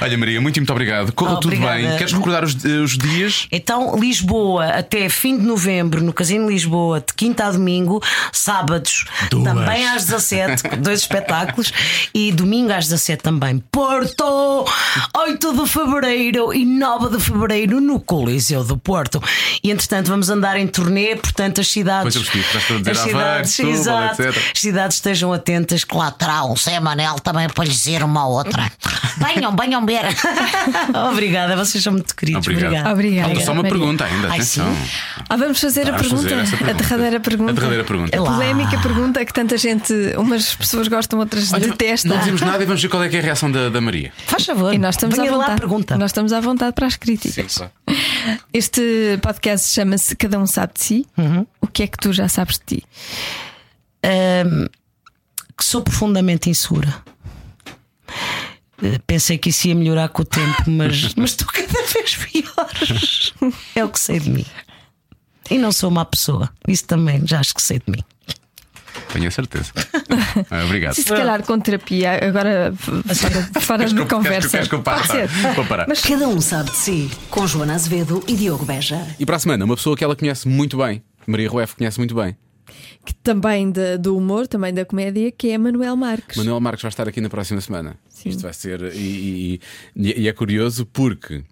Olha, 0.00 0.16
Maria, 0.16 0.40
muito, 0.40 0.56
muito 0.56 0.70
obrigado. 0.72 1.12
Corra 1.12 1.34
tudo 1.36 1.48
Obrigada. 1.48 1.76
bem. 1.76 1.96
Queres 1.98 2.12
recordar 2.12 2.42
os, 2.42 2.54
os 2.54 2.96
dias? 2.96 3.46
Então, 3.52 3.98
Lisboa, 3.98 4.66
até 4.68 5.08
fim 5.10 5.36
de 5.36 5.44
novembro, 5.44 6.02
no 6.02 6.12
Casino 6.12 6.48
Lisboa, 6.48 7.00
de 7.00 7.12
quinta 7.12 7.44
a 7.44 7.50
domingo, 7.50 8.02
sábados 8.32 9.04
Duas. 9.30 9.44
também 9.44 9.86
às 9.86 10.06
17, 10.06 10.76
dois 10.80 11.00
espetáculos, 11.00 11.72
e 12.14 12.32
domingo 12.32 12.72
às 12.72 12.86
17 12.86 13.22
também. 13.22 13.62
Porto, 13.70 14.64
8 15.14 15.52
de 15.52 15.68
fevereiro 15.68 16.54
e 16.54 16.64
9 16.64 17.16
de 17.16 17.22
fevereiro 17.22 17.80
no 17.80 18.00
Coliseu 18.00 18.64
do 18.64 18.78
Porto. 18.78 19.22
E 19.62 19.70
entretanto, 19.70 20.08
vamos 20.08 20.30
andar 20.30 20.56
em 20.56 20.66
turnê, 20.66 21.14
portanto, 21.16 21.60
as 21.60 21.68
cidades. 21.68 22.14
Pois 22.14 22.16
eu 22.16 22.22
percebi, 22.22 22.79
dizer 22.80 22.90
as 22.92 22.98
Aveiro, 23.00 23.18
cidades, 23.18 23.50
Setúbal, 23.52 23.74
exato, 23.74 24.22
etc. 24.22 24.42
as 24.54 24.60
cidades 24.60 24.96
estejam 24.96 25.32
atentas, 25.32 25.84
que 25.84 25.96
lá 25.96 26.10
terá 26.10 26.44
um 26.44 26.56
Zé 26.56 26.78
Manel 26.80 27.16
também 27.20 27.48
para 27.48 27.64
lhe 27.64 27.70
dizer 27.70 28.02
uma 28.02 28.26
outra. 28.26 28.70
Venham, 29.18 29.54
venham 29.54 29.84
ver. 29.84 30.04
Obrigada, 31.12 31.56
vocês 31.56 31.82
são 31.84 31.92
muito 31.92 32.14
queridos. 32.16 32.46
Obrigado. 32.46 32.70
Obrigada. 32.92 32.92
Obrigada. 32.92 33.28
Falta 33.28 33.44
só 33.44 33.52
uma 33.52 33.62
Maria. 33.62 33.78
pergunta 33.78 34.04
ainda, 34.04 34.28
Ai, 34.28 34.34
atenção. 34.36 34.76
Ah, 35.28 35.36
vamos 35.36 35.60
fazer 35.60 35.82
a 35.82 35.84
Vamos 35.92 36.00
pergunta. 36.02 36.22
fazer 36.28 36.40
essa 36.42 36.54
A 36.54 36.58
pergunta. 36.58 36.82
derradeira 36.82 37.20
pergunta. 37.20 37.50
A 37.50 37.54
derradeira 37.54 37.84
pergunta. 37.84 38.20
Lá. 38.20 38.32
Polémica 38.32 38.78
pergunta 38.80 39.24
que 39.24 39.32
tanta 39.32 39.58
gente, 39.58 39.92
umas 40.16 40.54
pessoas 40.54 40.88
gostam, 40.88 41.18
outras 41.18 41.52
Olha, 41.52 41.68
detestam. 41.68 42.12
Não 42.12 42.18
dizemos 42.18 42.40
nada 42.40 42.62
e 42.62 42.66
vamos 42.66 42.80
ver 42.80 42.88
qual 42.88 43.02
é, 43.02 43.08
que 43.08 43.16
é 43.16 43.20
a 43.20 43.22
reação 43.22 43.50
da, 43.50 43.68
da 43.68 43.80
Maria. 43.80 44.12
Faz 44.26 44.46
favor. 44.46 44.72
E 44.72 44.78
nós 44.78 44.94
estamos 44.94 45.16
Venha 45.16 45.30
à 45.30 45.32
lá 45.32 45.36
a 45.36 45.40
vontade. 45.46 45.60
pergunta. 45.60 45.98
Nós 45.98 46.10
estamos 46.10 46.32
à 46.32 46.40
vontade 46.40 46.72
para 46.72 46.86
as 46.86 46.96
críticas. 46.96 47.54
claro. 47.56 47.72
Este 48.52 49.18
podcast 49.22 49.72
chama-se 49.72 50.14
Cada 50.16 50.38
um 50.38 50.46
sabe 50.46 50.74
de 50.74 50.82
si. 50.84 51.06
Uhum. 51.16 51.46
O 51.60 51.66
que 51.66 51.82
é 51.82 51.86
que 51.86 51.98
tu 51.98 52.12
já 52.12 52.28
sabes 52.28 52.58
de 52.58 52.76
ti? 52.76 52.84
Ahm, 54.02 54.66
que 55.56 55.64
sou 55.64 55.82
profundamente 55.82 56.48
insegura. 56.50 56.94
Eh, 58.82 58.98
Pensei 59.06 59.38
que 59.38 59.50
isso 59.50 59.68
ia 59.68 59.74
melhorar 59.74 60.08
com 60.08 60.22
o 60.22 60.24
tempo, 60.24 60.70
mas, 60.70 61.14
mas 61.16 61.30
estou 61.30 61.48
cada 61.48 61.82
vez 61.86 62.16
pior. 62.16 63.52
É 63.74 63.84
o 63.84 63.88
que 63.88 63.98
sei 64.00 64.20
de 64.20 64.30
mim. 64.30 64.46
E 65.50 65.58
não 65.58 65.72
sou 65.72 65.90
má 65.90 66.04
pessoa. 66.04 66.50
Isso 66.68 66.84
também 66.86 67.26
já 67.26 67.40
acho 67.40 67.54
que 67.54 67.62
sei 67.62 67.78
de 67.78 67.90
mim. 67.90 68.04
Tenho 69.12 69.28
a 69.28 69.30
certeza. 69.30 69.72
Ah, 70.50 70.64
Obrigado. 70.64 70.94
Se, 70.94 71.02
se 71.02 71.08
calhar 71.08 71.42
com 71.42 71.58
terapia, 71.58 72.12
agora 72.24 72.72
fora, 72.76 73.60
fora 73.60 73.84
de 73.86 73.94
que 73.94 74.00
eu- 74.00 74.06
conversa. 74.06 74.48
queres 74.48 74.68
que 74.68 74.74
eu 74.74 74.82
pare? 74.82 75.06
Pode 75.06 75.12
ser. 75.12 75.28
Vou 75.54 75.64
parar. 75.64 75.86
Mas 75.88 76.00
Cada 76.02 76.28
um 76.28 76.40
sabe 76.40 76.70
de 76.70 76.76
si. 76.76 77.10
Com 77.30 77.46
Joana 77.46 77.74
Azevedo 77.74 78.22
e 78.28 78.36
Diogo 78.36 78.64
Beja. 78.64 79.04
E 79.18 79.26
para 79.26 79.36
a 79.36 79.38
semana, 79.38 79.64
uma 79.64 79.74
pessoa 79.76 79.96
que 79.96 80.04
ela 80.04 80.14
conhece 80.14 80.46
muito 80.46 80.76
bem, 80.76 81.02
Maria 81.26 81.48
Rueff 81.48 81.74
conhece 81.74 81.98
muito 81.98 82.14
bem. 82.14 82.36
que 83.04 83.12
também 83.14 83.70
da- 83.72 83.96
do 83.96 84.16
humor, 84.16 84.46
também 84.46 84.72
da 84.72 84.84
comédia, 84.84 85.32
que 85.32 85.50
é 85.50 85.58
Manuel 85.58 85.96
Marques. 85.96 86.36
Manuel 86.36 86.60
Marques 86.60 86.82
vai 86.82 86.90
estar 86.90 87.08
aqui 87.08 87.20
na 87.20 87.28
próxima 87.28 87.60
semana. 87.60 87.96
Sim. 88.08 88.28
Isto 88.28 88.42
vai 88.42 88.52
ser. 88.52 88.80
E, 88.94 88.98
e- 88.98 89.60
e- 89.96 90.20
e 90.22 90.28
é 90.28 90.32
curioso 90.32 90.86
porque. 90.86 91.42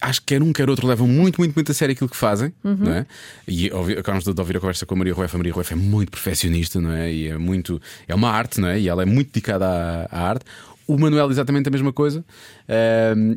Acho 0.00 0.20
que 0.20 0.26
quer 0.26 0.42
um, 0.42 0.52
quer 0.52 0.68
outro 0.70 0.86
levam 0.86 1.06
muito, 1.06 1.40
muito, 1.40 1.54
muito 1.54 1.70
a 1.70 1.74
sério 1.74 1.92
aquilo 1.92 2.08
que 2.10 2.16
fazem, 2.16 2.52
Uhum. 2.64 2.76
não 2.80 2.92
é? 2.92 3.06
E 3.46 3.70
ouvi- 3.72 3.94
acabamos 3.98 4.24
de, 4.24 4.32
de 4.34 4.40
ouvir 4.40 4.56
a 4.56 4.60
conversa 4.60 4.84
com 4.86 4.94
a 4.94 4.98
Maria 4.98 5.14
Rueff. 5.14 5.34
A 5.34 5.38
Maria 5.38 5.52
Rueff 5.52 5.72
é 5.72 5.76
muito 5.76 6.10
perfeccionista, 6.10 6.80
não 6.80 6.92
é? 6.92 7.12
E 7.12 7.28
é 7.28 7.38
muito. 7.38 7.80
É 8.08 8.14
uma 8.14 8.30
arte, 8.30 8.60
não 8.60 8.68
é? 8.68 8.80
E 8.80 8.88
ela 8.88 9.02
é 9.02 9.06
muito 9.06 9.28
dedicada 9.32 9.66
à, 9.66 10.06
à 10.10 10.28
arte. 10.28 10.44
O 10.86 10.96
Manuel, 10.98 11.30
exatamente 11.30 11.68
a 11.68 11.70
mesma 11.70 11.92
coisa. 11.92 12.24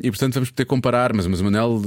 E 0.02 0.10
portanto 0.10 0.34
vamos 0.34 0.50
poder 0.50 0.64
comparar. 0.66 1.12
Mas, 1.12 1.26
mas 1.26 1.40
o 1.40 1.44
Manuel, 1.44 1.82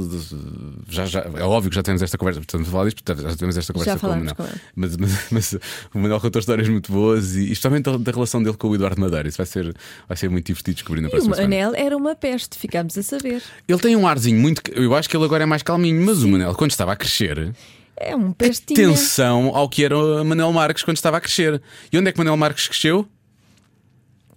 já, 0.90 1.06
já, 1.06 1.20
é 1.22 1.44
óbvio 1.44 1.70
que 1.70 1.76
já 1.76 1.84
temos 1.84 2.02
esta 2.02 2.18
conversa. 2.18 2.40
Portanto, 2.42 2.66
falar 2.70 2.86
disto, 2.86 3.04
porque 3.04 3.22
já 3.22 3.32
tivemos 3.32 3.58
esta 3.58 3.74
conversa 3.74 4.00
com 4.00 4.08
o 4.08 4.10
Manuel. 4.10 4.36
com 4.36 4.44
ele. 4.44 4.54
Mas, 4.76 4.98
mas, 4.98 5.12
mas 5.32 5.54
o 5.94 6.00
Manuel 6.00 6.20
contou 6.20 6.40
histórias 6.40 6.68
muito 6.68 6.92
boas 6.92 7.36
e 7.36 7.52
especialmente 7.52 7.84
da, 7.86 7.98
da 7.98 8.12
relação 8.12 8.42
dele 8.44 8.58
com 8.58 8.68
o 8.68 8.76
Eduardo 8.76 9.00
Madeira. 9.00 9.28
Isso 9.28 9.38
vai 9.38 9.46
ser, 9.46 9.74
vai 10.08 10.18
ser 10.18 10.30
muito 10.30 10.46
divertido 10.48 10.76
descobrir 10.76 11.02
na 11.02 11.08
E 11.08 11.10
o 11.10 11.12
próxima 11.12 11.36
semana. 11.36 11.78
Era 11.78 11.96
uma 11.96 12.16
peste, 12.16 12.58
ficámos 12.58 12.98
a 12.98 13.04
saber. 13.04 13.42
Ele 13.68 13.80
tem 13.80 13.96
um 13.96 14.08
arzinho 14.08 14.40
muito. 14.40 14.62
Eu 14.74 14.94
acho 14.96 15.10
que 15.10 15.16
ele 15.16 15.24
agora 15.26 15.44
é 15.44 15.46
mais 15.46 15.64
calminho, 15.64 16.04
mas 16.06 16.24
o 16.24 16.28
Manel, 16.28 16.54
quando 16.56 16.72
estava 16.72 16.92
a 16.94 16.96
crescer, 16.96 17.54
É 17.96 18.16
um 18.16 18.32
pestinho. 18.34 18.90
atenção 18.92 19.52
ao 19.56 19.70
que 19.70 19.84
era 19.86 19.98
o 19.98 20.24
Manuel 20.26 20.52
Marques 20.52 20.84
quando 20.84 20.98
estava 20.98 21.18
a 21.18 21.22
crescer. 21.22 21.62
E 21.92 21.98
onde 21.98 22.10
é 22.10 22.12
que 22.12 22.18
Manuel 22.18 22.38
Marques 22.38 22.68
cresceu? 22.68 23.08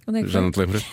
Onde 0.07 0.19
é 0.19 0.21
que 0.23 0.27
Já 0.29 0.33
foi? 0.39 0.41
não 0.41 0.51
te 0.51 0.59
lembras? 0.59 0.83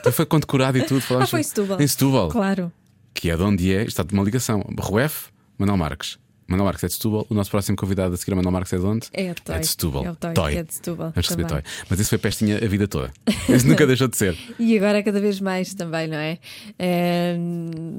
Então 0.00 0.12
foi 0.12 0.26
condecorado 0.26 0.78
e 0.78 0.82
tudo. 0.84 1.02
Ah, 1.20 1.26
foi 1.26 1.40
em 1.40 1.42
Setúbal. 1.42 1.80
Em 1.82 1.86
Setúbal. 1.86 2.28
Claro. 2.30 2.72
Que 3.12 3.30
é 3.30 3.36
de 3.36 3.42
onde 3.42 3.74
é. 3.74 3.82
Está 3.82 4.02
de 4.02 4.14
uma 4.14 4.22
ligação. 4.22 4.64
Ruef, 4.78 5.26
Manuel 5.58 5.76
Marques. 5.76 6.18
Manuel 6.46 6.64
Marques 6.64 6.84
é 6.84 6.86
de 6.86 6.94
Setúbal. 6.94 7.26
O 7.28 7.34
nosso 7.34 7.50
próximo 7.50 7.76
convidado 7.76 8.14
a 8.14 8.16
seguir 8.16 8.32
a 8.32 8.36
Manuel 8.36 8.52
Marques 8.52 8.72
é 8.72 8.78
de 8.78 8.84
onde? 8.86 9.06
É 9.12 9.30
o 9.32 9.34
Toy. 9.34 9.58
de 9.58 9.66
Setúbal. 9.66 10.04
É 10.06 10.10
o 10.12 10.16
Toy, 10.16 10.52
que 10.52 10.58
é 10.58 10.62
de 10.62 10.72
Setúbal 10.74 11.10
Vamos 11.14 11.28
receber. 11.28 11.46
Toy. 11.46 11.62
Mas 11.90 12.00
esse 12.00 12.08
foi 12.08 12.16
pestinha 12.18 12.56
a 12.56 12.66
vida 12.66 12.88
toda. 12.88 13.12
Esse 13.50 13.66
nunca 13.66 13.84
deixou 13.88 14.08
de 14.08 14.16
ser. 14.16 14.38
E 14.58 14.74
agora 14.78 15.02
cada 15.02 15.20
vez 15.20 15.40
mais 15.40 15.74
também, 15.74 16.06
não 16.08 16.16
é? 16.16 16.38
É, 16.78 17.36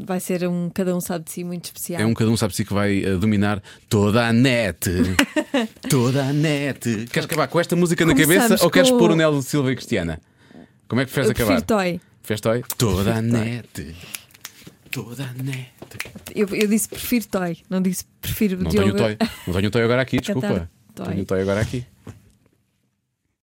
vai 0.04 0.20
ser 0.20 0.48
um 0.48 0.70
cada 0.74 0.96
um 0.96 1.02
sabe 1.02 1.26
de 1.26 1.32
si 1.32 1.44
muito 1.44 1.66
especial. 1.66 2.02
É 2.02 2.06
um 2.06 2.14
cada 2.16 2.32
um 2.32 2.38
sabe 2.38 2.56
se 2.56 2.66
que 2.66 2.74
vai 2.74 3.04
eh, 3.04 3.16
dominar 3.18 3.62
toda 3.88 4.26
a 4.26 4.34
net. 4.34 4.90
toda 5.90 6.24
a 6.26 6.34
net. 6.34 6.80
Queres 7.12 7.26
acabar 7.26 7.48
com 7.48 7.60
esta 7.60 7.76
música 7.76 8.06
na 8.06 8.14
Começamos 8.14 8.44
cabeça 8.48 8.64
ou 8.64 8.72
queres 8.72 8.90
com- 8.90 8.98
pôr 8.98 9.12
o 9.12 9.16
Nelo 9.16 9.42
Silva 9.44 9.72
e 9.72 9.76
Cristiana? 9.76 10.20
Como 10.90 11.02
é 11.02 11.06
que 11.06 11.18
Eu 11.18 11.24
acabar? 11.24 11.36
prefiro 11.36 11.62
Toy. 11.62 12.02
Fez 12.24 12.42
Toy? 12.42 12.64
Toda 12.78 13.16
a 13.16 13.22
net. 13.22 13.96
Toda 14.92 15.24
a 15.24 15.34
net. 15.34 15.70
Eu, 16.36 16.48
eu 16.50 16.68
disse 16.68 16.90
prefiro 16.90 17.28
Toy, 17.28 17.58
não 17.70 17.80
disse 17.80 18.06
prefiro 18.20 18.58
Não 18.62 18.72
tenho 18.72 18.96
Toy. 18.96 19.18
Não 19.48 19.54
tenho 19.54 19.72
Toy 19.72 19.84
agora 19.84 20.02
aqui, 20.02 20.20
desculpa. 20.20 20.70
Tenho 20.96 21.26
Toy 21.26 21.42
agora 21.42 21.62
aqui. 21.62 21.86